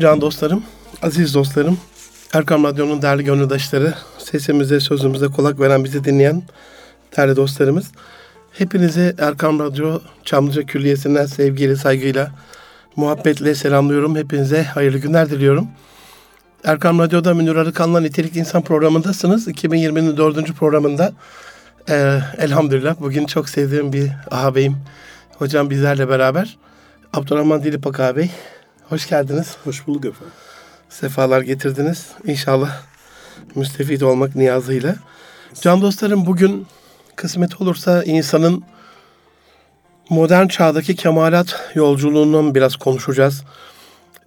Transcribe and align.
Can 0.00 0.20
dostlarım, 0.20 0.62
aziz 1.02 1.34
dostlarım, 1.34 1.78
Erkam 2.32 2.64
Radyo'nun 2.64 3.02
değerli 3.02 3.24
gönüldaşları, 3.24 3.94
sesimize, 4.18 4.80
sözümüze 4.80 5.26
kulak 5.26 5.60
veren, 5.60 5.84
bizi 5.84 6.04
dinleyen 6.04 6.42
değerli 7.16 7.36
dostlarımız. 7.36 7.92
Hepinizi 8.52 9.14
Erkam 9.18 9.58
Radyo 9.58 10.00
Çamlıca 10.24 10.62
Külliyesi'nden 10.62 11.26
sevgiyle, 11.26 11.76
saygıyla, 11.76 12.30
muhabbetle 12.96 13.54
selamlıyorum. 13.54 14.16
Hepinize 14.16 14.62
hayırlı 14.62 14.98
günler 14.98 15.30
diliyorum. 15.30 15.68
Erkam 16.64 16.98
Radyo'da 16.98 17.34
Münir 17.34 17.56
Arıkan'la 17.56 18.00
Nitelik 18.00 18.36
İnsan 18.36 18.62
programındasınız. 18.62 19.48
2020'nin 19.48 20.16
dördüncü 20.16 20.54
programında. 20.54 21.12
Ee, 21.88 22.20
elhamdülillah 22.38 22.96
bugün 23.00 23.26
çok 23.26 23.48
sevdiğim 23.48 23.92
bir 23.92 24.10
ağabeyim. 24.30 24.76
Hocam 25.38 25.70
bizlerle 25.70 26.08
beraber. 26.08 26.58
Abdurrahman 27.12 27.64
Dilipak 27.64 28.00
ağabey. 28.00 28.30
Hoş 28.88 29.08
geldiniz. 29.08 29.56
Hoş 29.64 29.86
bulduk 29.86 30.04
efendim. 30.04 30.32
Sefalar 30.88 31.40
getirdiniz. 31.40 32.06
İnşallah 32.24 32.82
müstefit 33.54 34.02
olmak 34.02 34.36
niyazıyla. 34.36 34.96
Can 35.60 35.82
dostlarım 35.82 36.26
bugün 36.26 36.66
kısmet 37.16 37.60
olursa 37.60 38.04
insanın 38.04 38.64
modern 40.10 40.46
çağdaki 40.46 40.96
kemalat 40.96 41.70
yolculuğundan 41.74 42.54
biraz 42.54 42.76
konuşacağız. 42.76 43.44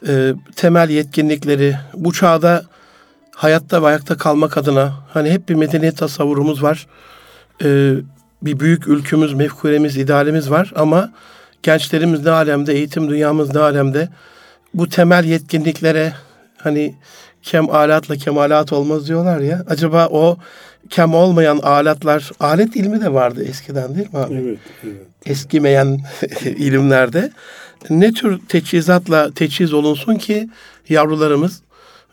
Ee, 0.07 0.34
temel 0.55 0.89
yetkinlikleri, 0.89 1.75
bu 1.93 2.13
çağda 2.13 2.63
hayatta 3.35 3.84
ve 3.84 3.88
ayakta 3.88 4.17
kalmak 4.17 4.57
adına 4.57 4.93
hani 5.13 5.31
hep 5.31 5.49
bir 5.49 5.55
medeniyet 5.55 5.98
tasavvurumuz 5.98 6.63
var. 6.63 6.88
Ee, 7.63 7.93
bir 8.41 8.59
büyük 8.59 8.88
ülkümüz, 8.88 9.34
mefkuremiz, 9.34 9.98
idealimiz 9.98 10.51
var 10.51 10.74
ama 10.76 11.12
gençlerimiz 11.63 12.26
ne 12.26 12.31
alemde, 12.31 12.74
eğitim 12.74 13.09
dünyamız 13.09 13.55
ne 13.55 13.59
alemde 13.59 14.09
bu 14.74 14.90
temel 14.90 15.24
yetkinliklere 15.24 16.13
hani 16.57 16.96
kem 17.43 17.70
alatla 17.70 18.15
kemalat 18.15 18.74
olmaz 18.74 19.07
diyorlar 19.07 19.40
ya. 19.40 19.63
Acaba 19.70 20.07
o 20.12 20.37
kem 20.90 21.13
olmayan 21.13 21.57
alatlar, 21.57 22.31
alet 22.40 22.76
ilmi 22.76 23.01
de 23.01 23.13
vardı 23.13 23.43
eskiden 23.43 23.96
değil 23.96 24.13
mi 24.13 24.20
abi? 24.20 24.34
Evet, 24.34 24.59
evet. 24.84 25.07
Eskimeyen 25.26 26.01
ilimlerde. 26.46 27.31
Ne 27.89 28.13
tür 28.13 28.39
teçhizatla 28.49 29.31
teçhiz 29.31 29.73
olunsun 29.73 30.15
ki 30.15 30.49
yavrularımız 30.89 31.62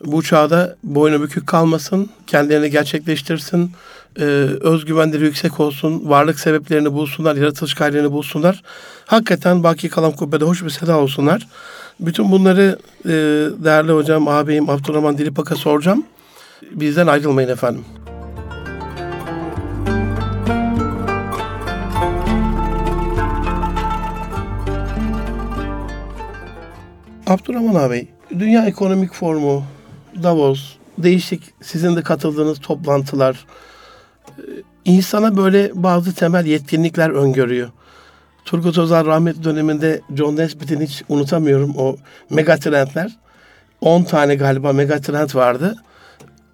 bu 0.05 0.23
çağda 0.23 0.75
boynu 0.83 1.21
bükük 1.21 1.47
kalmasın, 1.47 2.09
kendilerini 2.27 2.69
gerçekleştirsin, 2.69 3.71
e, 4.19 4.23
özgüvenleri 4.61 5.23
yüksek 5.23 5.59
olsun, 5.59 6.09
varlık 6.09 6.39
sebeplerini 6.39 6.93
bulsunlar, 6.93 7.35
yaratılış 7.35 7.73
gayelerini 7.73 8.11
bulsunlar. 8.11 8.63
Hakikaten 9.05 9.63
baki 9.63 9.89
kalan 9.89 10.11
kubbede 10.11 10.45
hoş 10.45 10.63
bir 10.63 10.69
seda 10.69 10.97
olsunlar. 10.97 11.47
Bütün 11.99 12.31
bunları 12.31 12.79
e, 13.05 13.09
değerli 13.63 13.91
hocam, 13.91 14.27
ağabeyim 14.27 14.69
Abdurrahman 14.69 15.17
Dilipak'a 15.17 15.55
soracağım. 15.55 16.03
Bizden 16.71 17.07
ayrılmayın 17.07 17.49
efendim. 17.49 17.85
Abdurrahman 27.31 27.75
ağabey, 27.75 28.07
Dünya 28.39 28.65
Ekonomik 28.65 29.13
Forumu, 29.13 29.63
Davos, 30.23 30.75
değişik 30.97 31.43
sizin 31.61 31.95
de 31.95 32.01
katıldığınız 32.01 32.59
toplantılar, 32.59 33.45
e, 34.37 34.41
insana 34.85 35.37
böyle 35.37 35.71
bazı 35.73 36.15
temel 36.15 36.45
yetkinlikler 36.45 37.09
öngörüyor. 37.09 37.69
Turgut 38.45 38.77
Özal 38.77 39.05
rahmetli 39.05 39.43
döneminde 39.43 40.01
John 40.15 40.35
Nesbitt'in 40.35 40.81
hiç 40.81 41.03
unutamıyorum 41.09 41.73
o 41.77 41.95
megatrendler. 42.29 43.17
10 43.81 44.03
tane 44.03 44.35
galiba 44.35 44.73
megatrend 44.73 45.35
vardı. 45.35 45.75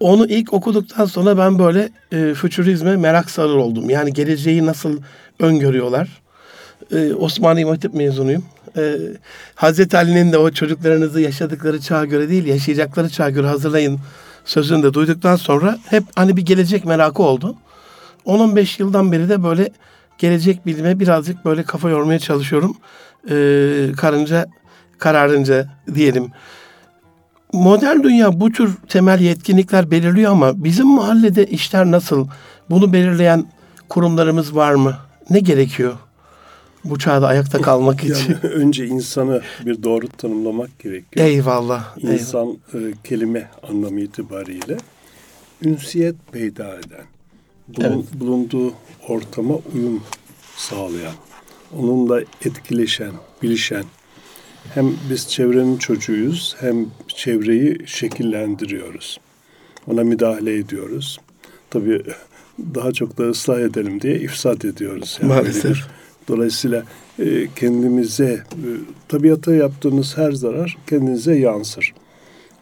Onu 0.00 0.26
ilk 0.26 0.52
okuduktan 0.52 1.04
sonra 1.04 1.38
ben 1.38 1.58
böyle 1.58 1.88
e, 2.12 2.34
fütürizme 2.34 2.96
merak 2.96 3.30
sarır 3.30 3.54
oldum. 3.54 3.90
Yani 3.90 4.12
geleceği 4.12 4.66
nasıl 4.66 5.00
öngörüyorlar. 5.40 6.08
E, 6.92 7.14
Osmaniye 7.14 7.66
Hatip 7.66 7.94
mezunuyum. 7.94 8.44
E, 8.76 8.96
Hazreti 9.54 9.96
Ali'nin 9.96 10.32
de 10.32 10.38
o 10.38 10.50
çocuklarınızı 10.50 11.20
yaşadıkları 11.20 11.80
çağa 11.80 12.04
göre 12.04 12.28
değil 12.28 12.46
yaşayacakları 12.46 13.08
çağa 13.08 13.30
göre 13.30 13.46
hazırlayın 13.46 14.00
sözünü 14.44 14.82
de 14.82 14.94
duyduktan 14.94 15.36
sonra 15.36 15.78
hep 15.90 16.04
hani 16.16 16.36
bir 16.36 16.42
gelecek 16.42 16.84
merakı 16.84 17.22
oldu. 17.22 17.56
10-15 18.26 18.82
yıldan 18.82 19.12
beri 19.12 19.28
de 19.28 19.42
böyle 19.42 19.70
gelecek 20.18 20.66
bilime 20.66 21.00
birazcık 21.00 21.44
böyle 21.44 21.62
kafa 21.62 21.90
yormaya 21.90 22.18
çalışıyorum. 22.18 22.76
Ee, 23.30 23.86
karınca 23.96 24.46
kararınca 24.98 25.66
diyelim. 25.94 26.30
Modern 27.52 28.02
dünya 28.02 28.40
bu 28.40 28.52
tür 28.52 28.76
temel 28.88 29.20
yetkinlikler 29.20 29.90
belirliyor 29.90 30.32
ama 30.32 30.64
bizim 30.64 30.86
mahallede 30.86 31.46
işler 31.46 31.90
nasıl? 31.90 32.28
Bunu 32.70 32.92
belirleyen 32.92 33.46
kurumlarımız 33.88 34.56
var 34.56 34.74
mı? 34.74 34.96
Ne 35.30 35.40
gerekiyor? 35.40 35.94
Bu 36.84 36.98
çağda 36.98 37.26
ayakta 37.26 37.60
kalmak 37.62 38.04
için. 38.04 38.38
Yani 38.42 38.54
önce 38.54 38.86
insanı 38.86 39.42
bir 39.66 39.82
doğru 39.82 40.08
tanımlamak 40.08 40.78
gerekiyor. 40.78 41.26
Eyvallah. 41.26 41.96
İnsan 41.98 42.58
eyvallah. 42.74 42.90
E, 42.90 42.94
kelime 43.04 43.50
anlamı 43.62 44.00
itibariyle 44.00 44.76
ünsiyet 45.62 46.14
peyda 46.32 46.74
eden, 46.74 47.06
bulun, 47.68 47.84
evet. 47.84 48.20
bulunduğu 48.20 48.74
ortama 49.08 49.54
uyum 49.74 50.02
sağlayan, 50.56 51.14
onunla 51.78 52.20
etkileşen, 52.20 53.12
bilişen, 53.42 53.84
hem 54.74 54.94
biz 55.10 55.28
çevrenin 55.28 55.76
çocuğuyuz 55.76 56.56
hem 56.60 56.86
çevreyi 57.08 57.78
şekillendiriyoruz. 57.86 59.20
Ona 59.86 60.04
müdahale 60.04 60.56
ediyoruz. 60.56 61.18
Tabii 61.70 62.02
daha 62.74 62.92
çok 62.92 63.18
da 63.18 63.24
ıslah 63.24 63.60
edelim 63.60 64.00
diye 64.00 64.20
ifsat 64.20 64.64
ediyoruz. 64.64 65.18
Yani 65.22 65.32
Maalesef. 65.32 65.78
Dolayısıyla 66.28 66.84
e, 67.18 67.48
kendimize, 67.56 68.32
e, 68.32 68.68
tabiata 69.08 69.54
yaptığınız 69.54 70.16
her 70.16 70.32
zarar 70.32 70.76
kendinize 70.86 71.38
yansır. 71.38 71.94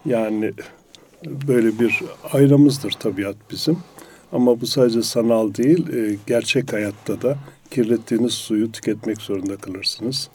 Yani 0.07 0.53
böyle 1.25 1.79
bir 1.79 2.03
ayramızdır 2.33 2.93
tabiat 2.93 3.37
bizim. 3.51 3.79
Ama 4.33 4.61
bu 4.61 4.67
sadece 4.67 5.03
sanal 5.03 5.55
değil, 5.55 5.89
e, 5.95 6.17
gerçek 6.27 6.73
hayatta 6.73 7.23
da 7.23 7.39
kirlettiğiniz 7.71 8.33
suyu 8.33 8.73
tüketmek 8.73 9.21
zorunda 9.21 9.57
kalırsınız. 9.57 10.29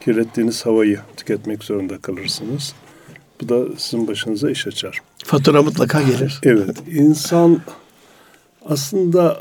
Kirlettiğiniz 0.00 0.66
havayı 0.66 1.00
tüketmek 1.16 1.64
zorunda 1.64 1.98
kalırsınız. 1.98 2.74
Bu 3.40 3.48
da 3.48 3.64
sizin 3.76 4.08
başınıza 4.08 4.50
iş 4.50 4.66
açar. 4.66 5.02
Fatura 5.24 5.62
mutlaka 5.62 6.02
gelir. 6.02 6.40
Evet. 6.42 6.76
insan 6.92 7.60
aslında 8.66 9.38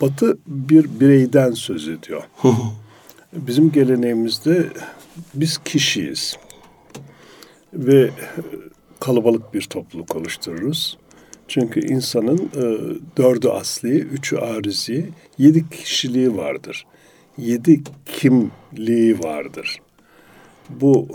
Batı 0.00 0.38
bir 0.46 1.00
bireyden 1.00 1.50
söz 1.50 1.88
ediyor. 1.88 2.22
Bizim 3.32 3.72
geleneğimizde 3.72 4.66
biz 5.34 5.58
kişiyiz. 5.58 6.36
Ve 7.72 8.10
kalabalık 9.00 9.54
bir 9.54 9.62
topluluk 9.62 10.16
oluştururuz. 10.16 10.98
Çünkü 11.48 11.80
insanın 11.92 12.38
e, 12.38 12.62
dördü 13.16 13.48
asli, 13.48 13.98
üçü 13.98 14.36
arizi, 14.36 15.10
yedi 15.38 15.70
kişiliği 15.70 16.36
vardır. 16.36 16.86
Yedi 17.38 17.80
kimliği 18.06 19.18
vardır. 19.18 19.80
Bu 20.70 21.08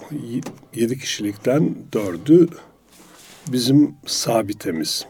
yedi 0.74 1.00
kişilikten 1.00 1.76
dördü 1.94 2.48
bizim 3.48 3.96
sabitemiz. 4.06 5.06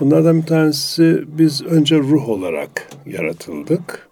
Bunlardan 0.00 0.42
bir 0.42 0.46
tanesi 0.46 1.24
biz 1.26 1.62
önce 1.62 1.98
ruh 1.98 2.28
olarak 2.28 2.88
yaratıldık 3.06 4.08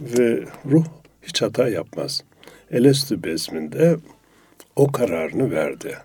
ve 0.00 0.44
ruh 0.70 0.84
hiç 1.22 1.42
hata 1.42 1.68
yapmaz. 1.68 2.24
Elestü 2.70 3.22
bezminde 3.22 3.96
o 4.76 4.92
kararını 4.92 5.50
verdi. 5.50 5.98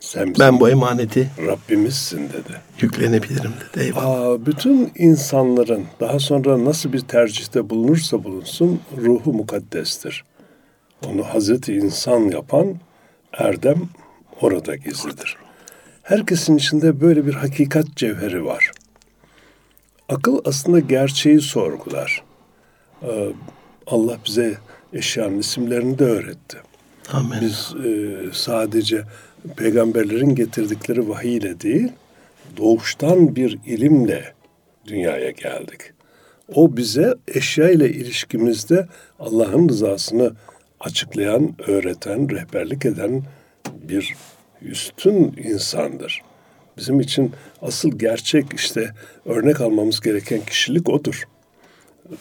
Sen 0.00 0.34
ben 0.38 0.60
bu 0.60 0.68
emaneti 0.68 1.30
Rabbimizsin 1.46 2.28
dedi. 2.28 2.60
Yüklenebilirim 2.80 3.52
dedi. 3.60 3.84
Eyvallah. 3.84 4.20
Aa, 4.20 4.46
bütün 4.46 4.92
insanların 4.96 5.84
daha 6.00 6.18
sonra 6.18 6.64
nasıl 6.64 6.92
bir 6.92 7.00
tercihte 7.00 7.70
bulunursa 7.70 8.24
bulunsun 8.24 8.80
ruhu 8.96 9.32
mukaddestir. 9.32 10.24
Onu 11.06 11.22
Hazreti 11.22 11.74
insan 11.74 12.20
yapan 12.20 12.76
erdem 13.32 13.88
orada 14.40 14.76
gizlidir. 14.76 15.43
Herkesin 16.04 16.56
içinde 16.56 17.00
böyle 17.00 17.26
bir 17.26 17.34
hakikat 17.34 17.96
cevheri 17.96 18.44
var. 18.44 18.70
Akıl 20.08 20.40
aslında 20.44 20.80
gerçeği 20.80 21.40
sorgular. 21.40 22.22
Ee, 23.02 23.28
Allah 23.86 24.18
bize 24.26 24.54
eşyanın 24.92 25.38
isimlerini 25.38 25.98
de 25.98 26.04
öğretti. 26.04 26.58
Amin. 27.12 27.40
Biz 27.40 27.74
e, 27.84 28.16
sadece 28.32 29.02
peygamberlerin 29.56 30.34
getirdikleri 30.34 31.08
vahiy 31.08 31.36
ile 31.36 31.60
değil, 31.60 31.92
doğuştan 32.56 33.36
bir 33.36 33.58
ilimle 33.66 34.34
dünyaya 34.86 35.30
geldik. 35.30 35.80
O 36.54 36.76
bize 36.76 37.14
eşya 37.28 37.70
ile 37.70 37.90
ilişkimizde 37.90 38.88
Allah'ın 39.18 39.68
rızasını 39.68 40.32
açıklayan, 40.80 41.54
öğreten, 41.66 42.30
rehberlik 42.30 42.86
eden 42.86 43.22
bir 43.82 44.14
üstün 44.64 45.34
insandır. 45.44 46.22
Bizim 46.76 47.00
için 47.00 47.32
asıl 47.62 47.90
gerçek 47.90 48.46
işte 48.54 48.94
örnek 49.24 49.60
almamız 49.60 50.00
gereken 50.00 50.40
kişilik 50.40 50.88
odur. 50.88 51.24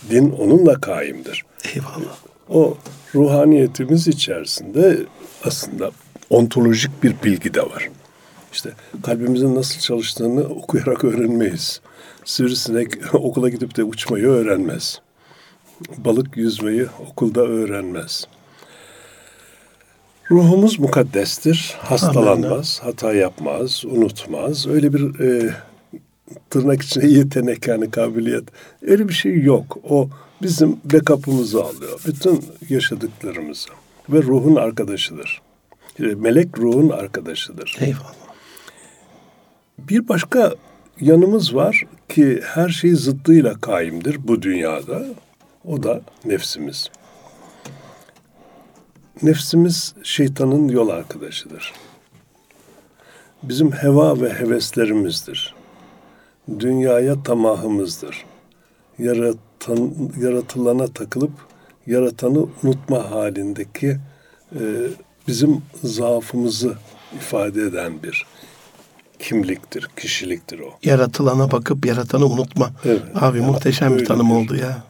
Din 0.10 0.30
onunla 0.30 0.82
kaimdir. 0.82 1.46
Eyvallah. 1.76 2.18
O 2.50 2.78
ruhaniyetimiz 3.16 4.08
içerisinde 4.08 4.98
aslında 5.44 5.92
ontolojik 6.30 7.04
bir 7.04 7.16
bilgi 7.24 7.54
de 7.54 7.62
var. 7.62 7.90
İşte 8.54 8.70
kalbimizin 9.04 9.56
nasıl 9.56 9.80
çalıştığını 9.80 10.44
okuyarak 10.44 11.04
öğrenmeyiz. 11.04 11.82
Sivrisinek 12.26 12.94
okula 13.14 13.50
gidip 13.50 13.78
de 13.78 13.84
uçmayı 13.84 14.28
öğrenmez. 14.28 15.02
Balık 15.98 16.38
yüzmeyi 16.38 16.86
okulda 17.10 17.42
öğrenmez. 17.42 18.28
Ruhumuz 20.32 20.80
mukaddestir, 20.80 21.76
hastalanmaz, 21.80 22.80
hata 22.84 23.14
yapmaz, 23.14 23.84
unutmaz. 23.86 24.68
Öyle 24.68 24.94
bir 24.94 25.20
e, 25.20 25.54
tırnak 26.50 26.82
içinde 26.82 27.08
yetenek 27.18 27.68
yani 27.68 27.92
kabiliyet. 27.92 28.44
Öyle 28.82 29.10
bir 29.10 29.14
şey 29.14 29.42
yok. 29.42 29.78
O 29.90 30.10
bizim 30.42 30.78
backup'ımızı 30.94 31.64
alıyor. 31.64 32.02
Bütün 32.08 32.46
yaşadıklarımızı. 32.70 33.70
Ve 34.10 34.22
ruhun 34.22 34.56
arkadaşıdır. 34.56 35.42
E, 36.00 36.04
melek 36.04 36.60
ruhun 36.60 36.90
arkadaşıdır. 36.90 37.78
Eyvallah. 37.82 38.14
Bir 39.78 40.08
başka 40.08 40.54
yanımız 41.00 41.56
var 41.56 41.84
ki 42.10 42.42
her 42.44 42.70
şey 42.70 42.92
zıddıyla 42.92 43.54
kaimdir 43.54 44.28
bu 44.28 44.42
dünyada. 44.42 45.06
O 45.66 45.84
da 45.84 46.02
nefsimiz. 46.26 46.90
Nefsimiz 49.22 49.94
şeytanın 50.04 50.68
yol 50.68 50.90
arkadaşıdır. 50.90 51.74
Bizim 53.44 53.72
heva 53.72 54.22
ve 54.22 54.34
heveslerimizdir. 54.34 55.54
Dünyaya 56.60 57.24
tamahımızdır. 57.24 58.26
Yaratan, 59.00 59.94
yaratılana 60.22 60.88
takılıp 60.88 61.32
yaratanı 61.88 62.40
unutma 62.64 63.12
halindeki 63.12 63.98
e, 64.56 64.62
bizim 65.28 65.62
zaafımızı 65.84 66.74
ifade 67.16 67.62
eden 67.62 68.04
bir 68.04 68.26
kimliktir, 69.20 69.88
kişiliktir 69.98 70.60
o. 70.60 70.70
Yaratılana 70.84 71.52
bakıp 71.52 71.86
yaratanı 71.86 72.26
unutma. 72.26 72.70
Evet. 72.86 73.02
Abi 73.16 73.38
Ya, 73.40 73.44
muhteşem 73.48 73.98
bir 73.98 74.06
tanım 74.06 74.32
öyledir. 74.32 74.46
oldu 74.46 74.56
ya. 74.56 74.84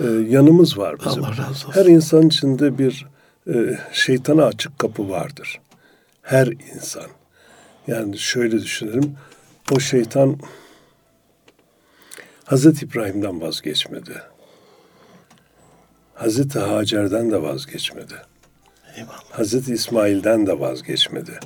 Ee, 0.00 0.04
yanımız 0.28 0.78
var 0.78 0.96
bizim. 1.06 1.24
Allah 1.24 1.30
razı 1.30 1.42
olsun. 1.50 1.72
Her 1.72 1.86
insan 1.86 2.26
içinde 2.28 2.78
bir 2.78 3.06
şeytana 3.92 4.44
açık 4.44 4.78
kapı 4.78 5.10
vardır. 5.10 5.60
Her 6.22 6.46
insan. 6.46 7.06
Yani 7.86 8.18
şöyle 8.18 8.60
düşünelim. 8.60 9.16
O 9.72 9.80
şeytan 9.80 10.38
Hazreti 12.44 12.84
İbrahim'den 12.84 13.40
vazgeçmedi. 13.40 14.22
Hazreti 16.14 16.58
Hacer'den 16.58 17.30
de 17.30 17.42
vazgeçmedi. 17.42 18.14
Eyvallah. 18.96 19.30
Hazreti 19.30 19.72
İsmail'den 19.72 20.46
de 20.46 20.60
vazgeçmedi. 20.60 21.40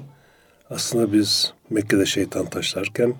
Aslında 0.70 1.12
biz 1.12 1.52
Mekke'de 1.70 2.06
şeytan 2.06 2.46
taşlarken 2.46 3.14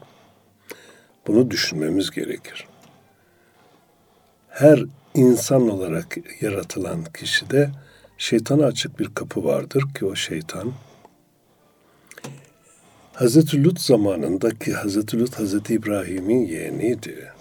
bunu 1.27 1.51
düşünmemiz 1.51 2.11
gerekir. 2.11 2.67
Her 4.49 4.85
insan 5.15 5.69
olarak 5.69 6.17
yaratılan 6.41 7.05
kişide 7.05 7.71
şeytana 8.23 8.67
açık 8.67 8.99
bir 8.99 9.15
kapı 9.15 9.45
vardır 9.45 9.85
ki 9.95 10.05
o 10.05 10.15
şeytan 10.15 10.73
Hazreti 13.13 13.65
Lut 13.65 13.81
zamanındaki 13.81 14.73
Hazreti 14.73 15.21
Lut 15.21 15.39
Hazreti 15.39 15.75
İbrahim'in 15.75 16.47
yeğeniydi. 16.47 17.33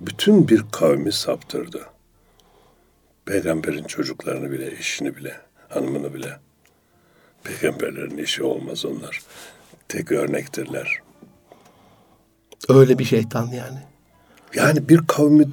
Bütün 0.00 0.48
bir 0.48 0.64
kavmi 0.72 1.12
saptırdı. 1.12 1.86
Peygamberin 3.24 3.84
çocuklarını 3.84 4.52
bile, 4.52 4.76
eşini 4.78 5.16
bile, 5.16 5.36
hanımını 5.68 6.14
bile. 6.14 6.38
Peygamberlerin 7.44 8.18
işi 8.18 8.42
olmaz 8.42 8.84
onlar. 8.84 9.22
Tek 9.88 10.12
örnektirler. 10.12 10.98
Öyle 12.68 12.98
bir 12.98 13.04
şeytan 13.04 13.46
yani. 13.46 13.78
Yani 14.54 14.88
bir 14.88 14.98
kavmi, 15.06 15.44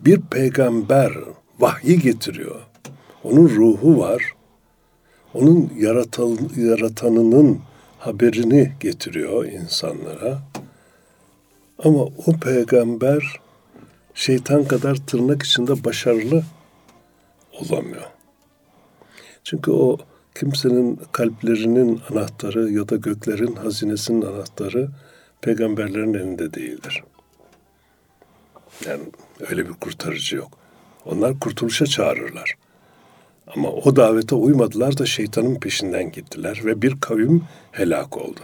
bir 0.00 0.20
peygamber 0.20 1.12
vahyi 1.58 1.98
getiriyor. 1.98 2.71
Onun 3.24 3.48
ruhu 3.48 3.98
var. 3.98 4.34
Onun 5.34 5.72
yaratan, 5.76 6.38
yaratanının 6.56 7.60
haberini 7.98 8.72
getiriyor 8.80 9.44
insanlara. 9.44 10.38
Ama 11.78 12.02
o 12.02 12.32
peygamber 12.42 13.40
şeytan 14.14 14.64
kadar 14.64 14.96
tırnak 15.06 15.42
içinde 15.42 15.84
başarılı 15.84 16.44
olamıyor. 17.52 18.02
Çünkü 19.44 19.70
o 19.70 19.98
kimsenin 20.34 21.00
kalplerinin 21.12 22.00
anahtarı 22.10 22.70
ya 22.72 22.88
da 22.88 22.96
göklerin 22.96 23.54
hazinesinin 23.54 24.22
anahtarı 24.22 24.88
peygamberlerin 25.40 26.14
elinde 26.14 26.54
değildir. 26.54 27.04
Yani 28.86 29.02
öyle 29.50 29.68
bir 29.68 29.72
kurtarıcı 29.72 30.36
yok. 30.36 30.50
Onlar 31.04 31.40
kurtuluşa 31.40 31.86
çağırırlar. 31.86 32.54
Ama 33.46 33.70
o 33.70 33.96
davete 33.96 34.34
uymadılar 34.34 34.98
da 34.98 35.06
şeytanın 35.06 35.54
peşinden 35.54 36.12
gittiler 36.12 36.60
ve 36.64 36.82
bir 36.82 37.00
kavim 37.00 37.42
helak 37.72 38.16
oldu. 38.16 38.40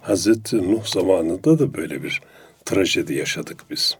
Hazreti 0.00 0.72
Nuh 0.72 0.86
zamanında 0.86 1.58
da 1.58 1.74
böyle 1.74 2.02
bir 2.02 2.20
trajedi 2.64 3.14
yaşadık 3.14 3.64
biz. 3.70 3.96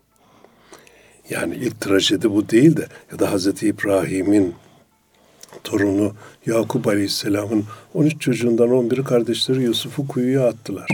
Yani 1.31 1.55
ilk 1.55 1.81
trajedi 1.81 2.31
bu 2.31 2.49
değil 2.49 2.77
de 2.77 2.87
ya 3.13 3.19
da 3.19 3.33
Hazreti 3.33 3.67
İbrahim'in 3.67 4.55
torunu 5.65 6.13
Yakup 6.47 6.87
Aleyhisselam'ın 6.87 7.65
13 7.95 8.21
çocuğundan 8.21 8.69
11'i 8.69 9.05
kardeşleri 9.05 9.63
Yusuf'u 9.63 10.09
kuyuya 10.09 10.49
attılar. 10.49 10.89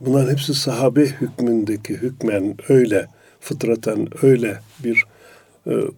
Bunların 0.00 0.30
hepsi 0.30 0.54
sahabe 0.54 1.06
hükmündeki 1.06 1.94
hükmen 1.94 2.56
öyle, 2.68 3.06
fıtraten 3.40 4.08
öyle 4.22 4.58
bir 4.84 5.04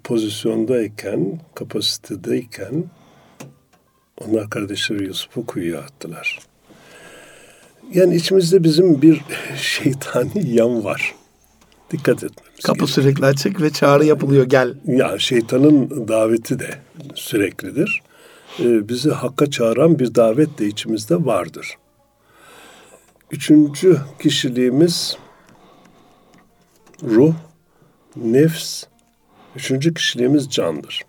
pozisyondayken, 0.05 1.41
kapasitedeyken 1.55 2.85
onlar 4.21 4.51
kardeşleri 4.51 5.05
Yusuf'u 5.05 5.47
kuyuya 5.47 5.81
attılar. 5.81 6.39
Yani 7.93 8.17
içimizde 8.17 8.65
bizim 8.65 9.03
bir 9.03 9.21
şeytani 9.57 10.51
yan 10.51 10.85
var. 10.85 11.15
Dikkat 11.91 12.25
etmemiz 12.25 12.61
Kapı 12.65 12.79
gerekiyor. 12.79 12.89
sürekli 12.89 13.27
açık 13.27 13.63
ve 13.63 13.71
çağrı 13.71 14.05
yapılıyor 14.05 14.45
gel. 14.45 14.75
Ya 14.87 15.19
şeytanın 15.19 16.09
daveti 16.09 16.59
de 16.59 16.71
süreklidir. 17.15 18.03
Ee, 18.61 18.89
bizi 18.89 19.11
hakka 19.11 19.51
çağıran 19.51 19.99
bir 19.99 20.15
davet 20.15 20.59
de 20.59 20.67
içimizde 20.67 21.25
vardır. 21.25 21.75
Üçüncü 23.31 23.99
kişiliğimiz 24.19 25.17
ruh, 27.03 27.35
nefs. 28.17 28.85
Üçüncü 29.57 29.95
kişiliğimiz 29.95 30.51
candır. 30.51 31.03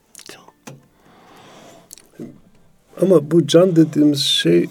Ama 3.01 3.31
bu 3.31 3.47
can 3.47 3.75
dediğimiz 3.75 4.19
şey 4.19 4.65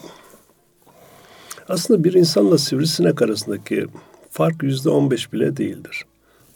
aslında 1.69 2.05
bir 2.05 2.13
insanla 2.13 2.59
sivrisinek 2.59 3.23
arasındaki 3.23 3.87
fark 4.31 4.63
yüzde 4.63 4.91
on 4.91 5.11
beş 5.11 5.33
bile 5.33 5.57
değildir. 5.57 6.05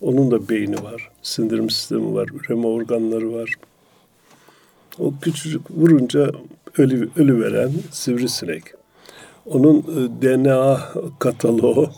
Onun 0.01 0.31
da 0.31 0.49
beyni 0.49 0.83
var, 0.83 1.11
sindirim 1.23 1.71
sistemi 1.71 2.15
var, 2.15 2.29
üreme 2.29 2.67
organları 2.67 3.33
var. 3.33 3.55
O 4.99 5.13
küçücük 5.23 5.71
vurunca 5.71 6.31
ölü, 6.79 7.11
ölü 7.17 7.41
veren 7.41 7.73
sivrisinek. 7.91 8.63
Onun 9.47 9.79
e, 9.79 10.23
DNA 10.23 10.81
kataloğu 11.19 11.91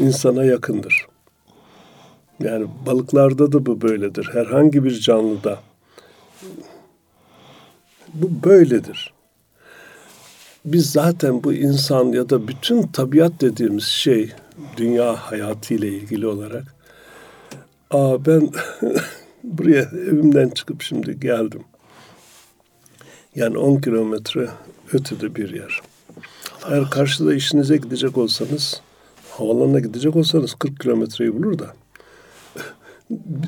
insana 0.00 0.44
yakındır. 0.44 1.06
Yani 2.40 2.66
balıklarda 2.86 3.52
da 3.52 3.66
bu 3.66 3.80
böyledir. 3.80 4.28
Herhangi 4.32 4.84
bir 4.84 5.00
canlıda 5.00 5.58
bu 8.14 8.48
böyledir. 8.48 9.12
Biz 10.64 10.90
zaten 10.90 11.44
bu 11.44 11.52
insan 11.52 12.04
ya 12.04 12.30
da 12.30 12.48
bütün 12.48 12.82
tabiat 12.82 13.40
dediğimiz 13.40 13.84
şey 13.84 14.32
dünya 14.76 15.16
hayatı 15.16 15.74
ile 15.74 15.88
ilgili 15.88 16.26
olarak 16.26 16.74
aa 17.90 18.26
ben 18.26 18.50
buraya 19.44 19.82
evimden 19.82 20.48
çıkıp 20.48 20.82
şimdi 20.82 21.20
geldim. 21.20 21.64
Yani 23.34 23.58
10 23.58 23.80
kilometre 23.80 24.48
ötede 24.92 25.34
bir 25.34 25.54
yer. 25.54 25.80
Eğer 26.70 26.90
karşıda 26.90 27.34
işinize 27.34 27.76
gidecek 27.76 28.18
olsanız 28.18 28.80
havalanına 29.30 29.80
gidecek 29.80 30.16
olsanız 30.16 30.54
40 30.54 30.80
kilometreyi 30.80 31.34
bulur 31.34 31.58
da 31.58 31.72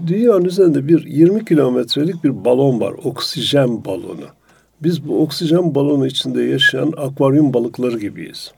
dünyanın 0.07 0.45
üzerinde 0.45 0.89
bir 0.89 1.07
20 1.07 1.45
kilometrelik 1.45 2.25
bir 2.25 2.45
balon 2.45 2.81
var. 2.81 2.95
Oksijen 3.05 3.85
balonu. 3.85 4.27
Biz 4.81 5.09
bu 5.09 5.23
oksijen 5.23 5.75
balonu 5.75 6.07
içinde 6.07 6.43
yaşayan 6.43 6.93
akvaryum 6.97 7.55
balıkları 7.55 7.99
gibiyiz. 7.99 8.53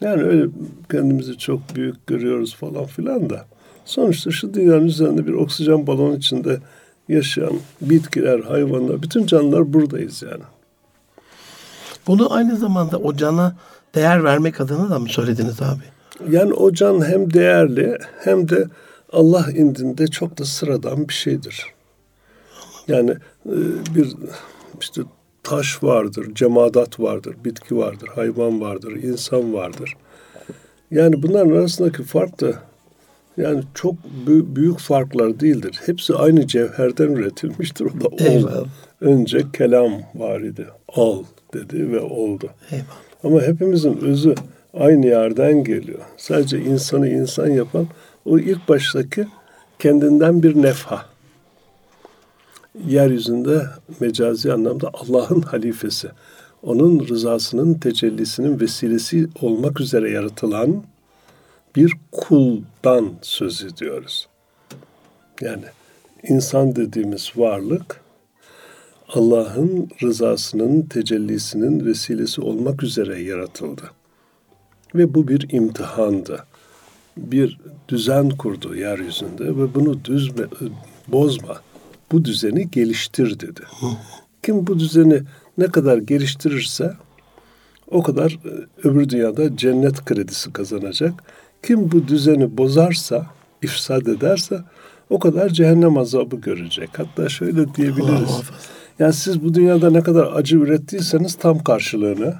Yani 0.00 0.22
öyle 0.22 0.46
kendimizi 0.90 1.38
çok 1.38 1.60
büyük 1.74 2.06
görüyoruz 2.06 2.54
falan 2.54 2.84
filan 2.84 3.30
da. 3.30 3.46
Sonuçta 3.84 4.30
şu 4.30 4.54
dünyanın 4.54 4.86
üzerinde 4.86 5.26
bir 5.26 5.32
oksijen 5.32 5.86
balonu 5.86 6.16
içinde 6.16 6.58
yaşayan 7.08 7.52
bitkiler, 7.80 8.40
hayvanlar, 8.40 9.02
bütün 9.02 9.26
canlılar 9.26 9.72
buradayız 9.72 10.22
yani. 10.22 10.42
Bunu 12.06 12.34
aynı 12.34 12.56
zamanda 12.56 12.98
o 12.98 13.16
cana 13.16 13.56
değer 13.94 14.24
vermek 14.24 14.60
adına 14.60 14.90
da 14.90 14.98
mı 14.98 15.08
söylediniz 15.08 15.62
abi? 15.62 15.82
Yani 16.30 16.52
o 16.52 16.72
can 16.72 17.04
hem 17.04 17.32
değerli 17.32 17.98
hem 18.24 18.48
de 18.48 18.66
Allah 19.12 19.50
indinde 19.56 20.06
çok 20.06 20.38
da 20.38 20.44
sıradan 20.44 21.08
bir 21.08 21.14
şeydir. 21.14 21.66
Yani 22.88 23.10
e, 23.46 23.56
bir 23.94 24.16
işte 24.80 25.02
taş 25.42 25.82
vardır, 25.82 26.34
cemadat 26.34 27.00
vardır, 27.00 27.36
bitki 27.44 27.76
vardır, 27.76 28.08
hayvan 28.14 28.60
vardır, 28.60 28.92
insan 28.92 29.54
vardır. 29.54 29.96
Yani 30.90 31.22
bunların 31.22 31.50
arasındaki 31.50 32.02
fark 32.02 32.40
da 32.40 32.52
yani 33.36 33.62
çok 33.74 33.94
büyük 34.26 34.78
farklar 34.78 35.40
değildir. 35.40 35.80
Hepsi 35.86 36.14
aynı 36.14 36.46
cevherden 36.46 37.12
üretilmiştir. 37.12 37.84
O 37.84 38.00
da 38.00 38.08
ol. 38.08 38.18
Eyvallah. 38.18 38.64
Önce 39.00 39.42
kelam 39.52 39.92
var 40.14 40.40
idi. 40.40 40.66
Al 40.88 41.24
dedi 41.54 41.92
ve 41.92 42.00
oldu. 42.00 42.50
Eyvallah. 42.70 42.86
Ama 43.24 43.42
hepimizin 43.42 43.96
özü 43.96 44.34
aynı 44.74 45.06
yerden 45.06 45.64
geliyor. 45.64 45.98
Sadece 46.16 46.58
insanı 46.58 47.08
insan 47.08 47.46
yapan 47.46 47.86
o 48.24 48.38
ilk 48.38 48.68
baştaki 48.68 49.28
kendinden 49.78 50.42
bir 50.42 50.62
nefha. 50.62 51.06
Yeryüzünde 52.86 53.66
mecazi 54.00 54.52
anlamda 54.52 54.90
Allah'ın 54.94 55.40
halifesi. 55.40 56.08
Onun 56.62 57.08
rızasının 57.08 57.74
tecellisinin 57.74 58.60
vesilesi 58.60 59.28
olmak 59.40 59.80
üzere 59.80 60.10
yaratılan 60.10 60.84
bir 61.76 61.92
kuldan 62.12 63.12
söz 63.22 63.64
ediyoruz. 63.64 64.28
Yani 65.40 65.64
insan 66.22 66.76
dediğimiz 66.76 67.32
varlık 67.36 68.00
Allah'ın 69.08 69.88
rızasının 70.02 70.82
tecellisinin 70.82 71.86
vesilesi 71.86 72.40
olmak 72.40 72.82
üzere 72.82 73.22
yaratıldı. 73.22 73.90
Ve 74.94 75.14
bu 75.14 75.28
bir 75.28 75.52
imtihandı. 75.52 76.44
Bir 77.16 77.58
düzen 77.88 78.30
kurdu 78.30 78.76
yeryüzünde 78.76 79.44
ve 79.44 79.74
bunu 79.74 80.04
düzme, 80.04 80.44
bozma. 81.08 81.60
Bu 82.12 82.24
düzeni 82.24 82.70
geliştir 82.70 83.40
dedi. 83.40 83.60
Kim 84.42 84.66
bu 84.66 84.78
düzeni 84.78 85.22
ne 85.58 85.66
kadar 85.66 85.98
geliştirirse 85.98 86.94
o 87.90 88.02
kadar 88.02 88.30
e, 88.30 88.88
öbür 88.88 89.08
dünyada 89.08 89.56
cennet 89.56 90.04
kredisi 90.04 90.52
kazanacak. 90.52 91.14
Kim 91.62 91.92
bu 91.92 92.08
düzeni 92.08 92.56
bozarsa, 92.56 93.26
ifsad 93.62 94.06
ederse 94.06 94.60
o 95.10 95.18
kadar 95.18 95.48
cehennem 95.48 95.98
azabı 95.98 96.36
görecek. 96.36 96.90
Hatta 96.96 97.28
şöyle 97.28 97.74
diyebiliriz. 97.74 98.42
Yani 98.98 99.12
siz 99.12 99.44
bu 99.44 99.54
dünyada 99.54 99.90
ne 99.90 100.02
kadar 100.02 100.32
acı 100.32 100.56
ürettiyseniz 100.56 101.34
tam 101.34 101.64
karşılığını, 101.64 102.34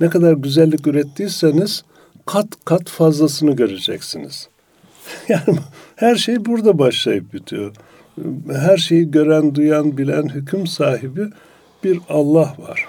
ne 0.00 0.08
kadar 0.08 0.32
güzellik 0.32 0.86
ürettiyseniz 0.86 1.84
kat 2.26 2.46
kat 2.64 2.88
fazlasını 2.88 3.56
göreceksiniz. 3.56 4.48
Yani 5.28 5.58
her 5.96 6.16
şey 6.16 6.44
burada 6.44 6.78
başlayıp 6.78 7.32
bitiyor. 7.32 7.74
Her 8.52 8.76
şeyi 8.76 9.10
gören, 9.10 9.54
duyan, 9.54 9.98
bilen, 9.98 10.28
hüküm 10.28 10.66
sahibi 10.66 11.28
bir 11.84 12.00
Allah 12.08 12.54
var. 12.58 12.86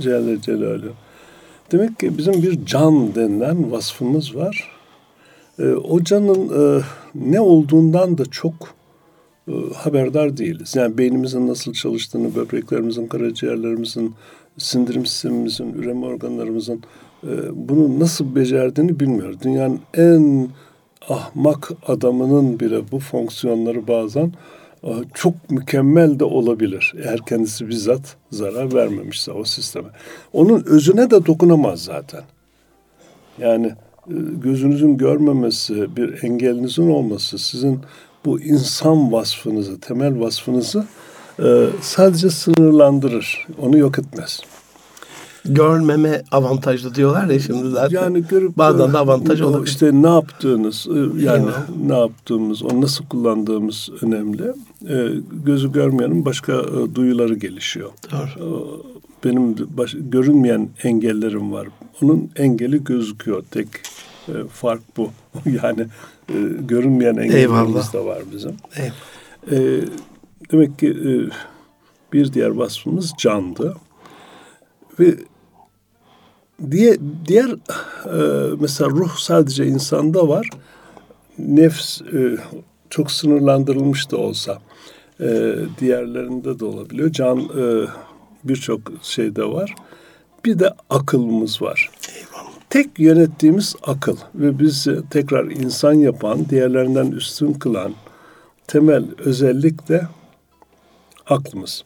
Celle 0.00 0.40
Celaluhu. 0.40 0.92
Demek 1.72 1.98
ki 1.98 2.18
bizim 2.18 2.42
bir 2.42 2.66
can 2.66 3.14
denilen 3.14 3.72
vasfımız 3.72 4.36
var. 4.36 4.70
E, 5.58 5.64
o 5.68 6.04
canın 6.04 6.78
e, 6.78 6.82
ne 7.14 7.40
olduğundan 7.40 8.18
da 8.18 8.24
çok 8.24 8.54
e, 9.48 9.52
haberdar 9.74 10.36
değiliz. 10.36 10.76
Yani 10.76 10.98
beynimizin 10.98 11.48
nasıl 11.48 11.72
çalıştığını, 11.72 12.34
böbreklerimizin, 12.34 13.06
karaciğerlerimizin, 13.06 14.14
sindirim 14.58 15.06
sistemimizin, 15.06 15.72
üreme 15.72 16.06
organlarımızın 16.06 16.82
bunu 17.52 18.00
nasıl 18.00 18.34
becerdiğini 18.34 19.00
bilmiyoruz. 19.00 19.36
Dünyanın 19.42 19.80
en 19.94 20.48
ahmak 21.08 21.70
adamının 21.86 22.60
bile 22.60 22.90
bu 22.92 22.98
fonksiyonları 22.98 23.88
bazen 23.88 24.32
e, 24.84 24.92
çok 25.14 25.50
mükemmel 25.50 26.18
de 26.18 26.24
olabilir. 26.24 26.94
Eğer 27.04 27.18
kendisi 27.26 27.68
bizzat 27.68 28.16
zarar 28.30 28.74
vermemişse 28.74 29.32
o 29.32 29.44
sisteme. 29.44 29.88
Onun 30.32 30.64
özüne 30.64 31.10
de 31.10 31.26
dokunamaz 31.26 31.80
zaten. 31.80 32.22
Yani 33.38 33.66
e, 33.66 34.14
gözünüzün 34.42 34.96
görmemesi, 34.96 35.96
bir 35.96 36.24
engelinizin 36.24 36.90
olması 36.90 37.38
sizin 37.38 37.80
bu 38.24 38.40
insan 38.40 39.12
vasfınızı, 39.12 39.80
temel 39.80 40.20
vasfınızı 40.20 40.86
e, 41.42 41.66
sadece 41.80 42.30
sınırlandırır. 42.30 43.46
Onu 43.62 43.78
yok 43.78 43.98
etmez 43.98 44.40
görmeme 45.44 46.22
avantajlı 46.32 46.94
diyorlar 46.94 47.26
ya 47.26 47.40
şimdi 47.40 47.70
zaten. 47.70 48.02
Yani 48.02 48.24
görüp 48.28 48.58
bazen 48.58 48.92
de 48.92 48.98
avantaj 48.98 49.40
olabilir. 49.40 49.68
İşte 49.68 49.90
ne 50.02 50.08
yaptığınız 50.08 50.86
e, 50.90 51.24
yani 51.24 51.46
ne 51.86 51.98
yaptığımız, 51.98 52.62
onu 52.62 52.80
nasıl 52.80 53.04
kullandığımız 53.04 53.88
önemli. 54.02 54.52
Ee, 54.88 55.08
gözü 55.44 55.72
görmeyenin 55.72 56.24
başka 56.24 56.52
e, 56.52 56.94
duyuları 56.94 57.34
gelişiyor. 57.34 57.90
Doğru. 58.12 58.82
Benim 59.24 59.56
baş, 59.76 59.96
görünmeyen 59.98 60.68
engellerim 60.82 61.52
var. 61.52 61.68
Onun 62.02 62.30
engeli 62.36 62.84
gözüküyor. 62.84 63.42
Tek 63.50 63.68
e, 64.28 64.32
fark 64.52 64.80
bu. 64.96 65.10
yani 65.62 65.86
e, 66.28 66.34
görünmeyen 66.68 67.16
engellerimiz 67.16 67.92
de 67.92 68.04
var 68.04 68.18
bizim. 68.32 68.52
Eyvallah. 68.76 69.86
Demek 70.52 70.78
ki 70.78 70.88
e, 70.88 71.12
bir 72.12 72.32
diğer 72.32 72.48
vasfımız 72.48 73.12
candı. 73.18 73.74
Ve 75.00 75.14
diye 76.70 76.96
diğer 77.26 77.50
e, 77.50 78.56
mesela 78.60 78.90
ruh 78.90 79.16
sadece 79.16 79.66
insanda 79.66 80.28
var. 80.28 80.50
Nefs 81.38 82.02
e, 82.02 82.36
çok 82.90 83.10
sınırlandırılmış 83.10 84.10
da 84.10 84.16
olsa 84.16 84.58
e, 85.20 85.54
diğerlerinde 85.80 86.58
de 86.58 86.64
olabiliyor. 86.64 87.12
Can 87.12 87.38
e, 87.38 87.86
birçok 88.44 88.80
şeyde 89.02 89.44
var. 89.44 89.74
Bir 90.44 90.58
de 90.58 90.74
akılımız 90.90 91.62
var. 91.62 91.90
Eyvallah. 92.16 92.52
Tek 92.70 92.98
yönettiğimiz 92.98 93.76
akıl 93.82 94.16
ve 94.34 94.58
bizi 94.58 95.08
tekrar 95.10 95.44
insan 95.44 95.92
yapan, 95.92 96.48
diğerlerinden 96.48 97.06
üstün 97.06 97.52
kılan 97.52 97.92
temel 98.66 99.04
özellik 99.18 99.88
de 99.88 100.08
aklımız. 101.26 101.84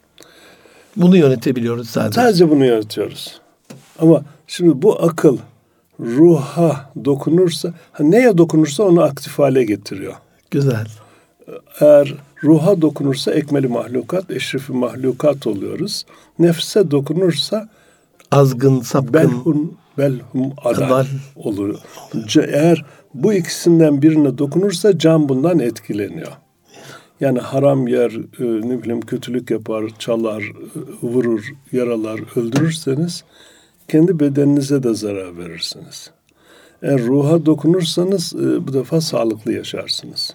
Bunu 0.96 1.16
yönetebiliyoruz 1.16 1.88
sadece. 1.90 2.14
Sadece 2.14 2.50
bunu 2.50 2.66
yönetiyoruz. 2.66 3.40
Ama 3.98 4.22
şimdi 4.46 4.82
bu 4.82 5.02
akıl 5.02 5.38
ruha 6.00 6.92
dokunursa, 7.04 7.74
neye 8.00 8.38
dokunursa 8.38 8.82
onu 8.82 9.02
aktif 9.02 9.38
hale 9.38 9.64
getiriyor. 9.64 10.14
Güzel. 10.50 10.86
Eğer 11.80 12.14
ruha 12.44 12.82
dokunursa 12.82 13.32
ekmeli 13.32 13.68
mahlukat, 13.68 14.30
eşrefi 14.30 14.72
mahlukat 14.72 15.46
oluyoruz. 15.46 16.04
Nefse 16.38 16.90
dokunursa 16.90 17.68
azgın, 18.30 18.80
sapkın, 18.80 19.12
belhun, 19.14 19.76
belhum 19.98 20.52
adal, 20.64 20.86
adal. 20.86 21.06
olur. 21.36 21.78
Eğer 22.36 22.84
bu 23.14 23.32
ikisinden 23.32 24.02
birine 24.02 24.38
dokunursa 24.38 24.98
can 24.98 25.28
bundan 25.28 25.58
etkileniyor. 25.58 26.32
Yani 27.22 27.38
haram 27.38 27.88
yer, 27.88 28.10
e, 28.10 28.68
ne 28.68 28.82
bileyim 28.82 29.00
kötülük 29.00 29.50
yapar, 29.50 29.84
çalar, 29.98 30.42
e, 30.42 30.52
vurur, 31.02 31.52
yaralar, 31.72 32.20
öldürürseniz 32.36 33.24
kendi 33.88 34.20
bedeninize 34.20 34.82
de 34.82 34.94
zarar 34.94 35.38
verirsiniz. 35.38 36.10
Eğer 36.82 37.02
ruha 37.02 37.46
dokunursanız 37.46 38.34
e, 38.34 38.66
bu 38.66 38.72
defa 38.72 39.00
sağlıklı 39.00 39.52
yaşarsınız. 39.52 40.34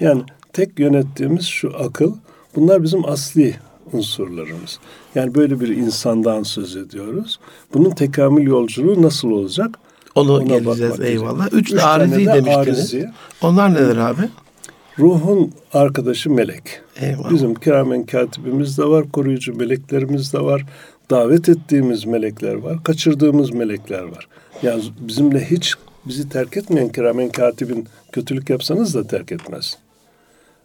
Yani 0.00 0.22
tek 0.52 0.78
yönettiğimiz 0.78 1.46
şu 1.46 1.76
akıl, 1.78 2.14
bunlar 2.56 2.82
bizim 2.82 3.08
asli 3.08 3.54
unsurlarımız. 3.92 4.78
Yani 5.14 5.34
böyle 5.34 5.60
bir 5.60 5.68
insandan 5.68 6.42
söz 6.42 6.76
ediyoruz. 6.76 7.40
Bunun 7.74 7.90
tekamül 7.90 8.46
yolculuğu 8.46 9.02
nasıl 9.02 9.30
olacak? 9.30 9.78
Onu 10.14 10.34
Ona 10.34 10.44
geleceğiz 10.58 11.00
eyvallah. 11.00 11.46
Üç, 11.46 11.54
Üç 11.54 11.72
de 11.72 11.82
arizi 11.82 12.26
demiştiniz. 12.26 12.56
Arizi. 12.56 13.10
Onlar 13.42 13.74
neler 13.74 13.96
abi? 13.96 14.28
Ruhun 14.98 15.52
arkadaşı 15.72 16.30
melek. 16.30 16.80
Eyvallah. 17.00 17.30
Bizim 17.30 17.54
kiramen 17.54 18.06
katibimiz 18.06 18.78
de 18.78 18.84
var, 18.84 19.12
koruyucu 19.12 19.54
meleklerimiz 19.56 20.32
de 20.32 20.40
var 20.40 20.64
davet 21.10 21.48
ettiğimiz 21.48 22.04
melekler 22.04 22.54
var, 22.54 22.84
kaçırdığımız 22.84 23.50
melekler 23.50 24.02
var. 24.02 24.28
Yani 24.62 24.82
bizimle 25.00 25.50
hiç 25.50 25.74
bizi 26.06 26.28
terk 26.28 26.56
etmeyen 26.56 26.88
kiramen 26.88 27.28
katibin 27.28 27.88
kötülük 28.12 28.50
yapsanız 28.50 28.94
da 28.94 29.06
terk 29.06 29.32
etmez. 29.32 29.78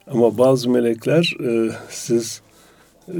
Ama 0.07 0.37
bazı 0.37 0.69
melekler 0.69 1.35
e, 1.45 1.71
siz 1.89 2.41
e, 3.07 3.17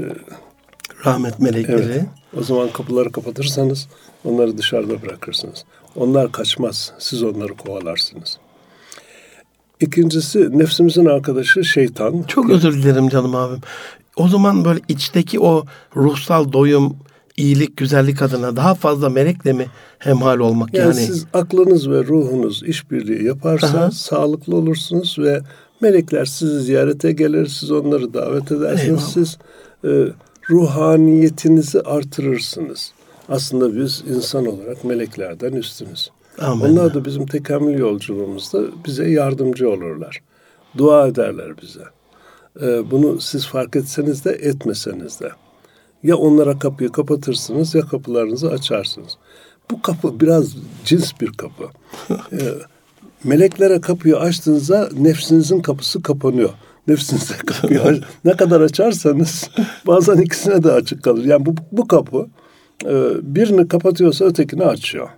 Rahmet 1.06 1.38
melekleri. 1.38 1.82
evet, 1.82 2.02
o 2.38 2.42
zaman 2.42 2.72
kapıları 2.72 3.12
kapatırsanız 3.12 3.88
onları 4.24 4.58
dışarıda 4.58 5.02
bırakırsınız. 5.02 5.64
Onlar 5.96 6.32
kaçmaz. 6.32 6.92
Siz 6.98 7.22
onları 7.22 7.54
kovalarsınız. 7.54 8.38
İkincisi 9.80 10.58
nefsimizin 10.58 11.06
arkadaşı 11.06 11.64
şeytan. 11.64 12.22
Çok 12.22 12.50
özür 12.50 12.72
dilerim 12.82 13.08
canım 13.08 13.34
abim. 13.34 13.60
O 14.16 14.28
zaman 14.28 14.64
böyle 14.64 14.80
içteki 14.88 15.40
o 15.40 15.64
ruhsal 15.96 16.52
doyum, 16.52 16.96
iyilik, 17.36 17.76
güzellik 17.76 18.22
adına 18.22 18.56
daha 18.56 18.74
fazla 18.74 19.08
melekle 19.08 19.52
mi 19.52 19.66
hemhal 19.98 20.38
olmak 20.38 20.74
Yani, 20.74 20.84
yani? 20.84 20.94
siz 20.94 21.26
aklınız 21.34 21.90
ve 21.90 22.04
ruhunuz 22.04 22.62
işbirliği 22.62 23.24
yaparsa 23.24 23.78
Aha. 23.78 23.90
sağlıklı 23.90 24.56
olursunuz 24.56 25.16
ve 25.18 25.40
melekler 25.80 26.24
sizi 26.24 26.60
ziyarete 26.60 27.12
gelir, 27.12 27.46
siz 27.46 27.70
onları 27.70 28.14
davet 28.14 28.52
edersiniz. 28.52 28.86
Eyvallah. 28.88 29.00
Siz 29.00 29.38
e, 29.84 29.90
ruhaniyetinizi 30.50 31.80
artırırsınız. 31.80 32.92
Aslında 33.28 33.76
biz 33.76 34.04
insan 34.16 34.46
olarak 34.46 34.84
meleklerden 34.84 35.52
üstünüz. 35.52 36.10
Amin. 36.38 36.64
Onlar 36.64 36.94
da 36.94 37.04
bizim 37.04 37.26
tekamül 37.26 37.78
yolculuğumuzda 37.78 38.62
bize 38.86 39.10
yardımcı 39.10 39.70
olurlar. 39.70 40.22
Dua 40.78 41.06
ederler 41.06 41.52
bize. 41.62 41.84
Ee, 42.62 42.90
bunu 42.90 43.20
siz 43.20 43.46
fark 43.46 43.76
etseniz 43.76 44.24
de 44.24 44.30
etmeseniz 44.30 45.20
de. 45.20 45.30
Ya 46.02 46.16
onlara 46.16 46.58
kapıyı 46.58 46.92
kapatırsınız 46.92 47.74
ya 47.74 47.80
kapılarınızı 47.80 48.50
açarsınız. 48.50 49.18
Bu 49.70 49.82
kapı 49.82 50.20
biraz 50.20 50.56
cins 50.84 51.12
bir 51.20 51.32
kapı. 51.32 51.64
Ee, 52.32 52.38
meleklere 53.24 53.80
kapıyı 53.80 54.18
açtığınızda 54.18 54.88
nefsinizin 54.98 55.60
kapısı 55.60 56.02
kapanıyor. 56.02 56.50
Nefsinize 56.88 57.34
kapıyı 57.46 57.82
aç- 57.82 58.02
ne 58.24 58.36
kadar 58.36 58.60
açarsanız 58.60 59.50
bazen 59.86 60.16
ikisine 60.16 60.62
de 60.62 60.72
açık 60.72 61.02
kalır. 61.04 61.24
Yani 61.24 61.46
bu, 61.46 61.54
bu 61.72 61.88
kapı 61.88 62.26
e, 62.84 62.92
birini 63.22 63.68
kapatıyorsa 63.68 64.24
ötekini 64.24 64.64
açıyor 64.64 65.08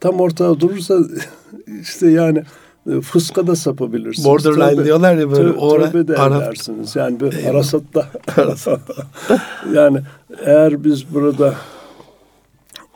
tam 0.00 0.20
ortada 0.20 0.60
durursa 0.60 0.98
işte 1.80 2.10
yani 2.10 2.42
e, 2.90 3.00
fıska 3.00 3.46
da 3.46 3.56
sapabilirsiniz. 3.56 4.28
Borderline 4.28 4.64
Tövbe- 4.64 4.84
diyorlar 4.84 5.16
ya 5.16 5.30
böyle, 5.30 5.48
tö- 5.48 5.56
ora- 5.56 5.90
tövbe 5.90 6.08
de 6.08 6.16
ara- 6.16 6.36
edersiniz. 6.36 6.96
Yani 6.96 7.20
bir 7.20 7.44
arasatta. 7.44 8.08
yani 9.74 10.00
eğer 10.44 10.84
biz 10.84 11.14
burada 11.14 11.54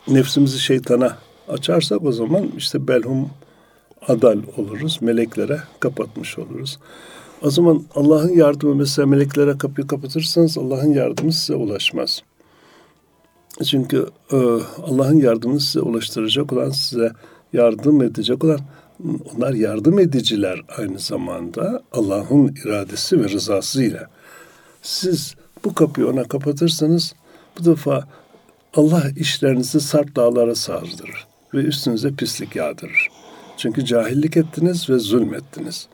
nefsimizi 0.08 0.58
şeytana 0.58 1.16
açarsak 1.48 2.04
o 2.04 2.12
zaman 2.12 2.50
işte 2.56 2.88
belhum 2.88 3.30
adal 4.08 4.38
oluruz. 4.56 4.98
Meleklere 5.00 5.60
kapatmış 5.80 6.38
oluruz. 6.38 6.78
O 7.42 7.50
zaman 7.50 7.82
Allah'ın 7.94 8.32
yardımı 8.36 8.74
mesela 8.74 9.06
meleklere 9.06 9.58
kapıyı 9.58 9.86
kapatırsanız 9.86 10.58
Allah'ın 10.58 10.92
yardımı 10.92 11.32
size 11.32 11.54
ulaşmaz. 11.54 12.22
Çünkü 13.64 14.06
e, 14.32 14.36
Allah'ın 14.86 15.18
yardımını 15.18 15.60
size 15.60 15.80
ulaştıracak 15.80 16.52
olan, 16.52 16.70
size 16.70 17.12
yardım 17.52 18.02
edecek 18.02 18.44
olan, 18.44 18.60
onlar 19.34 19.52
yardım 19.54 19.98
ediciler 19.98 20.60
aynı 20.78 20.98
zamanda 20.98 21.82
Allah'ın 21.92 22.54
iradesi 22.64 23.20
ve 23.20 23.28
rızasıyla. 23.28 24.08
Siz 24.82 25.34
bu 25.64 25.74
kapıyı 25.74 26.08
ona 26.08 26.24
kapatırsanız 26.24 27.14
bu 27.58 27.64
defa 27.64 28.08
Allah 28.74 29.04
işlerinizi 29.16 29.80
sarp 29.80 30.16
dağlara 30.16 30.54
sardırır 30.54 31.26
ve 31.54 31.58
üstünüze 31.58 32.12
pislik 32.12 32.56
yağdırır. 32.56 33.08
Çünkü 33.56 33.84
cahillik 33.84 34.36
ettiniz 34.36 34.90
ve 34.90 34.98
zulmettiniz. 34.98 35.86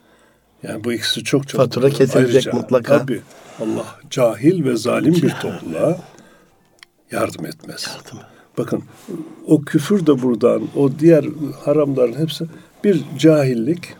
Yani 0.62 0.85
bu 0.85 0.93
ikisi 0.93 1.25
çok 1.25 1.49
çok 1.49 1.61
Fatura 1.61 1.90
kesilecek 1.90 2.55
mutlaka. 2.55 2.99
Tabii 2.99 3.21
Allah 3.61 3.87
cahil 4.11 4.64
ve 4.64 4.77
zalim 4.77 5.14
bir 5.14 5.31
topluluğa 5.31 5.99
yardım 7.11 7.47
etmez. 7.47 7.87
Yardım. 7.97 8.18
Bakın 8.59 8.83
o 9.47 9.62
küfür 9.62 10.07
de 10.07 10.23
buradan, 10.23 10.62
o 10.77 10.90
diğer 10.99 11.25
haramların 11.64 12.18
hepsi 12.18 12.44
bir 12.85 13.05
cahillik. 13.18 13.94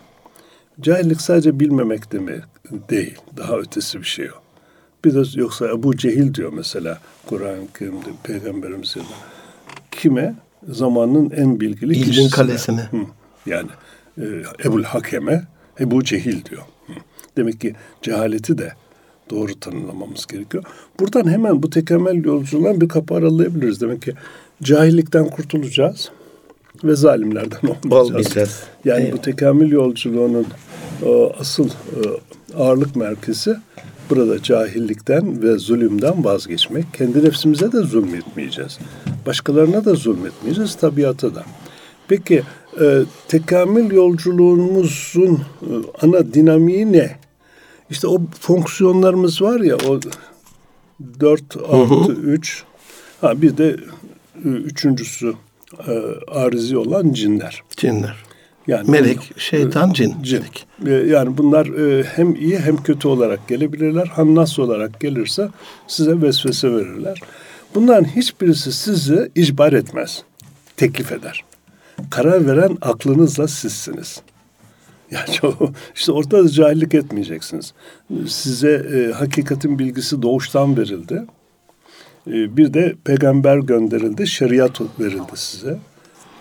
Cahillik 0.81 1.21
sadece 1.21 1.59
bilmemek 1.59 2.11
demek 2.11 2.43
değil. 2.89 3.15
Daha 3.37 3.57
ötesi 3.57 3.99
bir 3.99 4.05
şey 4.05 4.25
o. 4.31 4.35
Bir 5.05 5.13
de 5.13 5.39
yoksa 5.39 5.67
Ebu 5.67 5.97
Cehil 5.97 6.33
diyor 6.33 6.53
mesela 6.53 6.99
Kur'an-ı 7.25 7.67
Kerim'de 7.79 8.09
Peygamberimiz 8.23 8.95
ya 8.95 9.03
da. 9.03 9.07
Kime? 9.91 10.35
Zamanın 10.69 11.29
en 11.29 11.59
bilgili 11.59 11.93
İlmin 11.93 12.05
kişisine. 12.05 12.29
kalesine. 12.29 12.81
Hı. 12.81 12.97
Yani 13.45 13.69
e, 14.17 14.23
Ebul 14.65 14.83
Hakem'e 14.83 15.47
Ebu 15.79 16.03
Cehil 16.03 16.45
diyor. 16.45 16.61
Hı. 16.87 16.93
Demek 17.37 17.61
ki 17.61 17.75
cehaleti 18.01 18.57
de 18.57 18.73
doğru 19.29 19.59
tanımlamamız 19.59 20.27
gerekiyor. 20.27 20.63
Buradan 20.99 21.31
hemen 21.31 21.63
bu 21.63 21.69
tekemmül 21.69 22.25
yolculuğundan 22.25 22.81
bir 22.81 22.87
kapı 22.87 23.15
aralayabiliriz. 23.15 23.81
Demek 23.81 24.01
ki 24.01 24.13
cahillikten 24.63 25.27
kurtulacağız 25.27 26.11
ve 26.83 26.95
zalimlerden 26.95 27.59
olmayacağız. 27.63 28.09
Olmayacağız. 28.09 28.63
Yani 28.85 29.03
Eyvallah. 29.03 29.17
bu 29.17 29.21
tekamül 29.21 29.71
yolculuğunun 29.71 30.47
e, 31.05 31.31
asıl 31.39 31.69
e, 31.69 31.99
ağırlık 32.57 32.95
merkezi 32.95 33.55
burada 34.09 34.43
cahillikten 34.43 35.43
ve 35.43 35.57
zulümden 35.57 36.25
vazgeçmek. 36.25 36.93
Kendi 36.93 37.23
nefsimize 37.23 37.71
de 37.71 37.81
zulmetmeyeceğiz. 37.81 38.79
Başkalarına 39.25 39.85
da 39.85 39.95
zulmetmeyeceğiz, 39.95 40.75
tabiata 40.75 41.35
da. 41.35 41.43
Peki 42.07 42.43
e, 42.81 42.99
tekamül 43.27 43.91
yolculuğumuzun 43.91 45.41
e, 45.61 45.71
ana 46.01 46.33
dinamiği 46.33 46.93
ne? 46.93 47.15
İşte 47.89 48.07
o 48.07 48.21
fonksiyonlarımız 48.39 49.41
var 49.41 49.59
ya 49.59 49.75
o 49.75 49.99
4, 51.19 51.57
6, 51.69 52.11
3 52.13 52.63
ha 53.21 53.41
bir 53.41 53.57
de 53.57 53.77
e, 54.45 54.47
üçüncüsü 54.47 55.33
e, 55.87 55.91
arizi 56.31 56.77
olan 56.77 57.13
cinler. 57.13 57.63
Cinler. 57.77 58.15
Yani 58.67 58.91
Melek, 58.91 59.17
bunlar- 59.17 59.39
şeytan, 59.39 59.93
cin. 59.93 60.15
Cin. 60.23 60.43
E, 60.85 60.91
Yani 60.91 61.37
bunlar 61.37 61.65
e, 61.67 62.03
hem 62.03 62.35
iyi 62.35 62.59
hem 62.59 62.83
kötü 62.83 63.07
olarak 63.07 63.47
gelebilirler. 63.47 64.07
Hannas 64.07 64.59
olarak 64.59 64.99
gelirse 64.99 65.49
size 65.87 66.21
vesvese 66.21 66.71
verirler. 66.71 67.21
Bunların 67.75 68.03
hiçbirisi 68.03 68.71
sizi 68.71 69.31
icbar 69.35 69.73
etmez. 69.73 70.23
Teklif 70.77 71.11
eder. 71.11 71.43
Karar 72.09 72.47
veren 72.47 72.77
aklınızla 72.81 73.47
sizsiniz. 73.47 74.21
Yani 75.11 75.53
işte 75.95 76.11
ortada 76.11 76.43
da 76.43 76.49
cahillik 76.49 76.93
etmeyeceksiniz. 76.93 77.73
Size 78.27 78.71
e, 78.71 79.11
hakikatin 79.11 79.79
bilgisi 79.79 80.21
doğuştan 80.21 80.77
verildi. 80.77 81.25
E, 82.27 82.57
bir 82.57 82.73
de 82.73 82.95
peygamber 83.03 83.57
gönderildi, 83.57 84.27
şeriat 84.27 84.81
verildi 84.99 85.31
size. 85.35 85.79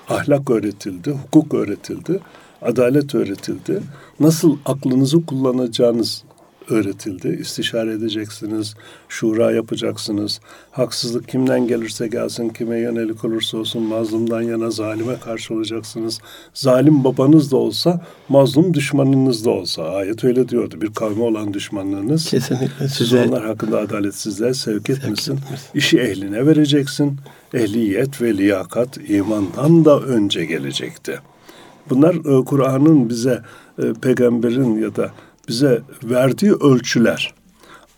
Ahlak 0.09 0.50
öğretildi, 0.50 1.11
hukuk 1.11 1.54
öğretildi, 1.54 2.20
adalet 2.62 3.14
öğretildi. 3.14 3.83
Nasıl 4.20 4.57
aklınızı 4.66 5.26
kullanacağınız 5.26 6.24
öğretildi. 6.70 7.38
İstişare 7.40 7.92
edeceksiniz, 7.92 8.74
şura 9.09 9.52
yapacaksınız. 9.52 10.40
Haksızlık 10.70 11.28
kimden 11.28 11.68
gelirse 11.68 12.09
gelsin, 12.09 12.48
kime 12.48 12.78
yönelik 12.78 13.24
olursa 13.24 13.59
olsun 13.59 13.83
mazlumdan 13.83 14.42
yana 14.42 14.70
zalime 14.70 15.20
karşı 15.20 15.54
olacaksınız. 15.54 16.20
Zalim 16.54 17.04
babanız 17.04 17.52
da 17.52 17.57
olsa, 17.57 18.00
mazlum 18.28 18.74
düşmanınız 18.74 19.44
da 19.44 19.50
olsa. 19.50 19.83
Ayet 19.83 20.24
öyle 20.24 20.48
diyordu. 20.48 20.81
Bir 20.81 20.92
kavme 20.94 21.22
olan 21.22 21.54
düşmanlığınız 21.54 22.31
Kesinlikle 22.31 22.88
siz 22.88 22.92
size 22.96 23.24
onlar 23.28 23.46
hakkında 23.46 23.78
adaletsizliğe 23.78 24.54
sevk 24.54 24.90
etmesin. 24.90 25.37
etmesin. 25.37 25.68
İşi 25.74 25.98
ehline 25.98 26.46
vereceksin. 26.46 27.16
Ehliyet 27.54 28.22
ve 28.22 28.37
liyakat 28.37 28.98
imandan 29.09 29.85
da 29.85 30.00
önce 30.00 30.44
gelecekti. 30.44 31.20
Bunlar 31.90 32.14
e, 32.14 32.44
Kur'an'ın 32.44 33.09
bize, 33.09 33.42
e, 33.78 33.92
peygamberin 34.02 34.78
ya 34.78 34.96
da 34.96 35.11
bize 35.48 35.82
verdiği 36.04 36.52
ölçüler. 36.52 37.34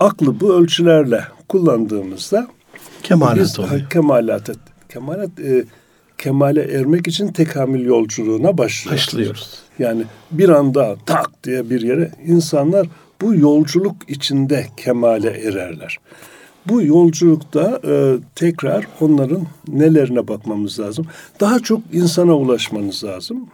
Aklı 0.01 0.41
bu 0.41 0.55
ölçülerle 0.55 1.25
kullandığımızda 1.49 2.49
kemalat 3.03 3.37
biz 3.37 3.59
oluyor. 3.59 3.91
kemalat, 3.91 4.51
kemalat 4.89 5.41
e, 5.41 5.65
kemale 6.19 6.63
ermek 6.63 7.09
için 7.09 7.29
tekamül 7.33 7.85
yolculuğuna 7.87 8.59
başlıyoruz. 8.59 9.07
Başlıyoruz. 9.07 9.59
Yani 9.79 10.03
bir 10.31 10.49
anda 10.49 10.97
tak 11.07 11.45
diye 11.45 11.71
bir 11.71 11.81
yere 11.81 12.11
insanlar 12.27 12.87
bu 13.21 13.35
yolculuk 13.35 13.97
içinde 14.09 14.67
kemale 14.77 15.31
ererler. 15.31 15.99
Bu 16.67 16.83
yolculukta 16.83 17.81
e, 17.85 18.17
tekrar 18.35 18.87
onların 19.01 19.47
nelerine 19.69 20.29
bakmamız 20.29 20.81
lazım. 20.81 21.07
Daha 21.41 21.61
çok 21.61 21.81
insana 21.93 22.37
ulaşmanız 22.37 23.05
lazım. 23.05 23.49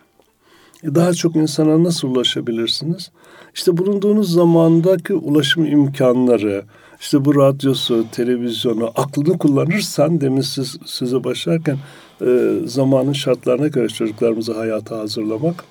E, 0.82 0.94
Daha 0.94 1.14
çok 1.14 1.37
insana 1.37 1.85
nasıl 1.85 2.09
ulaşabilirsiniz? 2.09 3.11
İşte 3.56 3.76
bulunduğunuz 3.76 4.32
zamandaki 4.32 5.14
ulaşım 5.14 5.66
imkanları, 5.66 6.64
işte 7.00 7.24
bu 7.24 7.36
radyosu, 7.36 8.04
televizyonu, 8.12 8.92
aklını 8.96 9.38
kullanırsan 9.38 10.20
demin 10.20 10.40
siz, 10.40 10.78
size 10.86 11.24
başlarken 11.24 11.78
e, 12.20 12.54
zamanın 12.66 13.12
şartlarına 13.12 13.68
göre 13.68 13.88
çocuklarımızı 13.88 14.52
hayata 14.52 14.98
hazırlamak. 14.98 15.64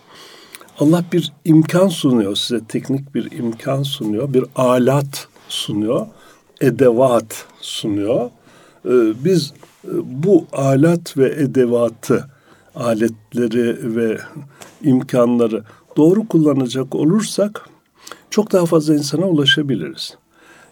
Allah 0.80 1.04
bir 1.14 1.34
imkan 1.46 1.88
sunuyor 1.88 2.36
size, 2.36 2.66
teknik 2.66 3.16
bir 3.16 3.32
imkan 3.32 3.84
sunuyor, 3.84 4.34
bir 4.34 4.46
alat 4.56 5.28
sunuyor, 5.50 6.08
edevat 6.62 7.46
sunuyor. 7.62 8.30
E, 8.86 8.92
biz 9.26 9.54
e, 9.84 9.92
bu 10.04 10.46
alat 10.54 11.18
ve 11.18 11.30
edevatı, 11.30 12.28
aletleri 12.76 13.96
ve 13.96 14.18
imkanları 14.84 15.64
doğru 15.98 16.28
kullanacak 16.28 16.96
olursak 16.96 17.75
çok 18.36 18.52
daha 18.52 18.66
fazla 18.66 18.94
insana 18.94 19.26
ulaşabiliriz. 19.26 20.18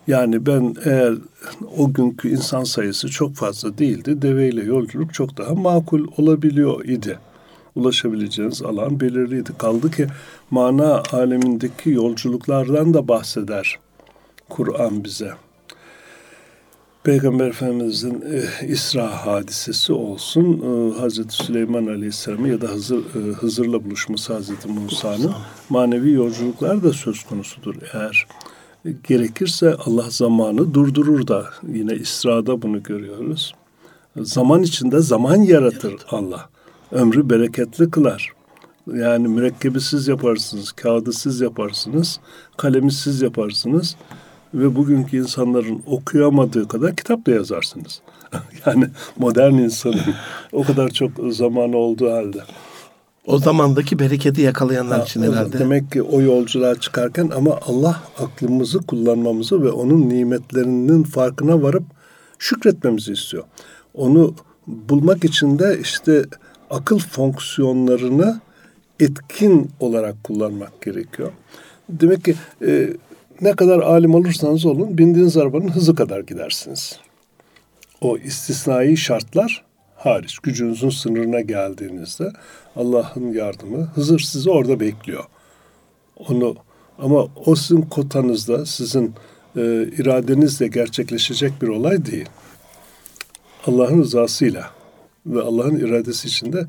Yani 0.08 0.46
ben 0.46 0.76
eğer 0.86 1.14
o 1.78 1.94
günkü 1.94 2.30
insan 2.30 2.64
sayısı 2.64 3.08
çok 3.10 3.36
fazla 3.36 3.78
değildi, 3.78 4.22
deveyle 4.22 4.64
yolculuk 4.64 5.14
çok 5.14 5.38
daha 5.38 5.56
makul 5.56 6.08
olabiliyor 6.18 6.86
idi. 6.86 7.20
Ulaşabileceğiniz 7.76 8.62
alan 8.62 9.00
belirliydi. 9.00 9.52
Kaldı 9.58 9.92
ki 9.92 10.08
mana 10.52 11.04
alemindeki 11.12 11.90
yolculuklardan 11.90 12.94
da 12.94 13.08
bahseder 13.08 13.80
Kur'an 14.50 15.04
bize. 15.04 15.32
Peygamber 17.04 17.48
Efendimizin 17.48 18.24
e, 18.32 18.68
İsra 18.68 19.26
hadisesi 19.26 19.94
olsun, 19.94 20.62
e, 20.62 21.00
Hazreti 21.00 21.36
Süleyman 21.36 21.86
Aleyhisselam'ı 21.86 22.50
ya 22.50 22.62
da 22.62 22.68
Hızır, 22.68 22.98
e, 22.98 23.34
Hızır'la 23.34 23.86
buluşması 23.86 24.34
Hazreti 24.34 24.68
Musa'nın 24.68 25.32
manevi 25.70 26.12
yolculuklar 26.12 26.84
da 26.84 26.94
söz 26.94 27.24
konusudur. 27.24 27.76
Eğer 27.94 28.28
gerekirse 29.08 29.76
Allah 29.86 30.06
zamanı 30.10 30.74
durdurur 30.74 31.28
da 31.28 31.46
yine 31.68 31.96
İsra'da 31.96 32.62
bunu 32.62 32.84
görüyoruz. 32.84 33.54
Zaman 34.18 34.64
içinde 34.64 35.00
zaman 35.00 35.36
yaratır 35.36 35.96
Allah. 36.10 36.50
Ömrü 36.92 37.30
bereketli 37.30 37.92
kılar. 37.92 38.32
Yani 38.94 39.28
mürekkebi 39.28 39.82
siz 39.82 40.08
yaparsınız, 40.08 40.72
kağıdı 40.72 41.14
siz 41.14 41.42
yaparsınız, 41.42 42.20
kalemi 42.58 42.92
siz 42.92 43.22
yaparsınız 43.22 43.96
ve 44.54 44.76
bugünkü 44.76 45.18
insanların 45.18 45.84
okuyamadığı 45.86 46.68
kadar 46.68 46.96
kitap 46.96 47.26
da 47.26 47.32
yazarsınız. 47.32 48.02
yani 48.66 48.88
modern 49.18 49.54
insanın 49.54 50.02
o 50.52 50.64
kadar 50.64 50.90
çok 50.90 51.12
zamanı 51.30 51.78
olduğu 51.78 52.12
halde. 52.12 52.44
O 53.26 53.38
zamandaki 53.38 54.00
bereketi 54.00 54.42
yakalayanlar 54.42 55.00
ha, 55.00 55.06
için 55.06 55.22
herhalde. 55.22 55.60
Demek 55.60 55.92
ki 55.92 56.02
o 56.02 56.22
yolculuğa 56.22 56.76
çıkarken 56.76 57.32
ama 57.36 57.60
Allah 57.68 58.04
aklımızı 58.20 58.80
kullanmamızı 58.80 59.64
ve 59.64 59.72
onun 59.72 60.10
nimetlerinin 60.10 61.04
farkına 61.04 61.62
varıp 61.62 61.84
şükretmemizi 62.40 63.12
istiyor. 63.14 63.44
Onu 63.94 64.36
bulmak 64.68 65.26
için 65.26 65.60
de 65.60 65.80
işte 65.82 66.26
akıl 66.70 67.00
fonksiyonlarını 67.00 68.42
etkin 69.00 69.72
olarak 69.80 70.24
kullanmak 70.24 70.82
gerekiyor. 70.82 71.32
Demek 71.90 72.26
ki 72.26 72.36
e, 72.66 72.94
ne 73.44 73.56
kadar 73.56 73.80
alim 73.80 74.16
olursanız 74.16 74.66
olun 74.66 74.98
bindiğiniz 74.98 75.38
arabanın 75.38 75.70
hızı 75.70 75.96
kadar 75.96 76.20
gidersiniz. 76.20 77.00
O 78.02 78.18
istisnai 78.18 78.98
şartlar 78.98 79.64
hariç 79.96 80.40
gücünüzün 80.40 80.90
sınırına 80.90 81.42
geldiğinizde 81.42 82.32
Allah'ın 82.76 83.34
yardımı 83.34 83.84
Hızır 83.96 84.20
sizi 84.20 84.50
orada 84.50 84.80
bekliyor. 84.80 85.24
Onu 86.18 86.56
ama 87.00 87.28
o 87.46 87.56
sizin 87.56 87.82
kotanızda, 87.82 88.66
sizin 88.66 89.14
e, 89.56 89.62
iradenizle 89.84 90.68
gerçekleşecek 90.68 91.62
bir 91.62 91.68
olay 91.68 92.06
değil. 92.06 92.30
Allah'ın 93.68 94.02
rızasıyla 94.02 94.70
ve 95.26 95.42
Allah'ın 95.42 95.76
iradesi 95.76 96.28
içinde 96.28 96.66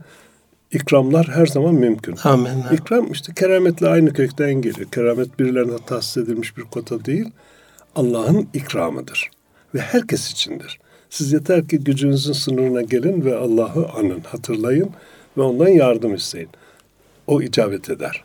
ikramlar 0.74 1.28
her 1.28 1.46
zaman 1.46 1.74
mümkün. 1.74 2.16
Amin. 2.24 2.62
İkram 2.72 3.12
işte 3.12 3.32
kerametle 3.34 3.88
aynı 3.88 4.12
kökten 4.12 4.54
geliyor. 4.54 4.90
Keramet 4.90 5.38
birilerine 5.38 5.76
tahsis 5.86 6.16
edilmiş 6.16 6.56
bir 6.56 6.62
kota 6.62 7.04
değil. 7.04 7.30
Allah'ın 7.96 8.48
ikramıdır. 8.54 9.30
Ve 9.74 9.80
herkes 9.80 10.30
içindir. 10.30 10.78
Siz 11.10 11.32
yeter 11.32 11.68
ki 11.68 11.78
gücünüzün 11.78 12.32
sınırına 12.32 12.82
gelin 12.82 13.24
ve 13.24 13.36
Allah'ı 13.36 13.88
anın, 13.96 14.20
hatırlayın 14.20 14.90
ve 15.36 15.42
ondan 15.42 15.68
yardım 15.68 16.14
isteyin. 16.14 16.48
O 17.26 17.42
icabet 17.42 17.90
eder. 17.90 18.24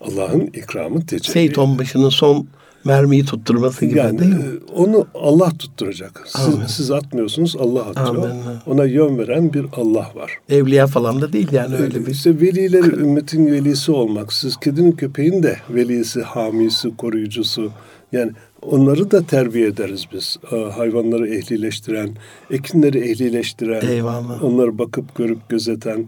Allah'ın 0.00 0.40
ikramı 0.40 1.06
tecelli. 1.06 1.32
Seyit 1.32 1.58
Onbaşı'nın 1.58 2.08
son 2.08 2.46
mermiyi 2.84 3.24
tutturması 3.24 3.86
gibi 3.86 3.98
yani, 3.98 4.18
değil 4.18 4.34
mi? 4.34 4.44
E, 4.44 4.72
onu 4.72 5.06
Allah 5.14 5.50
tutturacak. 5.58 6.24
Siz, 6.26 6.54
siz 6.76 6.90
atmıyorsunuz 6.90 7.56
Allah 7.56 7.82
atıyor. 7.82 8.08
Amin. 8.08 8.42
Ona 8.66 8.84
yön 8.84 9.18
veren 9.18 9.52
bir 9.52 9.66
Allah 9.76 10.10
var. 10.14 10.38
Evliya 10.48 10.86
falan 10.86 11.20
da 11.20 11.32
değil 11.32 11.52
yani 11.52 11.76
öyle 11.76 12.06
bir. 12.06 12.10
İşte 12.10 12.40
velileri 12.40 12.86
ümmetin 12.86 13.46
velisi 13.46 13.92
olmak. 13.92 14.32
Siz 14.32 14.56
kedinin 14.56 14.92
köpeğin 14.92 15.42
de 15.42 15.56
velisi, 15.70 16.22
hamisi, 16.22 16.96
koruyucusu. 16.96 17.70
Yani 18.12 18.32
onları 18.62 19.10
da 19.10 19.22
terbiye 19.26 19.66
ederiz 19.66 20.04
biz. 20.12 20.36
Hayvanları 20.76 21.28
ehlileştiren, 21.34 22.10
ekinleri 22.50 23.10
ehlileştiren, 23.10 23.86
Eyvallah. 23.86 24.44
onları 24.44 24.78
bakıp 24.78 25.14
görüp 25.14 25.48
gözeten 25.48 26.06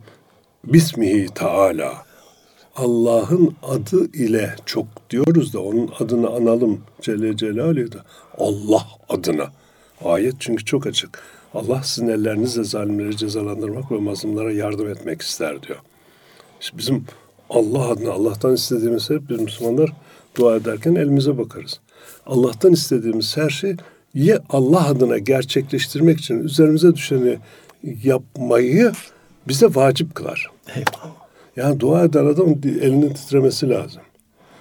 Bismihi 0.65 1.27
Teala. 1.35 2.10
Allah'ın 2.81 3.55
adı 3.63 4.13
ile 4.13 4.55
çok 4.67 4.87
diyoruz 5.11 5.55
da 5.55 5.61
onun 5.61 5.91
adını 5.99 6.29
analım 6.29 6.81
Celle 7.01 7.37
Celaluhu 7.37 7.93
da 7.93 8.05
Allah 8.39 8.87
adına. 9.09 9.49
Ayet 10.05 10.35
çünkü 10.39 10.65
çok 10.65 10.87
açık. 10.87 11.23
Allah 11.55 11.83
sizin 11.83 12.09
ellerinizle 12.09 12.65
zalimleri 12.65 13.17
cezalandırmak 13.17 13.93
ve 13.93 13.99
mazlumlara 13.99 14.53
yardım 14.53 14.89
etmek 14.89 15.23
ister 15.23 15.63
diyor. 15.63 15.79
İşte 16.61 16.79
bizim 16.79 17.05
Allah 17.51 17.89
adına 17.89 18.13
Allah'tan 18.13 18.55
istediğimiz 18.55 19.11
hep 19.11 19.31
biz 19.31 19.41
Müslümanlar 19.41 19.93
dua 20.37 20.57
ederken 20.57 20.95
elimize 20.95 21.39
bakarız. 21.39 21.81
Allah'tan 22.27 22.73
istediğimiz 22.73 23.37
her 23.37 23.51
şey 23.51 23.77
ya 24.15 24.43
Allah 24.51 24.87
adına 24.87 25.19
gerçekleştirmek 25.19 26.21
için 26.21 26.45
üzerimize 26.45 26.95
düşeni 26.95 27.39
yapmayı 28.05 28.93
bize 29.49 29.67
vacip 29.67 30.15
kılar. 30.15 30.51
Eyvallah. 30.69 31.20
Yani 31.61 31.81
dua 31.81 32.05
eden 32.05 32.27
adam 32.27 32.49
elinin 32.65 33.15
titremesi 33.15 33.69
lazım. 33.69 34.03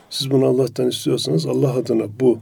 Siz 0.09 0.31
bunu 0.31 0.45
Allah'tan 0.45 0.87
istiyorsanız 0.87 1.45
Allah 1.45 1.73
adına 1.73 2.03
bu 2.19 2.39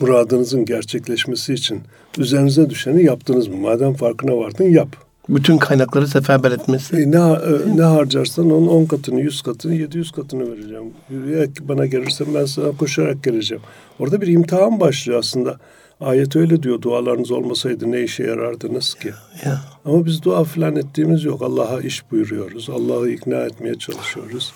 muradınızın 0.00 0.64
gerçekleşmesi 0.64 1.54
için 1.54 1.80
üzerinize 2.18 2.70
düşeni 2.70 3.04
yaptınız 3.04 3.48
mı? 3.48 3.56
Madem 3.56 3.94
farkına 3.94 4.36
vardın 4.36 4.64
yap. 4.64 4.88
Bütün 5.28 5.58
kaynakları 5.58 6.08
seferber 6.08 6.52
etmesi. 6.52 6.96
E, 6.96 7.10
ne, 7.10 7.16
e, 7.16 7.76
ne 7.76 7.82
harcarsan 7.82 8.50
onun 8.50 8.66
on 8.66 8.84
katını, 8.84 9.20
yüz 9.20 9.42
katını, 9.42 9.74
yedi 9.74 9.98
yüz 9.98 10.10
katını 10.10 10.52
vereceğim. 10.52 10.92
Yürüyerek 11.10 11.50
bana 11.60 11.86
gelirsen 11.86 12.26
ben 12.34 12.44
sana 12.44 12.76
koşarak 12.76 13.24
geleceğim. 13.24 13.62
Orada 13.98 14.20
bir 14.20 14.26
imtihan 14.26 14.80
başlıyor 14.80 15.18
aslında. 15.18 15.58
Ayet 16.00 16.36
öyle 16.36 16.62
diyor 16.62 16.82
dualarınız 16.82 17.30
olmasaydı 17.30 17.92
ne 17.92 18.02
işe 18.02 18.24
yarardınız 18.24 18.94
ki? 18.94 19.12
Ya. 19.44 19.60
Ama 19.84 20.06
biz 20.06 20.22
dua 20.22 20.44
falan 20.44 20.76
ettiğimiz 20.76 21.24
yok. 21.24 21.42
Allah'a 21.42 21.80
iş 21.80 22.10
buyuruyoruz. 22.10 22.70
Allah'ı 22.70 23.10
ikna 23.10 23.36
etmeye 23.36 23.74
çalışıyoruz. 23.74 24.52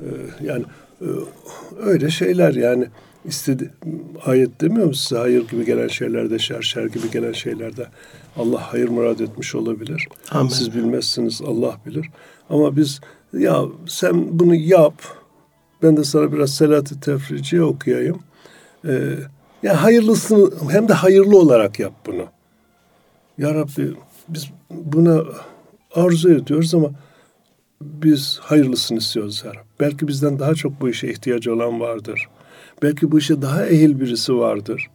Ee, 0.00 0.04
yani 0.42 0.64
e, 1.00 1.06
öyle 1.80 2.10
şeyler 2.10 2.54
yani 2.54 2.86
istedi 3.24 3.70
ayet 4.26 4.60
demiyor 4.60 4.86
mu 4.86 4.94
size 4.94 5.20
hayır 5.20 5.48
gibi 5.48 5.64
gelen 5.64 5.88
şeylerde 5.88 6.38
şer 6.38 6.62
şer 6.62 6.84
gibi 6.84 7.10
gelen 7.10 7.32
şeylerde 7.32 7.86
Allah 8.36 8.72
hayır 8.72 8.88
murad 8.88 9.18
etmiş 9.18 9.54
olabilir. 9.54 10.08
Amin. 10.30 10.48
Siz 10.48 10.74
bilmezsiniz 10.74 11.42
Allah 11.46 11.76
bilir. 11.86 12.06
Ama 12.50 12.76
biz 12.76 13.00
ya 13.32 13.64
sen 13.86 14.38
bunu 14.38 14.54
yap 14.54 14.94
ben 15.82 15.96
de 15.96 16.04
sana 16.04 16.32
biraz 16.32 16.54
selat-ı 16.54 17.00
tefriciye 17.00 17.62
okuyayım. 17.62 18.18
Ee, 18.88 19.12
ya 19.62 19.82
hayırlısını 19.82 20.50
hem 20.70 20.88
de 20.88 20.92
hayırlı 20.92 21.38
olarak 21.38 21.78
yap 21.78 21.92
bunu. 22.06 22.24
Ya 23.38 23.54
Rabbi 23.54 23.94
biz 24.28 24.50
buna 24.70 25.22
arzu 25.94 26.34
ediyoruz 26.34 26.74
ama 26.74 26.90
biz 27.80 28.38
hayırlısını 28.42 28.98
istiyoruz 28.98 29.42
ya 29.46 29.50
Rabbi. 29.50 29.66
Belki 29.80 30.08
bizden 30.08 30.38
daha 30.38 30.54
çok 30.54 30.80
bu 30.80 30.88
işe 30.88 31.08
ihtiyacı 31.08 31.54
olan 31.54 31.80
vardır. 31.80 32.28
Belki 32.82 33.12
bu 33.12 33.18
işe 33.18 33.42
daha 33.42 33.66
ehil 33.66 34.00
birisi 34.00 34.36
vardır. 34.36 34.90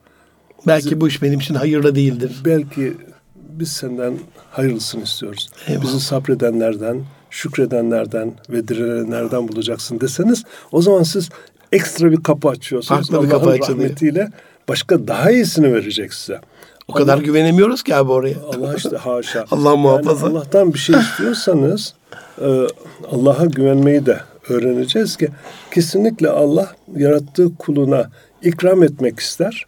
Belki 0.67 0.85
Bizi, 0.85 1.01
bu 1.01 1.07
iş 1.07 1.21
benim 1.21 1.39
için 1.39 1.55
hayırlı 1.55 1.95
değildir. 1.95 2.41
Belki 2.45 2.93
biz 3.35 3.71
senden 3.71 4.13
hayırlısını 4.51 5.03
istiyoruz. 5.03 5.49
Eyvallah. 5.67 5.83
Bizi 5.83 5.99
sabredenlerden, 5.99 7.03
şükredenlerden 7.29 8.33
ve 8.49 8.67
direnenlerden 8.67 9.47
bulacaksın 9.47 9.99
deseniz 9.99 10.43
o 10.71 10.81
zaman 10.81 11.03
siz 11.03 11.29
ekstra 11.71 12.11
bir 12.11 12.23
kapı 12.23 12.49
açıyorsunuz. 12.49 13.09
Farklı 13.09 13.25
bir 13.25 13.29
kapı 13.29 13.59
rahmetiyle 13.59 14.29
başka 14.69 15.07
daha 15.07 15.31
iyisini 15.31 15.73
verecek 15.73 16.13
size. 16.13 16.41
O 16.87 16.93
Allah, 16.93 16.99
kadar 16.99 17.17
güvenemiyoruz 17.17 17.83
ki 17.83 17.95
abi 17.95 18.11
oraya. 18.11 18.37
Allah 18.39 18.75
işte 18.75 18.97
haşa. 18.97 19.45
Allah 19.51 19.75
muhafaza. 19.75 20.25
Yani 20.25 20.37
Allah'tan 20.37 20.73
bir 20.73 20.79
şey 20.79 20.95
istiyorsanız 20.99 21.93
e, 22.41 22.67
Allah'a 23.11 23.45
güvenmeyi 23.45 24.05
de 24.05 24.19
öğreneceğiz 24.49 25.17
ki 25.17 25.29
kesinlikle 25.71 26.29
Allah 26.29 26.75
yarattığı 26.95 27.55
kuluna 27.55 28.09
ikram 28.41 28.83
etmek 28.83 29.19
ister 29.19 29.65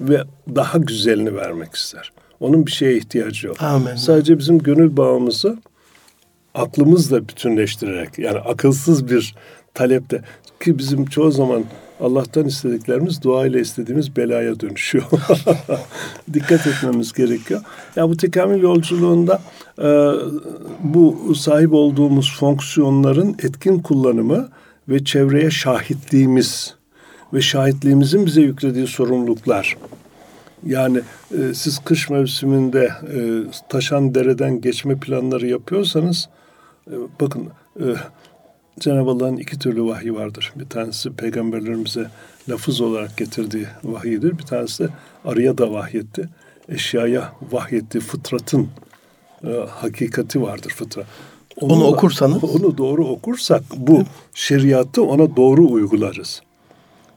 ve 0.00 0.22
daha 0.54 0.78
güzelini 0.78 1.36
vermek 1.36 1.74
ister. 1.74 2.12
Onun 2.40 2.66
bir 2.66 2.72
şeye 2.72 2.96
ihtiyacı 2.96 3.46
yok. 3.46 3.62
Amin. 3.62 3.96
Sadece 3.96 4.38
bizim 4.38 4.58
gönül 4.58 4.96
bağımızı 4.96 5.56
aklımızla 6.54 7.28
bütünleştirerek 7.28 8.18
yani 8.18 8.38
akılsız 8.38 9.10
bir 9.10 9.34
talepte 9.74 10.22
ki 10.60 10.78
bizim 10.78 11.06
çoğu 11.06 11.30
zaman 11.30 11.64
Allah'tan 12.00 12.44
istediklerimiz 12.44 13.22
dua 13.22 13.46
ile 13.46 13.60
istediğimiz 13.60 14.16
belaya 14.16 14.60
dönüşüyor. 14.60 15.04
Dikkat 16.32 16.66
etmemiz 16.66 17.12
gerekiyor. 17.12 17.60
Ya 17.96 18.08
bu 18.08 18.16
tekamül 18.16 18.62
yolculuğunda 18.62 19.40
e, 19.78 19.88
bu 20.80 21.34
sahip 21.34 21.72
olduğumuz 21.72 22.36
fonksiyonların 22.38 23.36
etkin 23.42 23.78
kullanımı 23.78 24.48
ve 24.88 25.04
çevreye 25.04 25.50
şahitliğimiz 25.50 26.74
ve 27.32 27.40
şahitliğimizin 27.40 28.26
bize 28.26 28.40
yüklediği 28.40 28.86
sorumluluklar. 28.86 29.76
Yani 30.66 31.00
e, 31.38 31.54
siz 31.54 31.78
kış 31.78 32.10
mevsiminde 32.10 32.90
e, 33.14 33.20
taşan 33.68 34.14
dereden 34.14 34.60
geçme 34.60 34.96
planları 34.96 35.46
yapıyorsanız 35.46 36.28
e, 36.90 36.94
bakın 37.20 37.48
e, 37.80 37.84
Cenab-ı 38.80 39.10
Allah'ın 39.10 39.36
iki 39.36 39.58
türlü 39.58 39.84
vahyi 39.84 40.14
vardır. 40.14 40.52
Bir 40.56 40.68
tanesi 40.68 41.12
peygamberlerimize 41.12 42.10
lafız 42.48 42.80
olarak 42.80 43.16
getirdiği 43.16 43.66
vahiydir. 43.84 44.38
Bir 44.38 44.42
tanesi 44.42 44.84
de 44.84 44.88
arıya 45.24 45.58
da 45.58 45.72
vahyetti. 45.72 46.28
Eşyaya 46.68 47.32
vahyetti. 47.52 48.00
Fıtratın 48.00 48.68
e, 49.44 49.48
hakikati 49.70 50.42
vardır 50.42 50.70
fıtra. 50.70 51.02
Onu 51.60 51.84
okursanız? 51.84 52.44
Onu 52.44 52.78
doğru 52.78 53.06
okursak 53.06 53.62
bu 53.76 54.04
şeriatı 54.34 55.02
ona 55.02 55.36
doğru 55.36 55.70
uygularız. 55.70 56.42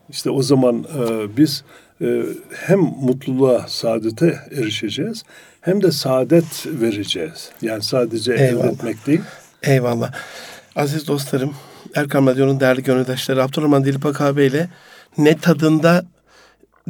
İşte 0.09 0.29
o 0.29 0.41
zaman 0.41 0.85
e, 0.99 1.37
biz 1.37 1.63
e, 2.01 2.23
hem 2.65 2.79
mutluluğa, 2.79 3.65
saadete 3.67 4.39
erişeceğiz 4.51 5.23
hem 5.61 5.83
de 5.83 5.91
saadet 5.91 6.65
vereceğiz. 6.65 7.49
Yani 7.61 7.83
sadece 7.83 8.33
Eyvallah. 8.33 8.65
elde 8.65 8.73
etmek 8.73 9.07
değil. 9.07 9.21
Eyvallah. 9.63 10.11
Aziz 10.75 11.07
dostlarım, 11.07 11.53
Erkam 11.95 12.27
Radyo'nun 12.27 12.59
değerli 12.59 12.83
gönüldaşları 12.83 13.43
Abdurrahman 13.43 13.85
Dilipak 13.85 14.21
ile 14.37 14.69
ne 15.17 15.37
tadında 15.37 16.05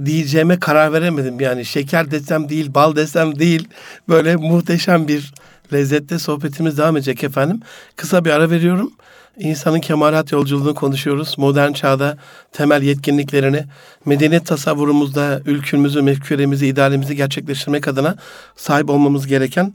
diyeceğime 0.06 0.60
karar 0.60 0.94
veremedim. 0.94 1.40
Yani 1.40 1.66
şeker 1.66 2.12
desem 2.12 2.50
değil, 2.50 2.74
bal 2.74 2.96
desem 2.96 3.40
değil. 3.40 3.68
Böyle 4.10 4.36
muhteşem 4.36 5.08
bir 5.08 5.34
lezzette 5.74 6.20
sohbetimiz 6.20 6.78
devam 6.78 6.98
edecek 6.98 7.24
efendim. 7.24 7.62
Kısa 7.96 8.26
bir 8.26 8.30
ara 8.30 8.50
veriyorum. 8.50 8.94
İnsanın 9.38 9.80
kemalat 9.80 10.32
yolculuğunu 10.32 10.76
konuşuyoruz. 10.76 11.38
Modern 11.38 11.74
çağda 11.74 12.18
temel 12.52 12.82
yetkinliklerini, 12.82 13.66
medeniyet 14.06 14.46
tasavvurumuzda 14.46 15.42
ülkümüzü, 15.46 16.02
mefküremizi, 16.02 16.68
idealimizi 16.68 17.16
gerçekleştirmek 17.16 17.88
adına 17.88 18.16
sahip 18.56 18.90
olmamız 18.90 19.28
gereken 19.28 19.74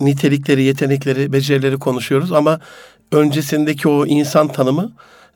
nitelikleri, 0.00 0.62
yetenekleri, 0.62 1.32
becerileri 1.32 1.78
konuşuyoruz. 1.78 2.32
Ama 2.32 2.60
öncesindeki 3.12 3.88
o 3.88 4.06
insan 4.06 4.48
tanımı 4.48 4.92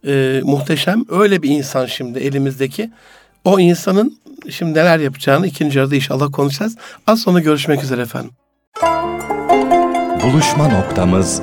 e, 0.06 0.40
muhteşem. 0.44 1.04
Öyle 1.10 1.42
bir 1.42 1.50
insan 1.50 1.86
şimdi 1.86 2.18
elimizdeki. 2.18 2.90
O 3.44 3.60
insanın 3.60 4.18
şimdi 4.50 4.78
neler 4.78 4.98
yapacağını 4.98 5.46
ikinci 5.46 5.78
yarıda 5.78 5.94
inşallah 5.94 6.32
konuşacağız. 6.32 6.76
Az 7.06 7.20
sonra 7.20 7.40
görüşmek 7.40 7.82
üzere 7.82 8.02
efendim. 8.02 8.30
Buluşma 10.22 10.68
noktamız 10.68 11.42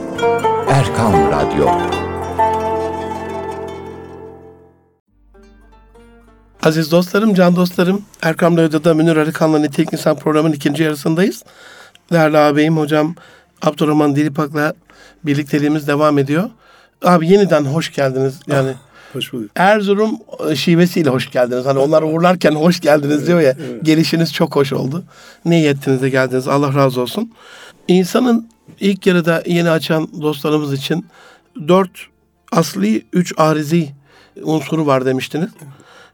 Erkam 0.70 1.14
Radyo. 1.14 1.70
Aziz 6.64 6.92
dostlarım, 6.92 7.34
can 7.34 7.56
dostlarım, 7.56 8.02
Erkam 8.22 8.58
Radyo'da 8.58 8.94
Münir 8.94 9.16
Arıkan'la 9.16 9.60
Nitelik 9.60 9.94
İnsan 9.94 10.16
programının 10.16 10.54
ikinci 10.54 10.84
yarısındayız. 10.84 11.44
Değerli 12.12 12.38
ağabeyim, 12.38 12.78
hocam 12.78 13.16
Abdurrahman 13.62 14.16
Dilipak'la 14.16 14.74
birlikteliğimiz 15.24 15.88
devam 15.88 16.18
ediyor. 16.18 16.50
Abi 17.04 17.28
yeniden 17.28 17.66
hoş 17.66 17.94
geldiniz. 17.94 18.40
Yani 18.48 18.74
Hoş 19.14 19.34
bulduk. 19.34 19.52
Erzurum 19.56 20.20
e, 20.50 20.56
şivesiyle 20.56 21.10
hoş 21.10 21.32
geldiniz. 21.32 21.66
Hani 21.66 21.80
onlar 21.80 22.04
uğurlarken 22.04 22.52
hoş 22.52 22.80
geldiniz 22.80 23.28
diyor 23.28 23.42
ya. 23.42 23.56
Gelişiniz 23.84 24.34
çok 24.34 24.56
hoş 24.56 24.74
oldu. 24.74 25.04
Ne 25.46 25.64
de 25.64 26.10
geldiniz. 26.10 26.48
Allah 26.48 26.76
razı 26.76 27.02
olsun. 27.02 27.34
İnsanın 27.88 28.50
ilk 28.80 29.08
yarıda 29.08 29.44
yeni 29.46 29.70
açan 29.70 30.22
dostlarımız 30.22 30.74
için 30.74 31.06
dört 31.68 31.92
asli, 32.52 33.06
üç 33.14 33.34
arizi 33.38 33.90
unsuru 34.42 34.86
var 34.86 35.06
demiştiniz. 35.06 35.50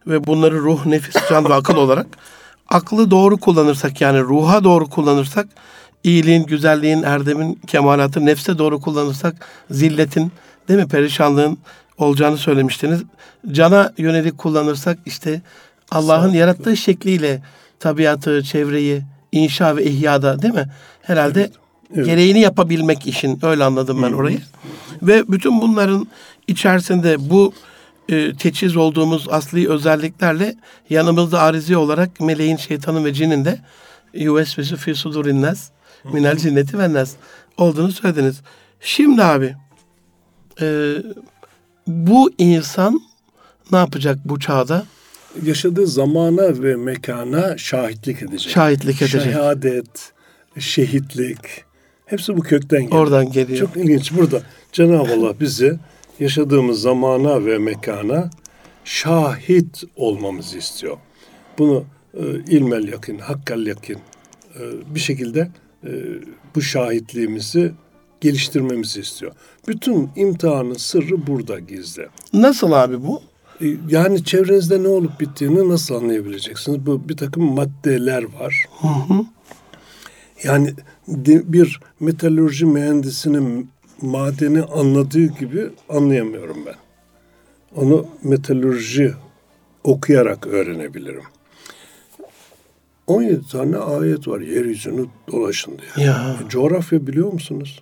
Ve 0.07 0.27
bunları 0.27 0.59
ruh, 0.59 0.85
nefis, 0.85 1.15
can 1.29 1.49
ve 1.49 1.53
akıl 1.53 1.75
olarak 1.77 2.07
aklı 2.69 3.11
doğru 3.11 3.37
kullanırsak 3.37 4.01
yani 4.01 4.19
ruha 4.21 4.63
doğru 4.63 4.89
kullanırsak 4.89 5.47
iyiliğin, 6.05 6.45
güzelliğin, 6.45 7.03
erdemin, 7.03 7.59
kemalatı, 7.67 8.25
nefse 8.25 8.57
doğru 8.57 8.81
kullanırsak 8.81 9.35
zilletin, 9.71 10.31
değil 10.67 10.79
mi 10.79 10.87
perişanlığın 10.87 11.57
olacağını 11.97 12.37
söylemiştiniz. 12.37 13.03
Cana 13.51 13.93
yönelik 13.97 14.37
kullanırsak 14.37 14.97
işte 15.05 15.41
Allah'ın 15.91 16.33
yarattığı 16.33 16.77
şekliyle 16.77 17.41
tabiatı, 17.79 18.43
çevreyi, 18.43 19.01
inşa 19.31 19.75
ve 19.75 19.83
ihyada 19.83 20.41
değil 20.41 20.53
mi? 20.53 20.69
Herhalde 21.01 21.51
Evet. 21.95 22.05
gereğini 22.05 22.39
yapabilmek 22.39 23.07
işin 23.07 23.39
öyle 23.45 23.63
anladım 23.63 24.03
ben 24.03 24.11
orayı. 24.11 24.39
Ve 25.01 25.23
bütün 25.27 25.61
bunların 25.61 26.07
içerisinde 26.47 27.29
bu 27.29 27.53
e, 28.09 28.33
teçhiz 28.33 28.77
olduğumuz 28.77 29.27
asli 29.29 29.69
özelliklerle 29.69 30.55
yanımızda 30.89 31.41
arizi 31.41 31.77
olarak 31.77 32.19
meleğin, 32.19 32.57
şeytanın 32.57 33.05
ve 33.05 33.13
cinin 33.13 33.45
de 33.45 33.59
yuvesvesi 34.13 34.75
fi 34.75 34.95
sudurin 34.95 35.41
nas 35.41 35.69
minel 36.13 36.37
cinneti 36.37 36.79
ve 36.79 36.93
nas 36.93 37.13
olduğunu 37.57 37.91
söylediniz. 37.91 38.41
Şimdi 38.79 39.23
abi 39.23 39.55
e, 40.61 40.95
bu 41.87 42.31
insan 42.37 43.01
ne 43.71 43.77
yapacak 43.77 44.19
bu 44.25 44.39
çağda? 44.39 44.85
Yaşadığı 45.43 45.87
zamana 45.87 46.63
ve 46.63 46.75
mekana 46.75 47.57
şahitlik 47.57 48.21
edecek. 48.21 48.51
Şahitlik 48.51 49.01
edecek. 49.01 49.21
Şehadet, 49.21 50.11
şehitlik 50.59 51.65
hepsi 52.05 52.37
bu 52.37 52.41
kökten 52.41 52.81
geliyor. 52.81 53.01
Oradan 53.01 53.31
geliyor. 53.31 53.59
Çok 53.59 53.77
ilginç 53.77 54.13
burada. 54.13 54.41
Cenab-ı 54.71 55.13
Allah 55.13 55.39
bizi 55.39 55.79
yaşadığımız 56.19 56.81
zamana 56.81 57.45
ve 57.45 57.57
mekana 57.57 58.29
şahit 58.85 59.83
olmamızı 59.95 60.57
istiyor. 60.57 60.97
Bunu 61.57 61.83
e, 62.13 62.23
ilmel 62.47 62.87
yakın, 62.87 63.17
hakkal 63.17 63.67
yakın 63.67 63.95
e, 64.55 64.61
bir 64.95 64.99
şekilde 64.99 65.49
e, 65.85 65.91
bu 66.55 66.61
şahitliğimizi 66.61 67.71
geliştirmemizi 68.21 68.99
istiyor. 68.99 69.31
Bütün 69.67 70.09
imtihanın 70.15 70.73
sırrı 70.73 71.27
burada 71.27 71.59
gizli. 71.59 72.07
Nasıl 72.33 72.71
abi 72.71 73.03
bu? 73.03 73.21
E, 73.61 73.65
Yani 73.89 74.23
çevrenizde 74.23 74.83
ne 74.83 74.87
olup 74.87 75.19
bittiğini 75.19 75.69
nasıl 75.69 75.95
anlayabileceksiniz? 75.95 76.85
Bu 76.85 77.09
bir 77.09 77.17
takım 77.17 77.43
maddeler 77.43 78.23
var. 78.23 78.65
Yani 80.43 80.73
de- 81.07 81.53
bir 81.53 81.79
metalurji 81.99 82.65
mühendisinin 82.65 83.69
madeni 84.01 84.61
anladığı 84.63 85.25
gibi 85.25 85.69
anlayamıyorum 85.89 86.57
ben. 86.65 86.75
Onu 87.75 88.07
metalurji 88.23 89.13
okuyarak 89.83 90.47
öğrenebilirim. 90.47 91.23
17 93.07 93.47
tane 93.47 93.77
ayet 93.77 94.27
var 94.27 94.39
yeryüzünü 94.41 95.05
dolaşın 95.31 95.73
diye. 95.95 96.07
Ya. 96.07 96.37
E, 96.45 96.49
Coğrafya 96.49 97.07
biliyor 97.07 97.33
musunuz? 97.33 97.81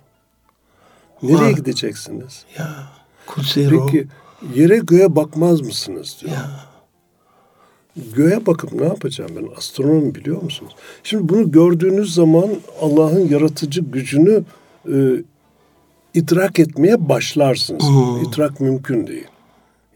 Nereye 1.22 1.36
Var. 1.38 1.50
gideceksiniz? 1.50 2.44
Ya 2.58 2.76
ruh. 3.70 3.88
Peki 3.92 4.06
yere 4.54 4.78
göğe 4.78 5.16
bakmaz 5.16 5.60
mısınız 5.60 6.16
diyor. 6.20 6.32
Ya. 6.32 6.50
Göğe 8.16 8.46
bakıp 8.46 8.72
ne 8.72 8.84
yapacağım 8.84 9.30
ben? 9.36 9.48
Astronom 9.56 10.14
biliyor 10.14 10.42
musunuz? 10.42 10.72
Şimdi 11.02 11.28
bunu 11.28 11.52
gördüğünüz 11.52 12.14
zaman 12.14 12.50
Allah'ın 12.80 13.28
yaratıcı 13.28 13.80
gücünü 13.80 14.42
e, 14.92 14.96
idrak 16.14 16.58
etmeye 16.58 17.08
başlarsınız. 17.08 17.84
İdrak 18.28 18.60
mümkün 18.60 19.06
değil. 19.06 19.26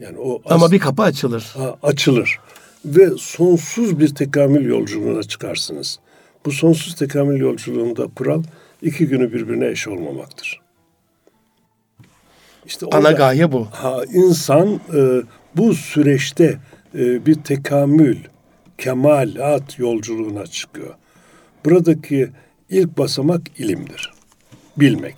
Yani 0.01 0.19
o 0.19 0.43
Ama 0.45 0.71
bir 0.71 0.79
kapı 0.79 1.03
açılır. 1.03 1.55
ha, 1.57 1.77
açılır 1.83 2.39
ve 2.85 3.11
sonsuz 3.19 3.99
bir 4.01 4.15
tekamül 4.15 4.65
yolculuğuna 4.65 5.23
çıkarsınız. 5.23 5.99
Bu 6.47 6.53
sonsuz 6.53 6.95
tekamül 6.95 7.41
yolculuğunda 7.41 8.07
kural 8.07 8.43
iki 8.83 9.07
günü 9.07 9.33
birbirine 9.33 9.67
eş 9.67 9.89
olmamaktır. 9.89 10.61
İşte 12.67 12.87
Ana 12.87 12.99
orada- 12.99 13.13
gaye 13.13 13.53
bu. 13.53 13.69
Ha, 13.73 14.01
insan 14.13 14.81
e, 14.95 15.23
bu 15.57 15.75
süreçte 15.75 16.59
e, 16.95 17.27
bir 17.27 17.35
tekamül, 17.35 18.17
kemalat 18.79 19.79
yolculuğuna 19.79 20.47
çıkıyor. 20.47 20.95
Buradaki 21.65 22.31
ilk 22.71 22.99
basamak 22.99 23.43
ilimdir. 23.61 24.13
Bilmek. 24.77 25.15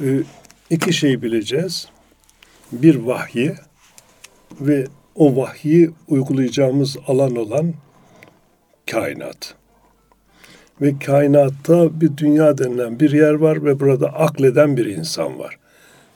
E, 0.00 0.06
iki 0.70 0.92
şey 0.92 1.22
bileceğiz. 1.22 1.88
Bir 2.72 2.94
vahyi 2.96 3.54
ve 4.60 4.86
o 5.14 5.36
vahyi 5.36 5.90
uygulayacağımız 6.08 6.96
alan 7.06 7.36
olan 7.36 7.74
kainat. 8.90 9.54
Ve 10.80 10.98
kainatta 10.98 12.00
bir 12.00 12.16
dünya 12.16 12.58
denilen 12.58 13.00
bir 13.00 13.10
yer 13.10 13.32
var 13.34 13.64
ve 13.64 13.80
burada 13.80 14.08
akleden 14.08 14.76
bir 14.76 14.86
insan 14.86 15.38
var. 15.38 15.58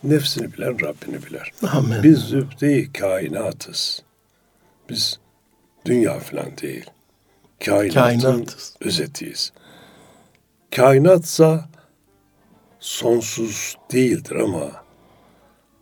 Nefsini 0.05 0.53
bilen 0.53 0.81
Rabbini 0.81 1.27
bilir. 1.27 1.53
Amin. 1.73 2.03
Biz 2.03 2.19
zübde-i 2.19 2.93
kainatız. 2.93 4.03
Biz 4.89 5.19
dünya 5.85 6.19
falan 6.19 6.59
değil. 6.63 6.85
Kainatın 7.65 8.21
Kainatız. 8.23 8.77
özetiyiz. 8.81 9.53
Kainatsa 10.77 11.69
sonsuz 12.81 13.77
değildir 13.93 14.37
ama 14.37 14.71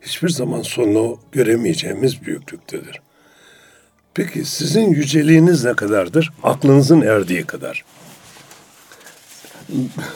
hiçbir 0.01 0.29
zaman 0.29 0.61
sonunu 0.61 1.19
göremeyeceğimiz 1.31 2.25
büyüklüktedir. 2.25 3.01
Peki 4.15 4.45
sizin 4.45 4.89
yüceliğiniz 4.89 5.63
ne 5.63 5.73
kadardır? 5.73 6.31
Aklınızın 6.43 7.01
erdiği 7.01 7.43
kadar. 7.43 7.85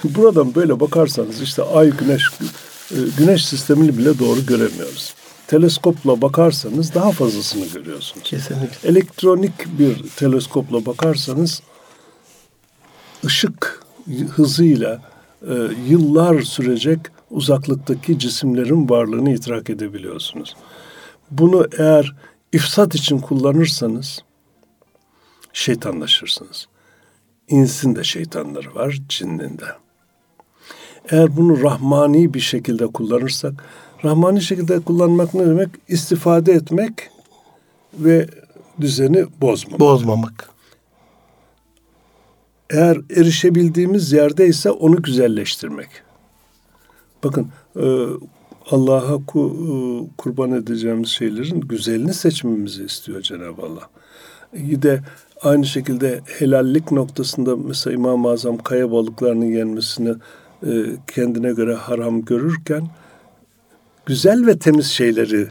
Buradan 0.04 0.56
böyle 0.56 0.80
bakarsanız 0.80 1.42
işte 1.42 1.64
ay, 1.64 1.92
güneş, 1.98 2.24
e, 2.92 2.96
güneş 3.18 3.46
sistemini 3.46 3.98
bile 3.98 4.20
doğru 4.20 4.46
göremiyoruz. 4.46 5.14
Teleskopla 5.48 6.22
bakarsanız 6.22 6.94
daha 6.94 7.12
fazlasını 7.12 7.66
görüyorsunuz. 7.66 8.24
Kesinlikle. 8.24 8.90
Elektronik 8.90 9.80
bir 9.80 10.04
teleskopla 10.16 10.86
bakarsanız 10.86 11.62
ışık 13.26 13.84
hızıyla 14.36 15.02
e, 15.48 15.54
yıllar 15.88 16.42
sürecek 16.42 17.00
uzaklıktaki 17.32 18.20
cisimlerin 18.20 18.90
varlığını 18.90 19.32
idrak 19.32 19.70
edebiliyorsunuz. 19.70 20.56
Bunu 21.32 21.68
eğer 21.78 22.14
ifsat 22.54 22.96
için 22.96 23.20
kullanırsanız 23.20 24.24
şeytanlaşırsınız. 25.54 26.68
İnsin 27.48 27.96
de 27.96 28.04
şeytanları 28.04 28.76
var, 28.76 29.00
cinnin 29.10 29.58
de. 29.58 29.66
Eğer 31.10 31.38
bunu 31.38 31.64
rahmani 31.64 32.34
bir 32.34 32.40
şekilde 32.40 32.88
kullanırsak, 32.88 33.54
rahmani 34.04 34.42
şekilde 34.42 34.80
kullanmak 34.80 35.34
ne 35.34 35.46
demek? 35.46 35.70
İstifade 35.88 36.54
etmek 36.54 36.94
ve 37.94 38.28
düzeni 38.82 39.26
bozmamak. 39.42 39.80
Bozmamak. 39.80 40.50
Eğer 42.70 42.98
erişebildiğimiz 43.16 44.12
yerde 44.12 44.48
ise 44.48 44.72
onu 44.72 45.02
güzelleştirmek. 45.02 45.90
Bakın 47.24 47.48
e, 47.76 48.06
Allah'a 48.72 49.26
ku, 49.26 49.40
e, 49.40 49.72
kurban 50.18 50.52
edeceğimiz 50.52 51.10
şeylerin 51.10 51.62
güzelini 51.62 52.14
seçmemizi 52.14 52.84
istiyor 52.84 53.22
Cenab-ı 53.22 53.62
Allah. 53.62 53.90
Bir 54.54 54.82
de 54.82 55.02
aynı 55.42 55.66
şekilde 55.66 56.22
helallik 56.26 56.92
noktasında 56.92 57.56
mesela 57.56 57.94
İmam-ı 57.94 58.30
Azam 58.30 58.58
kaya 58.58 58.92
balıklarının 58.92 59.46
yenmesini 59.46 60.14
e, 60.64 60.70
kendine 61.14 61.54
göre 61.54 61.74
haram 61.74 62.22
görürken 62.26 62.88
güzel 64.06 64.48
ve 64.48 64.60
temiz 64.60 64.86
şeyleri 64.86 65.48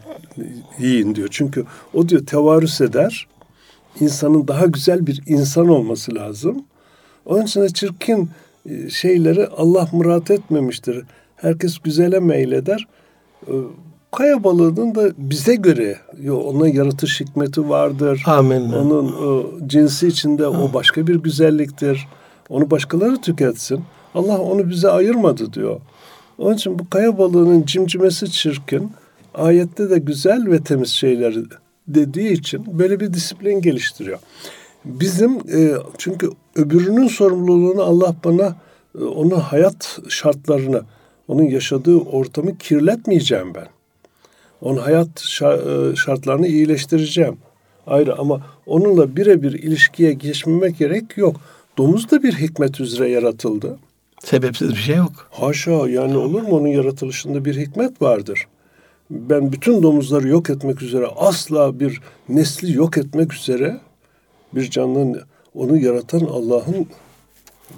yiyin 0.79 1.15
diyor. 1.15 1.29
Çünkü 1.31 1.65
o 1.95 2.09
diyor 2.09 2.27
tevarüs 2.27 2.81
eder. 2.81 3.27
İnsanın 4.01 4.49
daha 4.49 4.67
güzel 4.67 5.07
bir 5.07 5.23
insan 5.27 5.69
olması 5.69 6.15
lazım. 6.15 6.65
Onun 7.27 7.43
için 7.43 7.63
de 7.63 7.69
çirkin 7.69 8.31
e, 8.71 8.91
şeyleri 8.91 9.47
Allah 9.47 9.89
murat 9.93 10.31
etmemiştir. 10.31 11.05
Herkes 11.37 11.79
güzele 11.79 12.21
meyleder. 12.21 12.87
E, 13.49 13.55
Kaya 14.17 14.45
balığının 14.45 14.95
da 14.95 15.11
bize 15.19 15.55
göre 15.55 15.99
onun 16.31 16.67
yaratış 16.67 17.21
hikmeti 17.21 17.69
vardır. 17.69 18.23
Amin. 18.27 18.73
Onun 18.73 19.13
o, 19.13 19.47
cinsi 19.67 20.09
içinde 20.09 20.47
o 20.47 20.73
başka 20.75 21.07
bir 21.07 21.15
güzelliktir. 21.15 22.09
Onu 22.49 22.71
başkaları 22.71 23.21
tüketsin. 23.21 23.81
Allah 24.15 24.39
onu 24.39 24.71
bize 24.71 24.89
ayırmadı 24.89 25.53
diyor. 25.53 25.81
Onun 26.39 26.55
için 26.55 26.79
bu 26.79 26.91
kaya 26.91 27.19
balığının 27.19 27.63
cimcimesi 27.63 28.31
çirkin. 28.31 28.93
Ayette 29.35 29.91
de 29.91 29.99
güzel 29.99 30.51
ve 30.51 30.63
temiz 30.63 30.89
şeyler 30.91 31.35
dediği 31.89 32.33
için 32.33 32.79
böyle 32.79 33.01
bir 33.01 33.15
disiplin 33.15 33.61
geliştiriyor. 33.61 34.19
Bizim 34.85 35.33
e, 35.33 35.75
çünkü 35.99 36.31
öbürünün 36.57 37.09
sorumluluğunu 37.09 37.83
Allah 37.83 38.15
bana 38.25 38.57
e, 39.01 39.05
onun 39.05 39.41
hayat 39.41 39.99
şartlarını, 40.09 40.83
onun 41.29 41.43
yaşadığı 41.43 41.97
ortamı 41.97 42.59
kirletmeyeceğim 42.59 43.55
ben. 43.55 43.67
Onun 44.61 44.81
hayat 44.81 45.09
e, 45.43 45.97
şartlarını 45.97 46.47
iyileştireceğim. 46.47 47.37
Ayrı 47.87 48.19
ama 48.19 48.43
onunla 48.67 49.17
birebir 49.17 49.53
ilişkiye 49.53 50.13
geçmemek 50.13 50.79
gerek 50.79 51.17
yok. 51.17 51.37
Domuz 51.79 52.11
da 52.11 52.23
bir 52.23 52.33
hikmet 52.33 52.81
üzere 52.81 53.11
yaratıldı. 53.11 53.79
Sebepsiz 54.25 54.71
bir 54.71 54.77
şey 54.77 54.97
yok. 54.97 55.29
Haşa 55.31 55.89
yani 55.89 56.17
olur 56.17 56.43
mu 56.43 56.57
onun 56.57 56.69
yaratılışında 56.69 57.45
bir 57.45 57.57
hikmet 57.57 58.03
vardır. 58.03 58.47
Ben 59.11 59.53
bütün 59.53 59.83
domuzları 59.83 60.29
yok 60.29 60.51
etmek 60.51 60.83
üzere 60.83 61.07
asla 61.17 61.81
bir 61.81 62.01
nesli 62.29 62.73
yok 62.73 62.99
etmek 62.99 63.35
üzere 63.35 63.81
bir 64.55 64.71
canlının 64.71 65.21
onu 65.55 65.77
yaratan 65.77 66.21
Allah'ın 66.21 66.87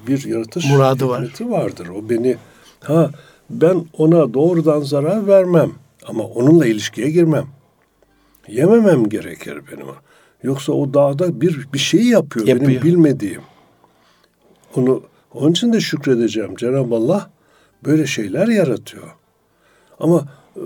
bir 0.06 0.24
yaratış 0.24 0.70
Muradı 0.70 1.08
var. 1.08 1.22
hikmeti 1.22 1.50
vardır. 1.50 1.88
O 1.88 2.08
beni 2.10 2.36
ha 2.80 3.10
ben 3.50 3.84
ona 3.98 4.34
doğrudan 4.34 4.80
zarar 4.80 5.26
vermem 5.26 5.70
ama 6.06 6.24
onunla 6.24 6.66
ilişkiye 6.66 7.10
girmem. 7.10 7.46
Yememem 8.48 9.08
gerekir 9.08 9.60
benim. 9.72 9.86
Yoksa 10.42 10.72
o 10.72 10.94
dağda 10.94 11.40
bir 11.40 11.68
bir 11.72 11.78
şey 11.78 12.02
yapıyor, 12.02 12.46
benim 12.46 12.58
Yapıyor. 12.58 12.82
bilmediğim. 12.82 13.42
Onu 14.76 15.02
onun 15.34 15.50
için 15.52 15.72
de 15.72 15.80
şükredeceğim. 15.80 16.56
Cenab-ı 16.56 16.94
Allah 16.94 17.30
böyle 17.84 18.06
şeyler 18.06 18.48
yaratıyor. 18.48 19.14
Ama 20.00 20.24
e, 20.56 20.62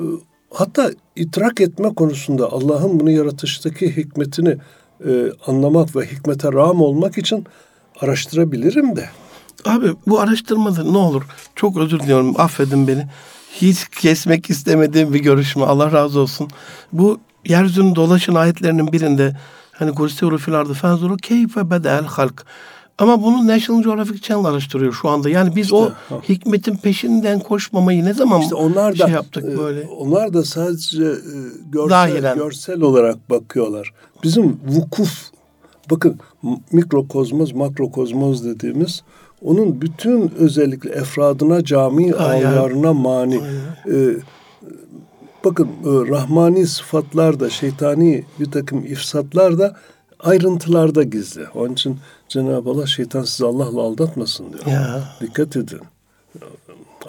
hatta 0.51 0.90
idrak 1.16 1.61
etme 1.61 1.94
konusunda 1.94 2.53
Allah'ın 2.53 3.01
bunu 3.01 3.11
yaratıştaki 3.11 3.97
hikmetini 3.97 4.57
e, 5.07 5.31
anlamak 5.47 5.97
ve 5.97 6.07
hikmete 6.07 6.53
rağm 6.53 6.81
olmak 6.81 7.18
için 7.18 7.44
araştırabilirim 8.01 8.97
de. 8.97 9.09
Abi 9.64 9.87
bu 10.07 10.21
araştırmada 10.21 10.83
ne 10.85 10.99
olur 10.99 11.23
çok 11.55 11.77
özür 11.77 12.01
diliyorum 12.01 12.40
affedin 12.40 12.88
beni. 12.88 13.07
Hiç 13.53 13.88
kesmek 13.88 14.51
istemediğim 14.51 15.14
bir 15.14 15.21
görüşme 15.21 15.64
Allah 15.64 15.93
razı 15.93 16.21
olsun. 16.21 16.49
Bu 16.93 17.21
yeryüzünün 17.45 17.95
dolaşın 17.95 18.35
ayetlerinin 18.35 18.93
birinde 18.93 19.37
hani 19.73 19.93
Kursevru 19.95 20.38
fil 20.38 20.55
ardı 20.55 20.75
fenzuru 20.75 21.17
keyfe 21.17 21.71
bedel 21.71 22.05
halk. 22.05 22.45
Ama 22.99 23.23
bunu 23.23 23.47
National 23.47 23.83
Geographic 23.83 24.21
Channel 24.21 24.45
araştırıyor 24.45 24.93
şu 24.93 25.09
anda. 25.09 25.31
Yani 25.31 25.57
biz 25.57 25.73
o 25.73 25.90
ha. 25.90 26.21
hikmetin 26.29 26.77
peşinden 26.77 27.40
koşmamayı 27.40 28.05
ne 28.05 28.14
zaman 28.14 28.40
İşte 28.40 28.55
onlar 28.55 28.99
da 28.99 29.07
şey 29.07 29.14
yaptık 29.14 29.45
e, 29.45 29.59
böyle. 29.59 29.87
Onlar 29.99 30.35
da 30.35 30.45
sadece 30.45 31.05
e, 31.05 31.38
görsel, 31.71 32.35
görsel 32.35 32.81
olarak 32.81 33.31
bakıyorlar. 33.31 33.93
Bizim 34.23 34.61
vukuf 34.67 35.11
bakın 35.90 36.19
m- 36.43 36.61
mikrokozmoz, 36.73 37.53
makrokozmoz 37.53 38.45
dediğimiz 38.45 39.03
onun 39.44 39.80
bütün 39.80 40.33
özellikle 40.38 40.90
efradına, 40.90 41.64
cami 41.64 42.14
Aynen. 42.14 42.96
mani. 42.96 43.40
E, 43.92 43.96
bakın 45.44 45.66
e, 45.66 46.11
rahmani 46.11 46.66
sıfatlar 46.66 47.40
da 47.40 47.50
şeytani 47.50 48.24
bir 48.40 48.50
takım 48.50 48.85
ifsatlar 48.85 49.59
da 49.59 49.76
ayrıntılarda 50.20 51.02
gizli. 51.02 51.46
Onun 51.54 51.72
için 51.72 51.98
Cenab-ı 52.28 52.70
Allah 52.70 52.87
şeytan 52.87 53.22
sizi 53.22 53.44
Allah'la 53.44 53.80
aldatmasın 53.80 54.52
diyor. 54.52 54.66
Ya. 54.66 55.04
Dikkat 55.20 55.57
edin. 55.57 55.80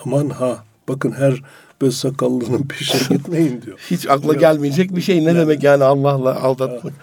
Aman 0.06 0.30
ha 0.30 0.64
bakın 0.88 1.12
her 1.12 1.42
böyle 1.82 1.92
sakallının 1.92 2.64
peşine 2.70 3.02
gitmeyin 3.18 3.62
diyor. 3.62 3.80
Hiç 3.92 4.10
akla 4.10 4.34
gelmeyecek 4.34 4.96
bir 4.96 5.02
şey. 5.02 5.26
Ne 5.26 5.36
demek 5.36 5.64
yani 5.64 5.84
Allah'la 5.84 6.44
aldatmak? 6.44 6.94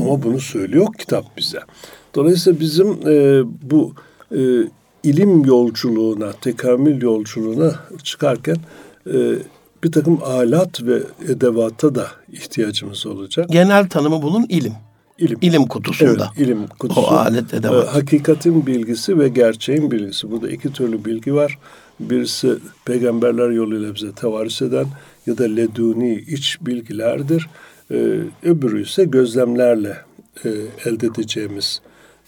Ama 0.00 0.22
bunu 0.22 0.40
söylüyor 0.40 0.86
kitap 0.98 1.36
bize. 1.36 1.60
Dolayısıyla 2.14 2.60
bizim 2.60 3.08
e, 3.08 3.42
bu 3.70 3.94
e, 4.32 4.38
ilim 5.02 5.44
yolculuğuna, 5.44 6.32
tekamül 6.32 7.02
yolculuğuna 7.02 7.74
çıkarken 8.02 8.56
e, 9.06 9.14
bir 9.84 9.92
takım 9.92 10.22
alat 10.22 10.82
ve 10.82 11.02
edevata 11.28 11.94
da 11.94 12.06
ihtiyacımız 12.32 13.06
olacak. 13.06 13.48
Genel 13.50 13.88
tanımı 13.88 14.22
bunun 14.22 14.46
ilim. 14.48 14.72
İlim. 15.18 15.38
İlim 15.40 15.60
Evet, 15.60 15.68
kutusunda. 15.68 16.30
ilim 16.38 16.66
kutusu. 16.66 17.00
O 17.00 17.04
alet 17.06 17.54
edevat. 17.54 17.86
E, 17.86 17.90
hakikatin 17.90 18.66
bilgisi 18.66 19.18
ve 19.18 19.28
gerçeğin 19.28 19.90
bilgisi. 19.90 20.30
Burada 20.30 20.48
iki 20.50 20.72
türlü 20.72 21.04
bilgi 21.04 21.34
var. 21.34 21.58
Birisi 22.00 22.52
peygamberler 22.84 23.50
yoluyla 23.50 23.94
bize 23.94 24.12
tevarüs 24.12 24.62
eden 24.62 24.86
ya 25.26 25.38
da 25.38 25.44
leduni 25.44 26.14
iç 26.14 26.58
bilgilerdir. 26.60 27.48
E, 27.90 28.18
öbürü 28.42 28.82
ise 28.82 29.04
gözlemlerle 29.04 29.96
e, 30.44 30.48
elde 30.84 31.06
edeceğimiz 31.06 31.80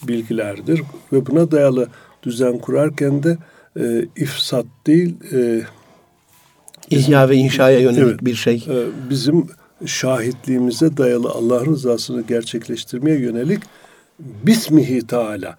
bilgilerdir. 0.03 0.83
Ve 1.13 1.27
buna 1.27 1.51
dayalı 1.51 1.89
düzen 2.23 2.59
kurarken 2.59 3.23
de 3.23 3.39
e, 3.81 4.05
ifsat 4.17 4.67
değil, 4.87 5.17
e, 5.33 5.63
İhya 6.91 7.29
ve 7.29 7.37
inşaya 7.37 7.79
yönelik 7.79 8.03
Evet. 8.03 8.25
bir 8.25 8.35
şey. 8.35 8.67
e, 8.69 9.11
bizim 9.11 9.47
şahitliğimize 9.87 10.97
dayalı 10.97 11.31
Allah'ın 11.31 11.67
rızasını 11.67 12.23
gerçekleştirmeye 12.23 13.19
yönelik 13.19 13.63
Bismihi 14.19 15.07
Teala 15.07 15.57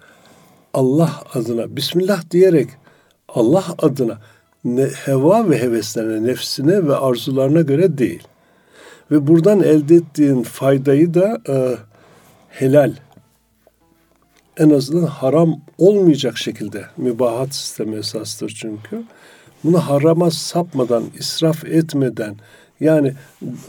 Allah 0.74 1.22
adına 1.34 1.76
Bismillah 1.76 2.30
diyerek 2.30 2.68
Allah 3.28 3.64
adına 3.78 4.18
ne, 4.64 4.84
heva 4.84 5.50
ve 5.50 5.62
heveslerine, 5.62 6.26
nefsine 6.26 6.86
ve 6.86 6.96
arzularına 6.96 7.60
göre 7.60 7.98
değil. 7.98 8.22
Ve 9.10 9.26
buradan 9.26 9.62
elde 9.62 9.94
ettiğin 9.94 10.42
faydayı 10.42 11.14
da 11.14 11.40
e, 11.48 11.76
helal, 12.48 12.92
en 14.60 14.70
azından 14.70 15.06
haram 15.06 15.60
olmayacak 15.78 16.38
şekilde 16.38 16.84
mübahat 16.96 17.54
sistemi 17.54 17.96
esastır 17.96 18.56
çünkü. 18.60 19.02
Bunu 19.64 19.78
harama 19.78 20.30
sapmadan, 20.30 21.04
israf 21.18 21.64
etmeden, 21.64 22.36
yani 22.80 23.14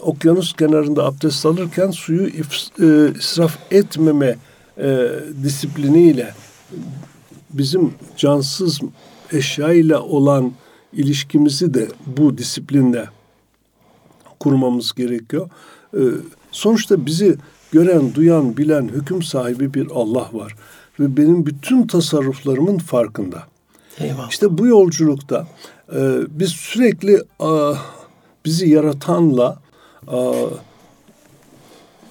okyanus 0.01 0.53
kenarında 0.55 1.05
abdest 1.05 1.45
alırken 1.45 1.91
suyu 1.91 2.27
e, 2.27 3.11
israf 3.19 3.57
etmeme 3.71 4.37
e, 4.77 5.09
disipliniyle 5.43 6.33
bizim 7.49 7.93
cansız 8.17 8.79
eşya 9.31 9.73
ile 9.73 9.97
olan 9.97 10.51
ilişkimizi 10.93 11.73
de 11.73 11.87
bu 12.05 12.37
disiplinle 12.37 13.05
kurmamız 14.39 14.93
gerekiyor. 14.93 15.49
E, 15.93 16.01
sonuçta 16.51 17.05
bizi 17.05 17.35
gören, 17.71 18.13
duyan, 18.13 18.57
bilen, 18.57 18.87
hüküm 18.87 19.23
sahibi 19.23 19.73
bir 19.73 19.87
Allah 19.93 20.29
var 20.33 20.55
ve 21.01 21.17
benim 21.17 21.45
bütün 21.45 21.87
tasarruflarımın 21.87 22.77
farkında. 22.77 23.43
Eyvallah. 23.99 24.29
İşte 24.29 24.57
bu 24.57 24.67
yolculukta 24.67 25.47
e, 25.95 25.99
biz 26.29 26.49
sürekli 26.49 27.13
e, 27.41 27.49
bizi 28.45 28.69
yaratanla 28.69 29.59
e, 30.07 30.19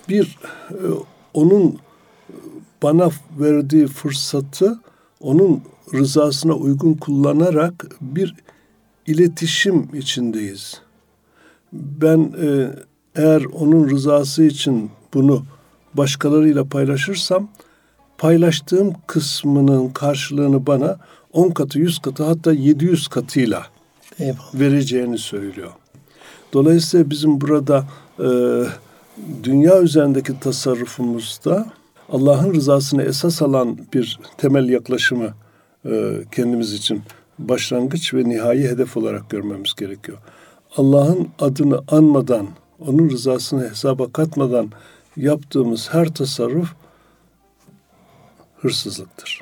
bir 0.09 0.38
e, 0.70 0.76
onun 1.34 1.78
bana 2.82 3.11
verdiği 3.41 3.86
fırsatı 3.86 4.80
onun 5.20 5.62
rızasına 5.95 6.55
uygun 6.55 6.95
kullanarak 6.95 7.86
bir 8.01 8.34
iletişim 9.07 9.88
içindeyiz. 9.95 10.80
Ben 11.72 12.32
e, 12.43 12.70
eğer 13.16 13.45
onun 13.45 13.91
rızası 13.91 14.45
için 14.45 14.91
bunu 15.14 15.43
başkalarıyla 15.95 16.64
paylaşırsam 16.64 17.49
paylaştığım 18.21 18.93
kısmının 19.07 19.89
karşılığını 19.89 20.66
bana 20.66 20.99
10 21.33 21.51
katı, 21.51 21.79
100 21.79 21.99
katı 21.99 22.25
hatta 22.25 22.53
700 22.53 23.09
katıyla 23.09 23.66
Eyvallah. 24.18 24.55
vereceğini 24.55 25.18
söylüyor. 25.18 25.71
Dolayısıyla 26.53 27.11
bizim 27.11 27.41
burada 27.41 27.85
e, 28.18 28.29
dünya 29.45 29.81
üzerindeki 29.81 30.41
tasarrufumuzda 30.41 31.66
Allah'ın 32.12 32.55
rızasını 32.55 33.03
esas 33.03 33.43
alan 33.43 33.79
bir 33.95 34.18
temel 34.39 34.68
yaklaşımı 34.68 35.35
e, 35.85 36.14
kendimiz 36.33 36.73
için 36.73 37.03
başlangıç 37.39 38.14
ve 38.14 38.25
nihai 38.29 38.62
hedef 38.62 38.97
olarak 38.97 39.31
görmemiz 39.31 39.75
gerekiyor. 39.75 40.18
Allah'ın 40.77 41.29
adını 41.39 41.81
anmadan, 41.89 42.49
onun 42.89 43.11
rızasını 43.11 43.71
hesaba 43.71 44.12
katmadan 44.12 44.71
yaptığımız 45.16 45.89
her 45.93 46.14
tasarruf 46.14 46.80
hırsızlıktır. 48.63 49.41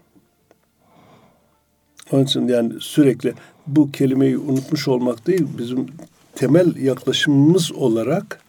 Onun 2.13 2.25
için 2.25 2.49
yani 2.49 2.73
sürekli 2.81 3.35
bu 3.67 3.93
kelimeyi 3.93 4.39
unutmuş 4.39 4.89
olmak 4.89 5.27
değil, 5.27 5.47
bizim 5.59 5.87
temel 6.35 6.77
yaklaşımımız 6.77 7.73
olarak 7.73 8.41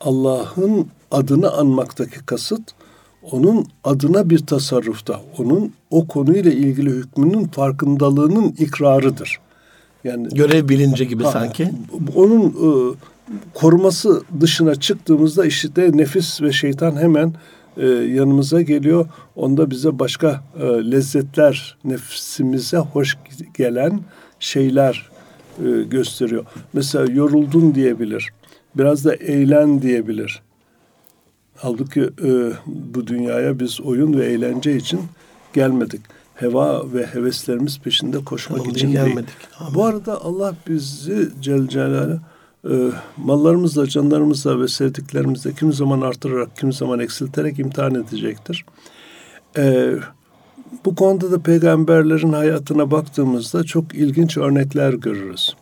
Allah'ın 0.00 0.86
adını 1.10 1.50
anmaktaki 1.52 2.26
kasıt, 2.26 2.62
onun 3.22 3.66
adına 3.84 4.30
bir 4.30 4.46
tasarrufta, 4.46 5.20
onun 5.38 5.72
o 5.90 6.06
konuyla 6.06 6.52
ilgili 6.52 6.90
hükmünün 6.90 7.44
farkındalığının 7.44 8.54
ikrarıdır. 8.58 9.38
Yani 10.04 10.28
görev 10.28 10.68
bilinci 10.68 11.08
gibi 11.08 11.24
ha, 11.24 11.30
sanki. 11.30 11.70
Onun 12.14 12.46
e, 12.46 12.96
koruması 13.54 14.22
dışına 14.40 14.74
çıktığımızda 14.74 15.46
işte 15.46 15.90
nefis 15.94 16.42
ve 16.42 16.52
şeytan 16.52 16.96
hemen 16.96 17.34
e, 17.78 17.86
yanımıza 17.86 18.62
geliyor. 18.62 19.06
Onda 19.36 19.70
bize 19.70 19.98
başka 19.98 20.44
e, 20.60 20.66
lezzetler, 20.66 21.76
nefsimize 21.84 22.76
hoş 22.78 23.18
gelen 23.54 24.00
şeyler 24.40 25.10
e, 25.64 25.82
gösteriyor. 25.82 26.44
Mesela 26.72 27.12
yoruldun 27.12 27.74
diyebilir. 27.74 28.28
Biraz 28.76 29.04
da 29.04 29.14
eğlen 29.14 29.82
diyebilir. 29.82 30.42
Halbuki 31.56 32.00
e, 32.00 32.52
bu 32.66 33.06
dünyaya 33.06 33.60
biz 33.60 33.80
oyun 33.80 34.18
ve 34.18 34.26
eğlence 34.26 34.76
için 34.76 35.00
gelmedik. 35.52 36.00
Heva 36.34 36.92
ve 36.92 37.06
heveslerimiz 37.06 37.80
peşinde 37.80 38.24
koşmak 38.24 38.60
Onun 38.60 38.70
için 38.70 38.92
gelmedik. 38.92 39.16
değil. 39.16 39.70
Bu 39.74 39.84
arada 39.84 40.24
Allah 40.24 40.54
bizi 40.68 41.28
Celle 41.40 41.68
Celaluhu 41.68 42.20
e, 42.70 42.90
mallarımızla, 43.16 43.88
canlarımızla 43.88 44.60
ve 44.60 44.68
sevdiklerimizle 44.68 45.52
kimi 45.52 45.72
zaman 45.72 46.00
artırarak, 46.00 46.56
kimi 46.56 46.72
zaman 46.72 46.98
eksilterek 46.98 47.58
imtihan 47.58 47.94
edecektir. 47.94 48.64
E, 49.56 49.94
bu 50.84 50.94
konuda 50.94 51.32
da 51.32 51.42
peygamberlerin 51.42 52.32
hayatına 52.32 52.90
baktığımızda 52.90 53.64
çok 53.64 53.94
ilginç 53.94 54.36
örnekler 54.36 54.92
görürüz. 54.92 55.56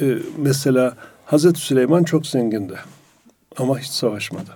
E, 0.00 0.18
mesela 0.36 0.96
Hazreti 1.24 1.60
Süleyman 1.60 2.04
çok 2.04 2.26
zengindi 2.26 2.78
ama 3.56 3.78
hiç 3.78 3.88
savaşmadı. 3.88 4.50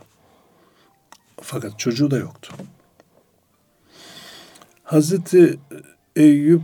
Fakat 1.40 1.78
çocuğu 1.78 2.10
da 2.10 2.16
yoktu. 2.16 2.54
Hazreti 4.84 5.58
Eyüp 6.16 6.62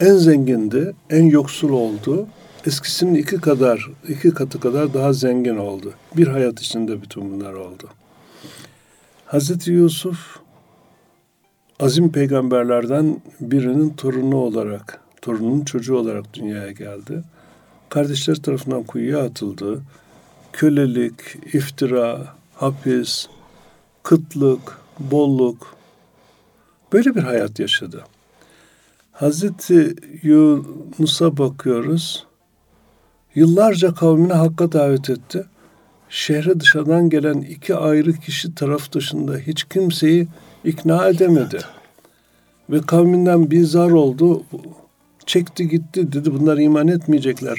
en 0.00 0.16
zengindi, 0.16 0.94
en 1.10 1.24
yoksul 1.24 1.70
oldu 1.70 2.28
eskisinin 2.66 3.14
iki 3.14 3.36
kadar, 3.36 3.90
iki 4.08 4.30
katı 4.30 4.60
kadar 4.60 4.94
daha 4.94 5.12
zengin 5.12 5.56
oldu. 5.56 5.94
Bir 6.16 6.26
hayat 6.26 6.60
içinde 6.60 7.02
bütün 7.02 7.30
bunlar 7.30 7.52
oldu. 7.52 7.88
Hazreti 9.26 9.72
Yusuf 9.72 10.18
azim 11.80 12.12
peygamberlerden 12.12 13.22
birinin 13.40 13.90
torunu 13.90 14.36
olarak, 14.36 15.00
torunun 15.22 15.64
çocuğu 15.64 15.96
olarak 15.96 16.34
dünyaya 16.34 16.72
geldi. 16.72 17.22
Kardeşler 17.88 18.34
tarafından 18.34 18.82
kuyuya 18.82 19.24
atıldı. 19.24 19.82
Kölelik, 20.52 21.20
iftira, 21.54 22.26
hapis, 22.54 23.26
kıtlık, 24.02 24.78
bolluk 24.98 25.76
böyle 26.92 27.14
bir 27.14 27.22
hayat 27.22 27.58
yaşadı. 27.58 28.04
Hazreti 29.12 29.96
Yunus'a 30.22 31.36
bakıyoruz. 31.36 32.26
Yıllarca 33.36 33.94
kavmini 33.94 34.32
hakka 34.32 34.72
davet 34.72 35.10
etti. 35.10 35.44
Şehre 36.08 36.60
dışarıdan 36.60 37.10
gelen 37.10 37.40
iki 37.40 37.74
ayrı 37.74 38.12
kişi 38.12 38.54
taraf 38.54 38.92
dışında 38.92 39.36
hiç 39.36 39.64
kimseyi 39.64 40.28
ikna 40.64 41.08
edemedi. 41.08 41.58
Ve 42.70 42.80
kavminden 42.80 43.50
bir 43.50 43.64
zar 43.64 43.90
oldu. 43.90 44.42
Çekti 45.26 45.68
gitti 45.68 46.12
dedi 46.12 46.34
bunlar 46.34 46.58
iman 46.58 46.88
etmeyecekler. 46.88 47.58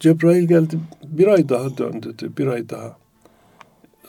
Cebrail 0.00 0.48
geldi 0.48 0.78
bir 1.04 1.26
ay 1.26 1.48
daha 1.48 1.76
dön 1.78 2.02
dedi 2.02 2.28
bir 2.38 2.46
ay 2.46 2.68
daha. 2.68 2.96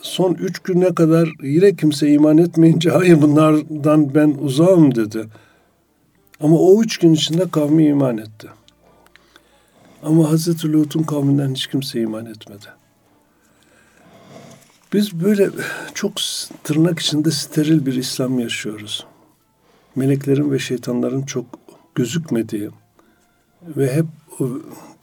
Son 0.02 0.34
üç 0.34 0.60
güne 0.60 0.96
kadar 0.96 1.30
yine 1.44 1.76
kimse 1.76 2.12
iman 2.12 2.38
etmeyince 2.38 2.90
hayır 2.90 3.22
bunlardan 3.22 4.16
ben 4.16 4.36
uzağım 4.42 4.96
dedi. 4.96 5.26
Ama 6.40 6.56
o 6.56 6.82
üç 6.82 6.98
gün 6.98 7.14
içinde 7.14 7.50
kavmi 7.50 7.86
iman 7.86 8.18
etti. 8.18 8.48
Ama 10.04 10.30
Hazreti 10.30 10.74
Lut'un 10.74 11.04
kavminden 11.04 11.54
hiç 11.54 11.68
kimse 11.68 12.02
iman 12.02 12.26
etmedi. 12.26 12.66
Biz 14.94 15.24
böyle 15.24 15.50
çok 15.94 16.14
tırnak 16.64 17.00
içinde 17.00 17.32
steril 17.32 17.86
bir 17.86 17.94
İslam 17.94 18.40
yaşıyoruz. 18.40 19.06
Meleklerin 19.96 20.52
ve 20.52 20.60
şeytanların 20.60 21.22
çok 21.22 21.46
gözükmediği 21.96 22.70
ve 23.62 23.94
hep 23.94 24.06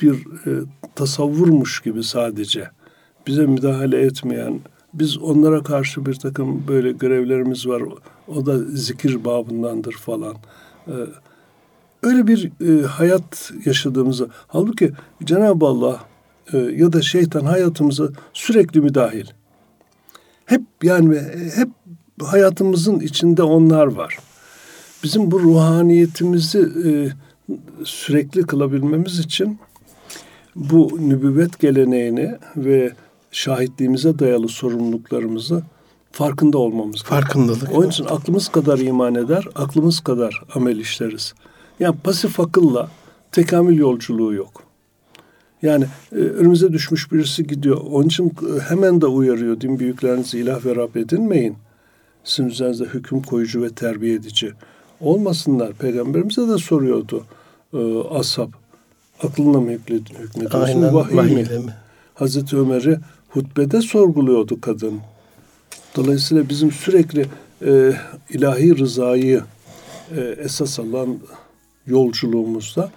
bir 0.03 0.13
e, 0.47 0.51
tasavvurmuş 0.95 1.81
gibi 1.81 2.05
sadece 2.05 2.71
bize 3.27 3.47
müdahale 3.47 4.01
etmeyen, 4.01 4.61
biz 4.95 5.19
onlara 5.19 5.63
karşı 5.63 6.07
bir 6.07 6.15
takım 6.15 6.69
böyle 6.69 6.93
görevlerimiz 6.93 7.67
var. 7.67 7.83
O 8.29 8.47
da 8.47 8.59
zikir 8.59 9.25
babındandır 9.25 9.93
falan. 9.93 10.37
E, 10.87 10.95
öyle 12.03 12.27
bir 12.27 12.53
e, 12.61 12.87
hayat 12.87 13.53
yaşadığımızı 13.65 14.29
halbuki 14.47 14.93
Cenab-ı 15.25 15.67
Allah 15.67 16.01
e, 16.53 16.59
ya 16.59 16.93
da 16.93 17.03
şeytan 17.03 17.45
hayatımıza 17.45 18.09
sürekli 18.33 18.81
müdahil. 18.81 19.27
Hep 20.45 20.63
yani 20.83 21.21
hep 21.55 21.69
hayatımızın 22.23 23.01
içinde 23.01 23.43
onlar 23.43 23.87
var. 23.87 24.19
Bizim 25.05 25.31
bu 25.31 25.41
ruhaniyetimizi 25.41 26.59
e, 26.59 26.91
sürekli 27.85 28.43
kılabilmemiz 28.43 29.19
için 29.19 29.59
bu 30.57 30.99
nübüvvet 31.01 31.59
geleneğini 31.59 32.35
ve 32.57 32.93
şahitliğimize 33.31 34.19
dayalı 34.19 34.49
sorumluluklarımızı 34.49 35.63
farkında 36.13 36.59
olmamız 36.59 37.03
gerekiyor. 37.03 37.21
Farkındalık. 37.21 37.73
Onun 37.75 37.89
için 37.89 38.05
aklımız 38.05 38.49
kadar 38.49 38.79
iman 38.79 39.15
eder, 39.15 39.49
aklımız 39.55 40.01
kadar 40.01 40.43
amel 40.55 40.77
işleriz. 40.77 41.35
Yani 41.81 41.97
pasif 42.05 42.41
akılla 42.41 42.91
tekamül 43.33 43.79
yolculuğu 43.79 44.35
yok. 44.35 44.63
Yani 45.63 45.85
e, 46.13 46.17
önümüze 46.17 46.73
düşmüş 46.73 47.13
birisi 47.13 47.47
gidiyor. 47.47 47.81
Onun 47.91 48.07
için 48.07 48.27
e, 48.27 48.61
hemen 48.61 49.01
de 49.01 49.07
uyarıyor. 49.07 49.61
Din 49.61 49.79
büyüklerinizi 49.79 50.39
ilah 50.39 50.67
ve 50.67 50.77
Rab 50.77 50.95
edinmeyin. 50.95 51.57
Sizin 52.25 52.49
üzerinizde 52.49 52.85
hüküm 52.85 53.23
koyucu 53.23 53.63
ve 53.63 53.71
terbiye 53.71 54.15
edici 54.15 54.53
olmasınlar. 55.01 55.73
Peygamberimize 55.73 56.49
de 56.49 56.59
soruyordu 56.59 57.25
e, 57.75 57.79
ashab. 58.11 58.49
Aklınla 59.23 59.61
mı 59.61 59.71
hükmediyorsun? 59.71 60.61
Aynen. 60.61 60.95
Vahiy 60.95 61.35
mi? 61.35 61.43
Mi? 61.43 61.75
Hazreti 62.15 62.57
Ömer'i 62.57 62.99
hutbede 63.29 63.81
sorguluyordu 63.81 64.61
kadın. 64.61 65.01
Dolayısıyla 65.97 66.49
bizim 66.49 66.73
sürekli 66.73 67.27
e, 67.67 67.93
ilahi 68.31 68.79
rızayı 68.79 69.43
e, 70.17 70.21
esas 70.21 70.79
alan 70.79 71.19
yolculuğumuzda 71.87 72.91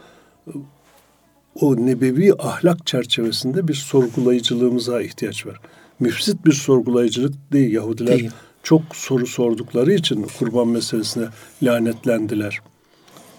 o 1.61 1.75
nebevi 1.75 2.33
ahlak 2.39 2.87
çerçevesinde 2.87 3.67
bir 3.67 3.73
sorgulayıcılığımıza 3.73 5.01
ihtiyaç 5.01 5.45
var. 5.45 5.59
Müfsit 5.99 6.45
bir 6.45 6.51
sorgulayıcılık 6.51 7.33
değil. 7.51 7.73
Yahudiler 7.73 8.19
Değil. 8.19 8.31
çok 8.63 8.81
soru 8.93 9.27
sordukları 9.27 9.93
için 9.93 10.27
kurban 10.39 10.67
meselesine 10.67 11.25
lanetlendiler. 11.63 12.59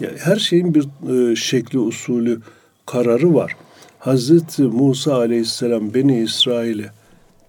Yani 0.00 0.18
her 0.18 0.36
şeyin 0.36 0.74
bir 0.74 0.88
e, 1.32 1.36
şekli, 1.36 1.78
usulü, 1.78 2.40
kararı 2.86 3.34
var. 3.34 3.56
Hazreti 3.98 4.62
Musa 4.62 5.14
aleyhisselam 5.14 5.94
Beni 5.94 6.20
İsrail'i 6.20 6.86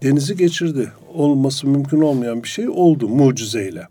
denizi 0.03 0.37
geçirdi. 0.37 0.91
Olması 1.13 1.67
mümkün 1.67 2.01
olmayan 2.01 2.43
bir 2.43 2.47
şey 2.47 2.69
oldu 2.69 3.09
mucizeyle. 3.09 3.87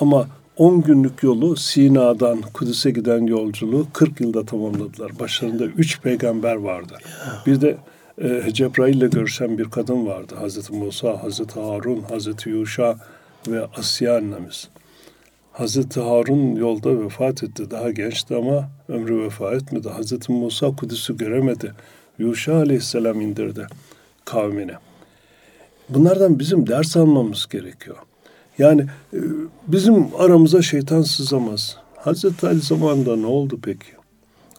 Ama 0.00 0.28
10 0.56 0.82
günlük 0.82 1.22
yolu 1.22 1.56
Sina'dan 1.56 2.40
Kudüs'e 2.40 2.90
giden 2.90 3.26
yolculuğu 3.26 3.86
40 3.92 4.20
yılda 4.20 4.44
tamamladılar. 4.44 5.18
Başlarında 5.18 5.64
3 5.64 6.00
peygamber 6.00 6.56
vardı. 6.56 6.98
Bir 7.46 7.60
de 7.60 7.76
e, 8.18 8.52
Cebrail 8.52 8.94
ile 8.94 9.06
görüşen 9.06 9.58
bir 9.58 9.64
kadın 9.64 10.06
vardı. 10.06 10.34
Hazreti 10.38 10.72
Musa, 10.72 11.22
Hazreti 11.22 11.60
Harun, 11.60 12.02
Hazreti 12.02 12.50
Yuşa 12.50 12.96
ve 13.48 13.66
Asya 13.76 14.16
annemiz. 14.16 14.68
Hazreti 15.52 16.00
Harun 16.00 16.56
yolda 16.56 17.00
vefat 17.00 17.42
etti. 17.42 17.70
Daha 17.70 17.90
gençti 17.90 18.36
ama 18.36 18.70
ömrü 18.88 19.22
vefa 19.22 19.54
etmedi. 19.54 19.88
Hazreti 19.88 20.32
Musa 20.32 20.76
Kudüs'ü 20.76 21.16
göremedi. 21.16 21.72
Yuşa 22.18 22.56
aleyhisselam 22.56 23.20
indirdi 23.20 23.66
kavmine. 24.24 24.74
Bunlardan 25.88 26.38
bizim 26.38 26.66
ders 26.66 26.96
almamız 26.96 27.46
gerekiyor. 27.50 27.96
Yani 28.58 28.86
e, 29.12 29.18
bizim 29.66 30.06
aramıza 30.18 30.62
şeytan 30.62 31.02
sızamaz. 31.02 31.76
Hazreti 31.96 32.46
Ali 32.46 32.60
zamanında 32.60 33.16
ne 33.16 33.26
oldu 33.26 33.58
peki? 33.62 33.86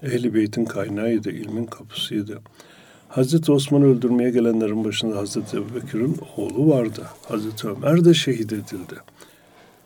Ehli 0.03 0.33
beytin 0.33 0.65
kaynağıydı, 0.65 1.31
ilmin 1.31 1.65
kapısıydı. 1.65 2.39
Hazreti 3.09 3.51
Osman'ı 3.51 3.85
öldürmeye 3.85 4.29
gelenlerin 4.29 4.83
başında 4.85 5.17
Hazreti 5.17 5.57
Ebubekir'in 5.57 6.17
oğlu 6.37 6.69
vardı. 6.69 7.01
Hazreti 7.27 7.67
Ömer 7.67 8.05
de 8.05 8.13
şehit 8.13 8.53
edildi. 8.53 8.95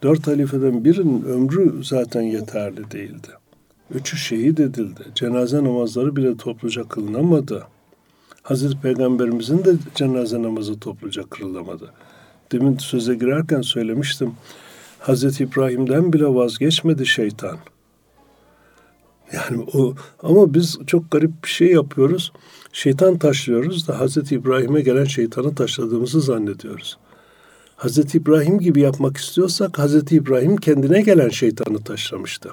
Dört 0.03 0.27
halifeden 0.27 0.85
birinin 0.85 1.23
ömrü 1.23 1.83
zaten 1.83 2.21
yeterli 2.21 2.91
değildi. 2.91 3.27
Üçü 3.93 4.17
şehit 4.17 4.59
edildi. 4.59 5.01
Cenaze 5.15 5.63
namazları 5.63 6.15
bile 6.15 6.37
topluca 6.37 6.83
kılınamadı. 6.83 7.63
Hazreti 8.43 8.81
Peygamberimizin 8.81 9.65
de 9.65 9.73
cenaze 9.95 10.43
namazı 10.43 10.79
topluca 10.79 11.23
kırılamadı. 11.23 11.93
Demin 12.51 12.77
söze 12.77 13.15
girerken 13.15 13.61
söylemiştim. 13.61 14.33
Hazreti 14.99 15.43
İbrahim'den 15.43 16.13
bile 16.13 16.25
vazgeçmedi 16.25 17.05
şeytan. 17.05 17.57
Yani 19.33 19.65
o 19.73 19.95
ama 20.23 20.53
biz 20.53 20.79
çok 20.87 21.11
garip 21.11 21.43
bir 21.43 21.49
şey 21.49 21.71
yapıyoruz. 21.71 22.31
Şeytan 22.73 23.17
taşlıyoruz 23.17 23.87
da 23.87 23.99
Hazreti 23.99 24.35
İbrahim'e 24.35 24.81
gelen 24.81 25.05
şeytanı 25.05 25.55
taşladığımızı 25.55 26.21
zannediyoruz. 26.21 26.97
Hazreti 27.75 28.17
İbrahim 28.17 28.59
gibi 28.59 28.81
yapmak 28.81 29.17
istiyorsak 29.17 29.79
Hazreti 29.79 30.15
İbrahim 30.15 30.57
kendine 30.57 31.01
gelen 31.01 31.29
şeytanı 31.29 31.83
taşlamıştı. 31.83 32.49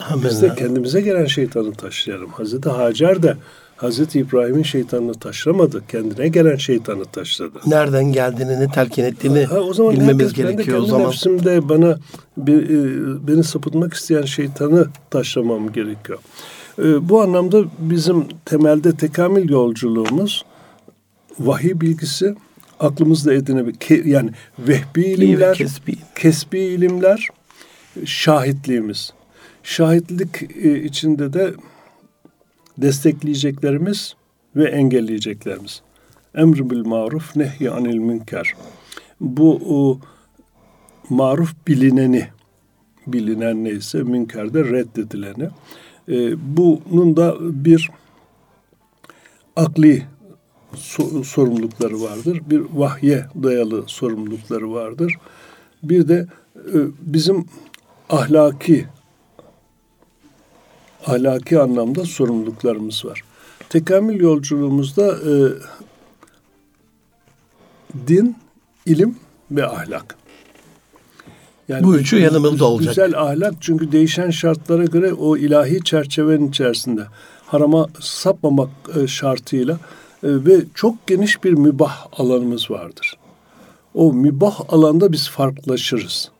Amin. 0.00 0.24
Biz 0.24 0.42
de 0.42 0.54
kendimize 0.54 1.00
gelen 1.00 1.26
şeytanı 1.26 1.72
taşlayalım. 1.72 2.30
Hazreti 2.30 2.68
Hacer 2.68 3.22
de 3.22 3.36
Hazreti 3.76 4.18
İbrahim'in 4.18 4.62
şeytanını 4.62 5.14
taşlamadı. 5.14 5.82
Kendine 5.88 6.28
gelen 6.28 6.56
şeytanı 6.56 7.04
taşladı. 7.04 7.58
Nereden 7.66 8.12
geldiğini, 8.12 8.60
ne 8.60 8.70
telkin 8.70 9.04
ettiğini 9.04 9.44
Ha, 9.44 9.60
o 9.60 9.74
zaman 9.74 9.92
bilmemiz 9.92 10.26
herkes, 10.26 10.44
ben 10.44 10.48
de 10.48 10.52
gerekiyor 10.52 10.78
o 10.78 10.84
zaman. 10.86 11.06
nefsimde 11.06 11.68
bana 11.68 11.98
bir, 12.36 12.70
e, 12.70 13.28
beni 13.28 13.44
sapıtmak 13.44 13.94
isteyen 13.94 14.22
şeytanı 14.22 14.86
taşlamam 15.10 15.72
gerekiyor. 15.72 16.18
E, 16.78 17.08
bu 17.08 17.22
anlamda 17.22 17.64
bizim 17.78 18.24
temelde 18.44 18.96
tekamül 18.96 19.50
yolculuğumuz 19.50 20.44
vahiy 21.40 21.80
bilgisi, 21.80 22.34
aklımızda 22.80 23.34
edinebilir. 23.34 24.04
Yani 24.04 24.30
vehbi 24.58 25.04
ilimler, 25.04 25.54
kesbi. 25.54 25.94
kesbi 26.14 26.58
ilimler, 26.58 27.28
şahitliğimiz. 28.04 29.12
Şahitlik 29.62 30.42
e, 30.64 30.82
içinde 30.82 31.32
de 31.32 31.54
destekleyeceklerimiz 32.78 34.14
ve 34.56 34.64
engelleyeceklerimiz. 34.64 35.82
Emr 36.34 36.70
bil 36.70 36.86
maruf, 36.86 37.36
nehy 37.36 37.70
anil 37.70 37.98
münker. 37.98 38.54
Bu 39.20 39.60
o, 39.68 40.00
maruf 41.10 41.54
bilineni, 41.68 42.28
bilinen 43.06 43.64
neyse 43.64 44.02
münkerde 44.02 44.64
reddedileni. 44.64 45.48
E, 46.08 46.34
bunun 46.56 47.16
da 47.16 47.36
bir 47.40 47.90
akli 49.56 50.02
so- 50.74 51.24
sorumlulukları 51.24 52.02
vardır. 52.02 52.40
Bir 52.50 52.62
vahye 52.74 53.26
dayalı 53.42 53.84
sorumlulukları 53.86 54.72
vardır. 54.72 55.14
Bir 55.82 56.08
de 56.08 56.26
e, 56.56 56.76
bizim 57.00 57.44
ahlaki 58.10 58.86
ahlaki 61.06 61.60
anlamda 61.60 62.04
sorumluluklarımız 62.04 63.04
var. 63.04 63.22
Tekamül 63.68 64.20
yolculuğumuzda 64.20 65.12
e, 65.12 65.32
din, 68.08 68.36
ilim 68.86 69.16
ve 69.50 69.66
ahlak. 69.66 70.16
Yani 71.68 71.84
Bu 71.84 71.96
üçü 71.96 72.18
yanımızda 72.18 72.64
olacak. 72.64 72.88
Güzel 72.88 73.20
ahlak 73.20 73.54
çünkü 73.60 73.92
değişen 73.92 74.30
şartlara 74.30 74.84
göre 74.84 75.12
o 75.12 75.36
ilahi 75.36 75.84
çerçevenin 75.84 76.48
içerisinde 76.48 77.06
harama 77.46 77.86
sapmamak 78.00 78.70
e, 79.02 79.06
şartıyla 79.06 79.74
e, 79.74 79.78
ve 80.22 80.64
çok 80.74 81.06
geniş 81.06 81.44
bir 81.44 81.52
mübah 81.52 82.06
alanımız 82.12 82.70
vardır. 82.70 83.16
O 83.94 84.12
mübah 84.12 84.60
alanda 84.68 85.12
biz 85.12 85.28
farklılaşırız. 85.28 86.30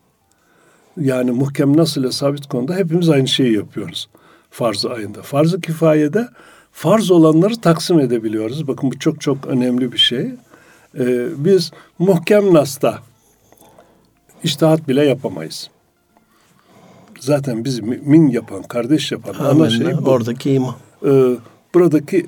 Yani 1.01 1.31
muhkem 1.31 1.77
nasıl 1.77 2.01
ile 2.01 2.13
sabit 2.13 2.47
konuda 2.47 2.75
hepimiz 2.75 3.09
aynı 3.09 3.29
şeyi 3.29 3.55
yapıyoruz 3.55 4.09
farz-ı 4.57 4.91
ayında. 4.91 5.23
Farz-ı 5.23 5.61
kifayede 5.61 6.29
farz 6.73 7.11
olanları 7.11 7.61
taksim 7.61 8.01
edebiliyoruz. 8.01 8.69
Bakın 8.69 8.91
bu 8.91 8.99
çok 8.99 9.21
çok 9.21 9.47
önemli 9.47 9.93
bir 9.93 9.99
şey. 9.99 10.35
Ee, 10.99 11.27
biz 11.37 11.73
muhkem 11.99 12.55
nasta 12.55 12.99
iştihat 14.45 14.89
bile 14.89 15.05
yapamayız. 15.05 15.71
Zaten 17.21 17.65
bizi 17.65 17.83
mümin 17.83 18.29
yapan, 18.29 18.63
kardeş 18.63 19.13
yapan 19.13 19.35
ana 19.35 19.49
Amenna. 19.49 19.71
şey 19.71 19.99
bu. 19.99 20.11
Oradaki 20.11 20.53
iman. 20.53 20.75
Ee, 21.07 21.37
buradaki 21.75 22.27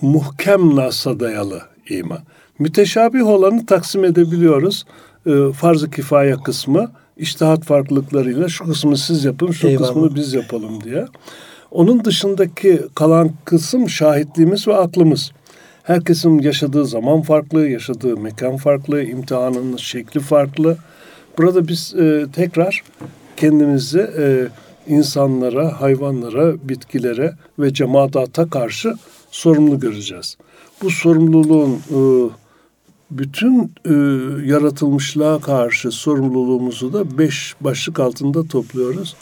muhkem 0.00 0.76
nasa 0.76 1.20
dayalı 1.20 1.62
iman. 1.88 2.20
Müteşabih 2.58 3.26
olanı 3.26 3.66
taksim 3.66 4.04
edebiliyoruz. 4.04 4.84
Ee, 5.26 5.52
farz-ı 5.52 5.90
kifaya 5.90 6.36
kısmı 6.36 6.90
iştihat 7.18 7.64
farklılıklarıyla 7.64 8.48
şu 8.48 8.64
kısmı 8.64 8.96
siz 8.96 9.24
yapın, 9.24 9.50
şu 9.50 9.68
Eyvallah. 9.68 9.88
kısmını 9.88 10.14
biz 10.14 10.34
yapalım 10.34 10.84
diye. 10.84 11.06
Onun 11.70 12.04
dışındaki 12.04 12.82
kalan 12.94 13.30
kısım 13.44 13.88
şahitliğimiz 13.88 14.68
ve 14.68 14.76
aklımız. 14.76 15.32
Herkesin 15.82 16.38
yaşadığı 16.38 16.86
zaman 16.86 17.22
farklı, 17.22 17.68
yaşadığı 17.68 18.16
mekan 18.16 18.56
farklı, 18.56 19.02
imtihanının 19.02 19.76
şekli 19.76 20.20
farklı. 20.20 20.76
Burada 21.38 21.68
biz 21.68 21.94
e, 21.94 22.26
tekrar 22.32 22.82
kendimizi 23.36 24.00
e, 24.18 24.48
insanlara, 24.86 25.80
hayvanlara, 25.80 26.54
bitkilere 26.68 27.32
ve 27.58 27.74
cemaata 27.74 28.50
karşı 28.50 28.94
sorumlu 29.30 29.80
göreceğiz. 29.80 30.36
Bu 30.82 30.90
sorumluluğun 30.90 31.72
e, 31.72 31.98
bütün 33.10 33.72
e, 33.84 33.92
yaratılmışlığa 34.46 35.40
karşı 35.40 35.90
sorumluluğumuzu 35.90 36.92
da 36.92 37.18
beş 37.18 37.54
başlık 37.60 38.00
altında 38.00 38.44
topluyoruz. 38.44 39.16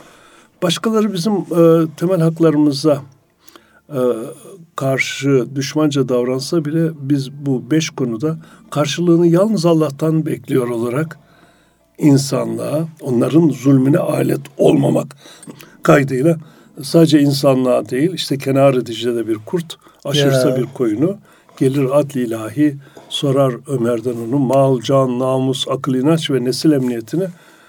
Başkaları 0.63 1.13
bizim 1.13 1.33
e, 1.33 1.87
temel 1.97 2.21
haklarımıza 2.21 3.03
e, 3.89 4.01
karşı 4.77 5.47
düşmanca 5.55 6.09
davransa 6.09 6.65
bile 6.65 6.91
biz 7.01 7.33
bu 7.33 7.71
beş 7.71 7.91
konuda 7.91 8.39
karşılığını 8.71 9.27
yalnız 9.27 9.67
Allah'tan 9.67 10.27
bekliyor 10.27 10.69
olarak 10.69 11.19
insanlığa, 11.99 12.89
onların 13.01 13.49
zulmüne 13.49 13.99
alet 13.99 14.41
olmamak 14.59 15.17
kaydıyla 15.83 16.37
sadece 16.83 17.21
insanlığa 17.21 17.89
değil, 17.89 18.11
işte 18.15 18.39
kenar 18.39 18.87
Dicle'de 18.87 19.29
bir 19.29 19.35
kurt 19.35 19.77
aşırsa 20.05 20.51
Ya. 20.51 20.57
bir 20.57 20.67
koyunu 20.75 21.17
gelir 21.59 21.99
adli 21.99 22.23
ilahi 22.23 22.77
sorar 23.17 23.55
Ömer'den 23.67 24.15
onu 24.29 24.39
mal, 24.39 24.81
can, 24.81 25.19
namus, 25.19 25.69
akıl, 25.69 25.95
inanç 25.95 26.31
ve 26.31 26.45
nesil 26.45 26.73
emniyetini 26.73 27.25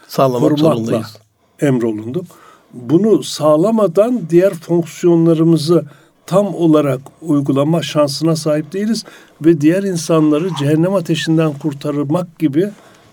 Sağlamak 0.07 0.41
korumakla 0.41 0.75
zorundayız. 0.75 1.17
emrolunduk. 1.61 2.25
Bunu 2.73 3.23
sağlamadan 3.23 4.21
diğer 4.29 4.53
fonksiyonlarımızı 4.53 5.85
tam 6.25 6.55
olarak 6.55 7.01
uygulama 7.21 7.81
şansına 7.81 8.35
sahip 8.35 8.73
değiliz 8.73 9.03
ve 9.41 9.61
diğer 9.61 9.83
insanları 9.83 10.49
cehennem 10.59 10.93
ateşinden 10.93 11.53
kurtarmak 11.53 12.39
gibi 12.39 12.69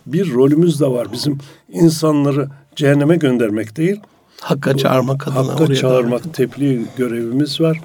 bir 0.06 0.34
rolümüz 0.34 0.80
de 0.80 0.86
var. 0.86 1.12
Bizim 1.12 1.38
insanları 1.72 2.48
cehenneme 2.76 3.16
göndermek 3.16 3.76
değil, 3.76 4.00
Hakka 4.40 4.76
çağırmak 4.76 5.28
adına 5.28 5.38
Hakka 5.38 5.64
oraya 5.64 5.74
çağırmak, 5.74 6.34
tebliğ 6.34 6.86
görevimiz 6.96 7.60
var. 7.60 7.80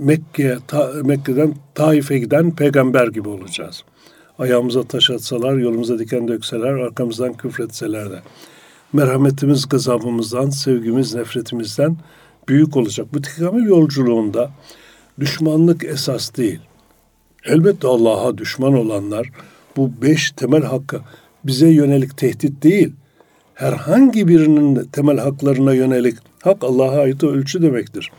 Mekke'ye, 0.00 0.58
ta, 0.66 0.92
Mekke'den 1.04 1.54
Taif'e 1.74 2.18
giden 2.18 2.56
peygamber 2.56 3.08
gibi 3.08 3.28
olacağız. 3.28 3.84
Ayağımıza 4.38 4.82
taş 4.82 5.10
atsalar, 5.10 5.56
yolumuza 5.56 5.98
diken 5.98 6.28
dökseler, 6.28 6.72
arkamızdan 6.72 7.32
küfretseler 7.32 8.10
de. 8.10 8.22
Merhametimiz 8.92 9.68
gazabımızdan, 9.68 10.50
sevgimiz 10.50 11.14
nefretimizden 11.14 11.96
büyük 12.48 12.76
olacak. 12.76 13.06
Bu 13.14 13.22
tekamül 13.22 13.66
yolculuğunda 13.66 14.50
düşmanlık 15.20 15.84
esas 15.84 16.36
değil. 16.36 16.60
Elbette 17.44 17.88
Allah'a 17.88 18.38
düşman 18.38 18.74
olanlar 18.74 19.30
bu 19.76 19.90
beş 20.02 20.30
temel 20.30 20.62
hakkı 20.62 21.00
bize 21.44 21.68
yönelik 21.68 22.16
tehdit 22.16 22.62
değil. 22.62 22.92
Herhangi 23.54 24.28
birinin 24.28 24.84
temel 24.92 25.18
haklarına 25.18 25.74
yönelik 25.74 26.18
hak 26.42 26.64
Allah'a 26.64 27.00
ait 27.00 27.24
ölçü 27.24 27.62
demektir. 27.62 28.10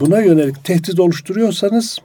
Buna 0.00 0.20
yönelik 0.20 0.64
tehdit 0.64 1.00
oluşturuyorsanız 1.00 1.98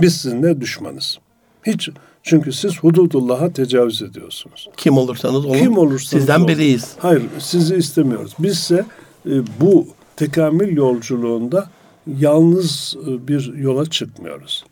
biz 0.00 0.16
sizinle 0.16 0.60
düşmanız. 0.60 1.18
Hiç 1.66 1.88
çünkü 2.22 2.52
siz 2.52 2.78
hududullah'a 2.78 3.52
tecavüz 3.52 4.02
ediyorsunuz. 4.02 4.68
Kim 4.76 4.98
olursanız 4.98 5.46
olun. 5.46 5.58
Kim 5.58 5.78
olursanız 5.78 6.22
Sizden 6.22 6.38
olun. 6.38 6.48
biriyiz. 6.48 6.92
Hayır, 6.98 7.22
sizi 7.38 7.76
istemiyoruz. 7.76 8.32
Bizse 8.38 8.84
e, 9.26 9.30
bu 9.60 9.86
tekamül 10.16 10.76
yolculuğunda 10.76 11.70
yalnız 12.18 12.96
e, 13.06 13.28
bir 13.28 13.54
yola 13.54 13.86
çıkmıyoruz. 13.90 14.64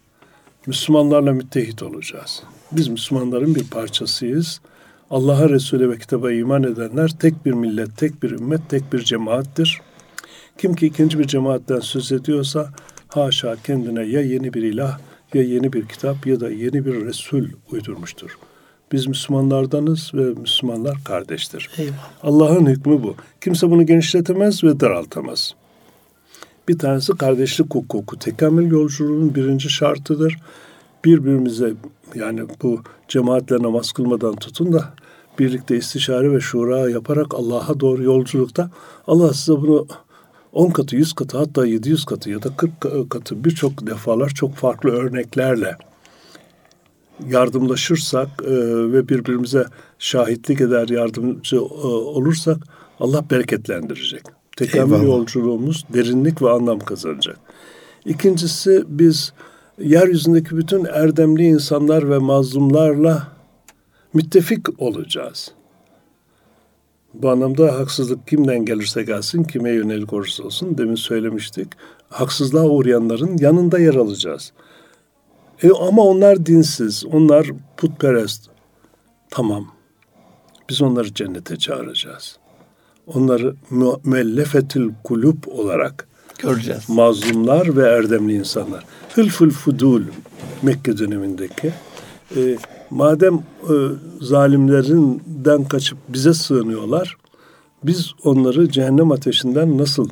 Müslümanlarla 0.66 1.32
müttehit 1.32 1.82
olacağız. 1.82 2.42
Biz 2.72 2.88
Müslümanların 2.88 3.54
bir 3.54 3.64
parçasıyız. 3.64 4.60
Allah'a, 5.10 5.48
Resul'e 5.48 5.90
ve 5.90 5.98
kitaba 5.98 6.32
iman 6.32 6.62
edenler 6.62 7.10
tek 7.20 7.46
bir 7.46 7.52
millet, 7.52 7.96
tek 7.96 8.22
bir 8.22 8.30
ümmet, 8.30 8.60
tek 8.70 8.92
bir 8.92 8.98
cemaattir. 9.04 9.80
Kim 10.58 10.74
ki 10.74 10.86
ikinci 10.86 11.18
bir 11.18 11.26
cemaatten 11.26 11.80
söz 11.80 12.12
ediyorsa 12.12 12.70
haşa 13.08 13.56
kendine 13.56 14.02
ya 14.02 14.20
yeni 14.20 14.54
bir 14.54 14.62
ilah 14.62 14.98
ya 15.34 15.42
yeni 15.42 15.72
bir 15.72 15.86
kitap 15.86 16.26
ya 16.26 16.40
da 16.40 16.50
yeni 16.50 16.86
bir 16.86 17.06
Resul 17.06 17.44
uydurmuştur. 17.72 18.38
Biz 18.92 19.06
Müslümanlardanız 19.06 20.10
ve 20.14 20.40
Müslümanlar 20.40 20.96
kardeştir. 21.04 21.70
Allah'ın 22.22 22.66
hükmü 22.66 23.02
bu. 23.02 23.14
Kimse 23.40 23.70
bunu 23.70 23.86
genişletemez 23.86 24.64
ve 24.64 24.80
daraltamaz. 24.80 25.54
Bir 26.68 26.78
tanesi 26.78 27.12
kardeşlik 27.12 27.74
hukuku. 27.74 28.18
Tekamül 28.18 28.70
yolculuğunun 28.70 29.34
birinci 29.34 29.70
şartıdır. 29.70 30.36
Birbirimize 31.04 31.74
yani 32.14 32.42
bu 32.62 32.82
cemaatle 33.08 33.62
namaz 33.62 33.92
kılmadan 33.92 34.36
tutun 34.36 34.72
da 34.72 34.94
birlikte 35.38 35.76
istişare 35.76 36.32
ve 36.32 36.40
şura 36.40 36.90
yaparak 36.90 37.34
Allah'a 37.34 37.80
doğru 37.80 38.02
yolculukta 38.02 38.70
Allah 39.06 39.34
size 39.34 39.52
bunu 39.52 39.86
10 40.56 40.70
katı, 40.70 40.96
100 40.96 41.12
katı 41.12 41.38
hatta 41.38 41.66
700 41.66 42.04
katı 42.04 42.30
ya 42.30 42.42
da 42.42 42.56
40 42.56 43.10
katı 43.10 43.44
birçok 43.44 43.86
defalar 43.86 44.28
çok 44.28 44.54
farklı 44.54 44.90
örneklerle 44.90 45.76
yardımlaşırsak 47.28 48.28
e, 48.44 48.50
ve 48.92 49.08
birbirimize 49.08 49.64
şahitlik 49.98 50.60
eder, 50.60 50.88
yardımcı 50.88 51.56
e, 51.56 51.60
olursak 51.86 52.56
Allah 53.00 53.30
bereketlendirecek. 53.30 54.22
Tekamül 54.56 55.02
yolculuğumuz 55.02 55.84
derinlik 55.94 56.42
ve 56.42 56.50
anlam 56.50 56.78
kazanacak. 56.78 57.38
İkincisi 58.04 58.84
biz 58.88 59.32
yeryüzündeki 59.78 60.56
bütün 60.56 60.84
erdemli 60.84 61.42
insanlar 61.42 62.10
ve 62.10 62.18
mazlumlarla 62.18 63.28
müttefik 64.14 64.80
olacağız. 64.80 65.52
Bu 67.22 67.30
anlamda 67.30 67.74
haksızlık 67.74 68.28
kimden 68.28 68.64
gelirse 68.64 69.02
gelsin, 69.02 69.44
kime 69.44 69.70
yönelik 69.70 70.12
olursa 70.12 70.42
olsun 70.42 70.78
demin 70.78 70.94
söylemiştik. 70.94 71.68
Haksızlığa 72.08 72.64
uğrayanların 72.64 73.38
yanında 73.38 73.78
yer 73.78 73.94
alacağız. 73.94 74.52
E 75.62 75.70
ama 75.70 76.02
onlar 76.02 76.46
dinsiz, 76.46 77.04
onlar 77.04 77.46
putperest. 77.76 78.50
Tamam. 79.30 79.66
Biz 80.68 80.82
onları 80.82 81.14
cennete 81.14 81.56
çağıracağız. 81.56 82.38
Onları 83.06 83.54
müellefetil 84.04 84.90
kulüp 85.04 85.48
olarak 85.48 86.08
Göreceğiz. 86.38 86.88
mazlumlar 86.88 87.76
ve 87.76 87.88
erdemli 87.88 88.34
insanlar. 88.34 88.84
Hılful 89.14 89.50
Fudul 89.50 90.02
Mekke 90.62 90.98
dönemindeki 90.98 91.72
e, 92.36 92.56
madem 92.90 93.34
e, 93.34 93.74
zalimlerinden 94.20 95.64
kaçıp 95.64 95.98
bize 96.08 96.34
sığınıyorlar, 96.34 97.16
biz 97.84 98.12
onları 98.24 98.68
cehennem 98.68 99.12
ateşinden 99.12 99.78
nasıl 99.78 100.08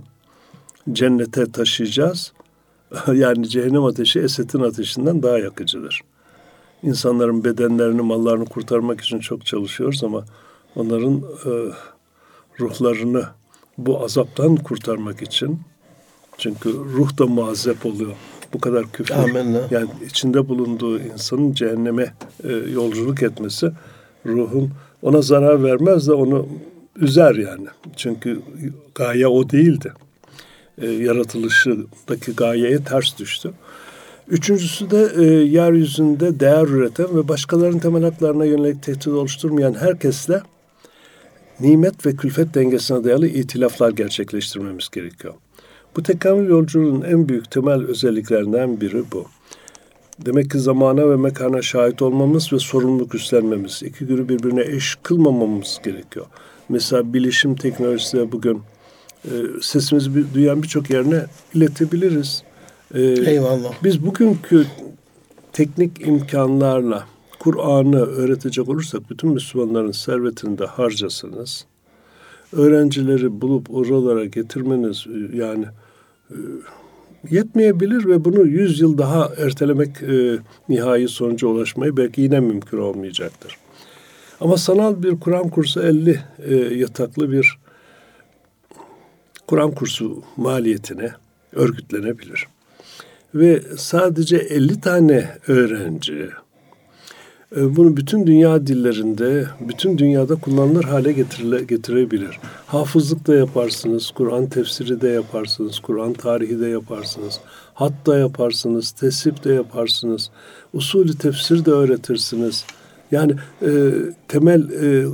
cennete 0.93 1.53
taşıyacağız? 1.53 2.33
yani 3.15 3.49
cehennem 3.49 3.85
ateşi 3.85 4.21
Esed'in 4.21 4.61
ateşinden 4.61 5.23
daha 5.23 5.39
yakıcıdır. 5.39 6.01
İnsanların 6.83 7.45
bedenlerini, 7.45 8.03
mallarını 8.03 8.45
kurtarmak 8.45 9.01
için 9.01 9.19
çok 9.19 9.47
çalışıyoruz 9.47 10.05
ama 10.05 10.25
onların 10.77 11.23
e, 11.47 11.51
ruhlarını 12.61 13.25
bu 13.79 14.05
azaptan 14.05 14.57
kurtarmak 14.57 15.23
için 15.23 15.61
çünkü 16.39 16.73
ruh 16.73 17.19
da 17.19 17.27
muazzep 17.27 17.87
oluyor. 17.87 18.13
Bu 18.55 18.59
kadar 18.61 18.93
küfür. 18.93 19.15
Amenna. 19.15 19.61
Yani 19.71 19.89
içinde 20.07 20.49
bulunduğu 20.49 20.99
insanın 20.99 21.53
cehenneme 21.53 22.15
e, 22.45 22.53
yolculuk 22.53 23.23
etmesi 23.23 23.71
ruhun 24.27 24.71
ona 25.03 25.23
zarar 25.23 25.65
vermez 25.65 26.09
de 26.09 26.13
onu 26.13 26.47
üzer 26.97 27.35
yani. 27.35 27.67
Çünkü 27.97 28.41
gaye 28.95 29.27
o 29.27 29.51
değildi. 29.51 29.93
E, 30.79 30.91
yaratılışındaki 30.91 32.33
gayeye 32.37 32.85
ters 32.85 33.19
düştü. 33.19 33.51
Üçüncüsü 34.29 34.91
de 34.91 35.09
e, 35.17 35.25
yeryüzünde 35.25 36.41
değer 36.41 36.67
üreten 36.69 37.17
ve 37.17 37.29
başkalarının 37.29 37.79
temel 37.79 38.03
haklarına 38.03 38.45
yönelik 38.45 38.83
tehdit 38.83 39.09
oluşturmayan 39.09 39.75
herkesle 39.75 40.41
nimet 41.61 42.07
ve 42.07 42.17
külfet 42.17 42.55
dengesine 42.55 43.05
dayalı 43.05 43.27
itilaflar 43.27 43.91
gerçekleştirmemiz 43.91 44.89
gerekiyor. 44.89 45.35
Bu 45.97 46.03
tekamül 46.03 46.49
yolculuğunun 46.49 47.03
en 47.03 47.29
büyük 47.29 47.51
temel 47.51 47.83
özelliklerinden 47.85 48.81
biri 48.81 49.05
bu. 49.13 49.25
Demek 50.19 50.51
ki 50.51 50.59
zamana 50.59 51.11
ve 51.11 51.17
mekana 51.17 51.63
şahit 51.63 52.03
olmamız 52.03 52.53
ve 52.53 52.59
sorumluluk 52.59 53.15
üstlenmemiz, 53.15 53.83
iki 53.83 54.07
günü 54.07 54.29
birbirine 54.29 54.63
eş 54.63 54.99
kılmamamız 55.03 55.81
gerekiyor. 55.85 56.27
Mesela 56.69 57.13
bilişim 57.15 57.57
teknolojisiyle 57.57 58.33
bugün 58.33 58.61
e, 59.25 59.31
sesimizi 59.63 60.35
duyan 60.35 60.63
birçok 60.63 60.91
yerine 60.91 61.27
iletebiliriz. 61.55 62.43
E, 62.95 63.01
Eyvallah. 63.03 63.73
biz 63.85 64.07
bugünkü 64.07 64.67
teknik 65.53 66.07
imkanlarla 66.07 67.07
Kur'an'ı 67.39 68.01
öğretecek 68.01 68.69
olursak 68.69 69.11
bütün 69.11 69.31
Müslümanların 69.31 69.93
servetini 69.93 70.59
de 70.59 70.67
harcasanız, 70.67 71.67
öğrencileri 72.53 73.41
bulup 73.41 73.75
oralara 73.75 74.25
getirmeniz 74.25 75.07
e, 75.07 75.37
yani 75.37 75.65
yetmeyebilir 77.31 78.07
ve 78.07 78.25
bunu 78.25 78.47
100 78.47 78.81
yıl 78.81 78.99
daha 78.99 79.31
ertelemek 79.39 80.03
e, 80.03 80.39
nihai 80.69 81.09
sonuca 81.09 81.49
ulaşmayı 81.49 81.97
belki 81.97 82.21
yine 82.21 82.41
mümkün 82.41 82.79
olmayacaktır. 82.79 83.57
Ama 84.41 84.57
sanal 84.57 85.03
bir 85.03 85.21
Kur'an 85.21 85.49
kursu 85.49 85.83
50 85.83 86.21
e, 86.39 86.55
yataklı 86.55 87.33
bir 87.33 87.59
Kur'an 89.47 89.71
kursu 89.71 90.23
maliyetine 90.37 91.13
örgütlenebilir. 91.53 92.47
Ve 93.35 93.63
sadece 93.77 94.37
50 94.37 94.81
tane 94.81 95.39
öğrenci 95.49 96.29
bunu 97.57 97.97
bütün 97.97 98.27
dünya 98.27 98.67
dillerinde, 98.67 99.47
bütün 99.69 99.99
dünyada 99.99 100.35
kullanılır 100.35 100.85
hale 100.85 101.13
getirile, 101.13 101.65
getirebilir. 101.65 102.39
Hafızlık 102.67 103.27
da 103.27 103.35
yaparsınız, 103.35 104.11
Kur'an 104.11 104.47
tefsiri 104.47 105.01
de 105.01 105.09
yaparsınız, 105.09 105.79
Kur'an 105.79 106.13
tarihi 106.13 106.61
de 106.61 106.67
yaparsınız, 106.67 107.41
hat 107.75 107.93
da 108.07 108.19
yaparsınız, 108.19 108.91
tesip 108.91 109.45
de 109.45 109.53
yaparsınız, 109.53 110.31
usulü 110.73 111.19
tefsir 111.19 111.65
de 111.65 111.71
öğretirsiniz. 111.71 112.65
Yani 113.11 113.33
e, 113.63 113.93
temel 114.29 114.71
e, 114.71 115.07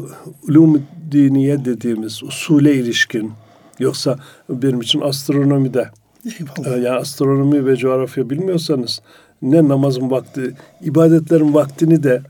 ulum 0.49 0.83
diniye 1.13 1.65
dediğimiz 1.65 2.23
usule 2.23 2.75
ilişkin, 2.75 3.33
yoksa 3.79 4.19
benim 4.49 4.81
için 4.81 5.01
astronomide, 5.01 5.91
Eyvallah. 6.25 6.77
ee, 6.77 6.81
Yani 6.81 6.97
astronomi 6.97 7.67
ve 7.67 7.77
coğrafya 7.77 8.31
bilmiyorsanız 8.31 9.01
ne 9.43 9.69
namazın 9.69 10.11
vakti, 10.11 10.55
ibadetlerin 10.83 11.55
vaktini 11.55 12.03
de 12.03 12.23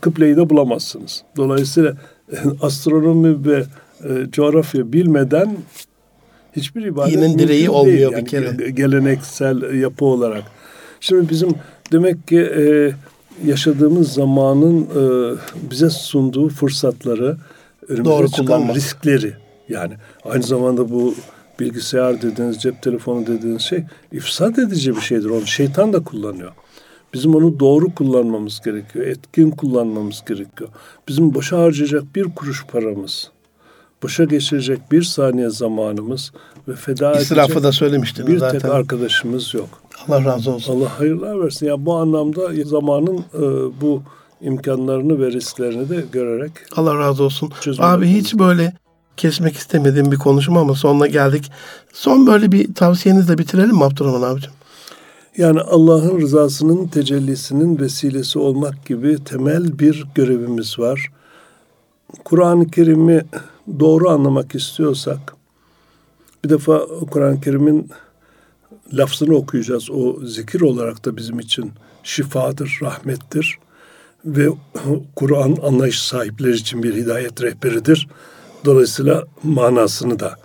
kıbleyi 0.00 0.36
de 0.36 0.50
bulamazsınız. 0.50 1.22
Dolayısıyla 1.36 1.94
astronomi 2.62 3.46
ve 3.46 3.64
e, 4.04 4.30
coğrafya 4.30 4.92
bilmeden 4.92 5.56
hiçbir 6.56 6.82
ibadet 6.86 7.16
mümkün 7.18 7.38
direği 7.38 7.58
değil. 7.58 7.68
olmuyor 7.68 8.10
bir 8.10 8.16
Yani 8.16 8.24
kere. 8.28 8.46
ge- 8.46 8.68
Geleneksel 8.68 9.80
yapı 9.80 10.04
olarak. 10.04 10.42
Şimdi 11.00 11.28
bizim 11.30 11.48
demek 11.92 12.28
ki 12.28 12.38
e, 12.40 12.92
yaşadığımız 13.46 14.12
zamanın 14.12 14.80
e, 14.82 15.34
bize 15.70 15.90
sunduğu 15.90 16.48
fırsatları, 16.48 17.36
önümüze 17.88 18.04
Doğru 18.10 18.28
çıkan 18.28 18.46
kullanmak. 18.46 18.76
riskleri 18.76 19.32
yani 19.68 19.94
aynı 20.24 20.42
zamanda 20.42 20.90
bu 20.90 21.14
bilgisayar 21.62 22.22
dediğiniz, 22.22 22.62
cep 22.62 22.82
telefonu 22.82 23.26
dediğiniz 23.26 23.62
şey 23.62 23.84
ifsad 24.12 24.56
edici 24.56 24.96
bir 24.96 25.00
şeydir. 25.00 25.30
Onu 25.30 25.46
şeytan 25.46 25.92
da 25.92 26.04
kullanıyor. 26.04 26.52
Bizim 27.14 27.34
onu 27.34 27.60
doğru 27.60 27.94
kullanmamız 27.94 28.60
gerekiyor. 28.60 29.06
Etkin 29.06 29.50
kullanmamız 29.50 30.22
gerekiyor. 30.28 30.70
Bizim 31.08 31.34
boşa 31.34 31.58
harcayacak 31.58 32.02
bir 32.14 32.24
kuruş 32.24 32.66
paramız, 32.66 33.30
boşa 34.02 34.24
geçirecek 34.24 34.92
bir 34.92 35.02
saniye 35.02 35.50
zamanımız 35.50 36.32
ve 36.68 36.74
feda 36.74 37.12
İsrafı 37.12 37.52
edecek 37.52 37.64
da 37.64 37.72
söylemiştiniz 37.72 38.28
bir 38.28 38.38
zaten. 38.38 38.60
tek 38.60 38.70
arkadaşımız 38.70 39.54
yok. 39.54 39.68
Allah 40.08 40.24
razı 40.24 40.50
olsun. 40.50 40.76
Allah 40.76 40.98
hayırlar 40.98 41.44
versin. 41.44 41.66
Ya 41.66 41.86
bu 41.86 41.96
anlamda 41.96 42.64
zamanın 42.64 43.18
e, 43.18 43.40
bu 43.80 44.02
imkanlarını 44.40 45.20
ve 45.20 45.32
risklerini 45.32 45.88
de 45.88 46.04
görerek 46.12 46.52
Allah 46.76 46.98
razı 46.98 47.24
olsun. 47.24 47.52
Abi 47.78 48.06
hiç 48.06 48.34
böyle 48.34 48.81
kesmek 49.16 49.56
istemediğim 49.56 50.12
bir 50.12 50.16
konuşma 50.16 50.60
ama 50.60 50.74
sonuna 50.74 51.06
geldik. 51.06 51.52
Son 51.92 52.26
böyle 52.26 52.52
bir 52.52 52.74
tavsiyenizle 52.74 53.38
bitirelim 53.38 53.76
mi 53.76 53.84
Abdurrahman 53.84 54.22
abicim? 54.22 54.52
Yani 55.36 55.60
Allah'ın 55.60 56.20
rızasının 56.20 56.86
tecellisinin 56.86 57.78
vesilesi 57.78 58.38
olmak 58.38 58.86
gibi 58.86 59.24
temel 59.24 59.78
bir 59.78 60.04
görevimiz 60.14 60.78
var. 60.78 61.12
Kur'an-ı 62.24 62.70
Kerim'i 62.70 63.24
doğru 63.80 64.08
anlamak 64.08 64.54
istiyorsak 64.54 65.36
bir 66.44 66.50
defa 66.50 66.86
Kur'an-ı 67.10 67.40
Kerim'in 67.40 67.90
lafzını 68.92 69.36
okuyacağız. 69.36 69.90
O 69.90 70.26
zikir 70.26 70.60
olarak 70.60 71.04
da 71.04 71.16
bizim 71.16 71.40
için 71.40 71.72
şifadır, 72.02 72.78
rahmettir 72.82 73.58
ve 74.24 74.48
Kur'an 75.16 75.56
anlayış 75.62 76.02
sahipleri 76.02 76.54
için 76.54 76.82
bir 76.82 76.94
hidayet 76.94 77.42
rehberidir. 77.42 78.08
Dolayısıyla 78.64 79.24
manasını 79.42 80.20
da 80.20 80.36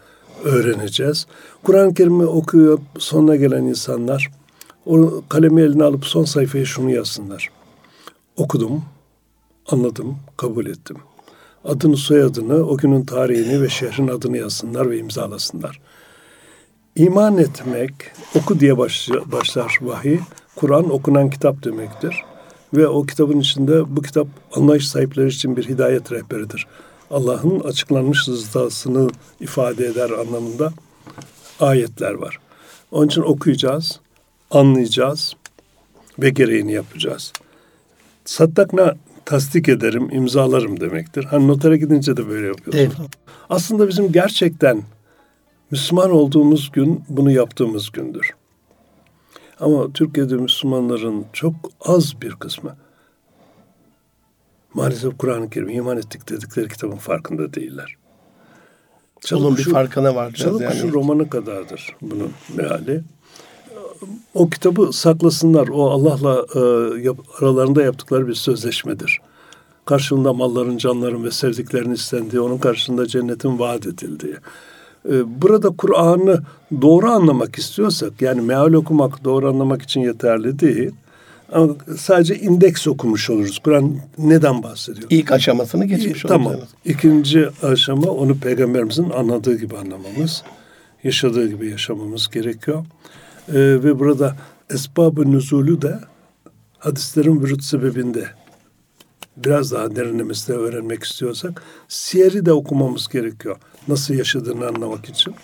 öğreneceğiz. 0.43 1.28
Kur'an-ı 1.63 1.93
Kerim'i 1.93 2.26
okuyup 2.26 2.82
sonuna 2.99 3.36
gelen 3.36 3.63
insanlar 3.63 4.32
o 4.86 5.24
kalemi 5.30 5.61
eline 5.61 5.84
alıp 5.84 6.05
son 6.05 6.26
sayfaya 6.26 6.65
şunu 6.65 6.91
yazsınlar. 6.91 7.49
Okudum, 8.38 8.84
anladım, 9.68 10.18
kabul 10.38 10.65
ettim. 10.65 10.97
Adını, 11.65 11.97
soyadını, 11.97 12.68
o 12.68 12.78
günün 12.78 13.05
tarihini 13.05 13.61
ve 13.61 13.70
şehrin 13.70 14.07
adını 14.07 14.38
yazsınlar 14.38 14.89
ve 14.89 14.97
imzalasınlar. 14.97 15.80
İman 16.95 17.38
etmek, 17.38 17.91
oku 18.36 18.59
diye 18.59 18.78
baş- 18.78 19.09
başlar 19.26 19.80
vahiy. 19.82 20.20
Kur'an 20.55 20.89
okunan 20.89 21.30
kitap 21.30 21.63
demektir. 21.63 22.24
Ve 22.74 22.88
o 22.88 23.05
kitabın 23.05 23.39
içinde 23.39 23.95
bu 23.95 24.01
kitap 24.01 24.28
anlayış 24.55 24.88
sahipleri 24.88 25.28
için 25.28 25.57
bir 25.57 25.70
hidayet 25.70 26.11
rehberidir. 26.11 26.68
Allah'ın 27.12 27.60
açıklanmış 27.60 28.28
rızasını 28.28 29.10
ifade 29.39 29.86
eder 29.86 30.10
anlamında 30.10 30.74
ayetler 31.60 32.14
var. 32.14 32.39
Onun 32.91 33.08
için 33.08 33.22
okuyacağız, 33.22 33.99
anlayacağız 34.51 35.34
ve 36.20 36.30
gereğini 36.30 36.74
yapacağız. 36.74 37.34
Sattakna 38.26 38.95
tasdik 39.26 39.70
ederim, 39.70 40.10
imzalarım 40.12 40.80
demektir. 40.80 41.24
Hani 41.24 41.47
notere 41.47 41.78
gidince 41.78 42.18
de 42.18 42.30
böyle 42.30 42.47
yapıyoruz. 42.47 42.80
Eyvallah. 42.80 43.10
Aslında 43.49 43.88
bizim 43.88 44.12
gerçekten 44.12 44.84
Müslüman 45.72 46.12
olduğumuz 46.12 46.72
gün 46.72 47.03
bunu 47.10 47.32
yaptığımız 47.32 47.91
gündür. 47.91 48.36
Ama 49.60 49.93
Türkiye'de 49.93 50.36
Müslümanların 50.36 51.26
çok 51.34 51.53
az 51.82 52.22
bir 52.22 52.32
kısmı 52.32 52.76
maalesef 54.78 55.17
Kur'an-ı 55.17 55.49
Kerim 55.49 55.69
iman 55.69 55.97
ettik 55.97 56.30
dedikleri 56.30 56.67
kitabın 56.67 56.95
farkında 56.97 57.53
değiller. 57.53 57.95
Bunun 59.32 59.57
bir 59.57 59.63
Çalıkuşu- 59.63 59.71
farkına 59.71 60.15
varacağız 60.15 60.59
Çalıkuşu 60.59 60.86
yani. 60.86 60.93
romanı 60.93 61.30
kadardır 61.30 61.95
bunun 62.01 62.32
meali. 62.55 63.01
O 64.34 64.49
kitabı 64.49 64.93
saklasınlar. 64.93 65.67
O 65.67 65.89
Allah'la 65.89 66.45
e, 66.55 66.59
yap- 67.01 67.41
aralarında 67.41 67.82
yaptıkları 67.82 68.28
bir 68.28 68.34
sözleşmedir. 68.34 69.19
Karşılığında 69.86 70.34
malların, 70.34 70.78
canların 70.78 71.23
ve 71.23 71.32
sevdiklerinin 71.32 71.93
istendiği, 71.93 72.41
onun 72.41 72.57
karşılığında 72.57 73.07
cennetin 73.07 73.59
vaat 73.59 73.88
edildiği. 73.88 74.36
E, 75.09 75.41
burada 75.41 75.69
Kur'an'ı 75.69 76.43
doğru 76.82 77.07
anlamak 77.11 77.55
istiyorsak, 77.57 78.21
yani 78.21 78.41
meal 78.41 78.73
okumak 78.73 79.23
doğru 79.23 79.49
anlamak 79.49 79.82
için 79.82 80.01
yeterli 80.01 80.59
değil. 80.59 80.91
Ama 81.52 81.76
sadece 81.98 82.36
indeks 82.36 82.88
okumuş 82.88 83.30
oluruz. 83.30 83.60
Kur'an 83.60 83.95
neden 84.18 84.64
bahsediyor? 84.64 85.08
İlk 85.10 85.32
aşamasını 85.32 85.86
geçmiş 85.86 86.26
İyi, 86.26 86.28
tamam. 86.28 86.56
İkinci 86.86 87.50
aşama 87.64 88.12
onu 88.12 88.38
peygamberimizin 88.39 89.10
anladığı 89.10 89.58
gibi 89.58 89.78
anlamamız, 89.78 90.43
yaşadığı 91.04 91.48
gibi 91.50 91.70
yaşamamız 91.70 92.30
gerekiyor. 92.30 92.86
Ee, 93.50 93.54
ve 93.54 94.00
burada 94.00 94.36
esbab-ı 94.70 95.32
nüzulü 95.32 95.82
de 95.82 96.00
hadislerin 96.80 97.41
vürüt 97.41 97.64
sebebinde 97.64 98.28
biraz 99.38 99.72
daha 99.72 99.95
derinlemesine 99.95 100.56
öğrenmek 100.56 101.04
istiyorsak 101.04 101.64
siyeri 101.88 102.45
de 102.45 102.54
okumamız 102.54 103.08
gerekiyor. 103.08 103.58
Nasıl 103.88 104.14
yaşadığını 104.14 104.68
anlamak 104.68 105.10
için. 105.10 105.36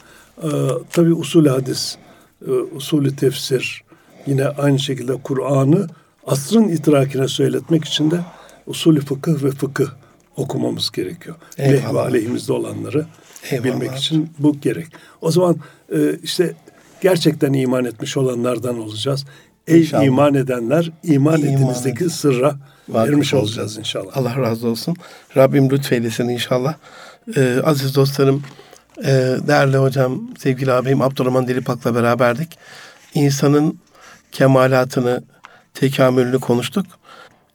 Ee, 0.43 0.47
tabii 0.91 1.14
usul 1.14 1.45
hadis, 1.45 1.97
e, 2.47 2.51
usulü 2.51 3.16
tefsir, 3.16 3.82
yine 4.28 4.47
aynı 4.47 4.80
şekilde 4.80 5.13
Kur'an'ı 5.24 5.88
asrın 6.28 6.67
idrakine 6.69 7.28
söyletmek 7.28 7.86
için 7.86 8.11
de 8.11 8.19
usulü 8.67 8.99
fıkıh 9.01 9.43
ve 9.43 9.51
fıkıh 9.51 9.88
okumamız 10.38 10.91
gerekiyor. 10.91 11.36
Eyvallah. 11.57 11.84
Leh 11.89 11.93
ve 11.93 11.99
aleyhimizde 11.99 12.53
olanları 12.53 13.05
Eyvallah. 13.51 13.63
bilmek 13.65 13.95
için 13.95 14.30
bu 14.39 14.59
gerek. 14.59 14.88
O 15.21 15.32
zaman 15.32 15.55
e, 15.95 15.97
işte 16.24 16.53
gerçekten 17.01 17.53
iman 17.53 17.86
etmiş 17.86 18.17
olanlardan 18.17 18.80
olacağız. 18.80 19.26
Ey 19.67 19.80
İnşallah. 19.82 20.03
iman 20.03 20.34
edenler 20.34 20.91
iman, 21.03 21.41
İman 21.41 21.53
etinizdeki 21.53 22.09
sırra 22.09 22.55
Vakıf 22.89 23.09
ermiş 23.09 23.34
olacağız. 23.34 23.78
inşallah. 23.78 24.17
Allah 24.17 24.38
razı 24.41 24.67
olsun. 24.67 24.95
Rabbim 25.38 25.69
lütfeylesin 25.69 26.30
inşallah. 26.30 26.76
Ee, 27.38 27.57
aziz 27.63 27.95
dostlarım, 27.95 28.43
e, 29.03 29.11
değerli 29.47 29.78
hocam, 29.78 30.21
sevgili 30.39 30.71
abim 30.71 31.01
Abdurrahman 31.01 31.47
Dilipak'la 31.47 31.95
beraberdik. 31.95 32.57
İnsanın 33.13 33.80
kemalatını, 34.34 35.23
tekamülünü 35.73 36.39
konuştuk. 36.39 36.86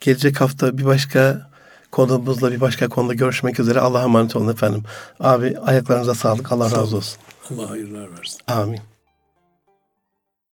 Gelecek 0.01 0.41
hafta 0.41 0.79
bir 0.79 0.85
başka 0.85 1.51
konumuzla 1.91 2.53
bir 2.53 2.61
başka 2.61 2.89
konuda 2.89 3.15
görüşmek 3.15 3.61
üzere. 3.61 3.81
Allah'a 3.81 4.03
emanet 4.03 4.37
olun 4.37 4.53
efendim. 4.53 4.83
Abi 5.21 5.59
ayaklarınıza 5.59 6.15
sağlık. 6.15 6.53
Allah 6.53 6.65
razı 6.65 6.97
olsun. 6.97 7.19
Allah 7.51 7.71
hayırlar 7.71 8.19
versin. 8.19 8.41
Amin. 8.47 8.81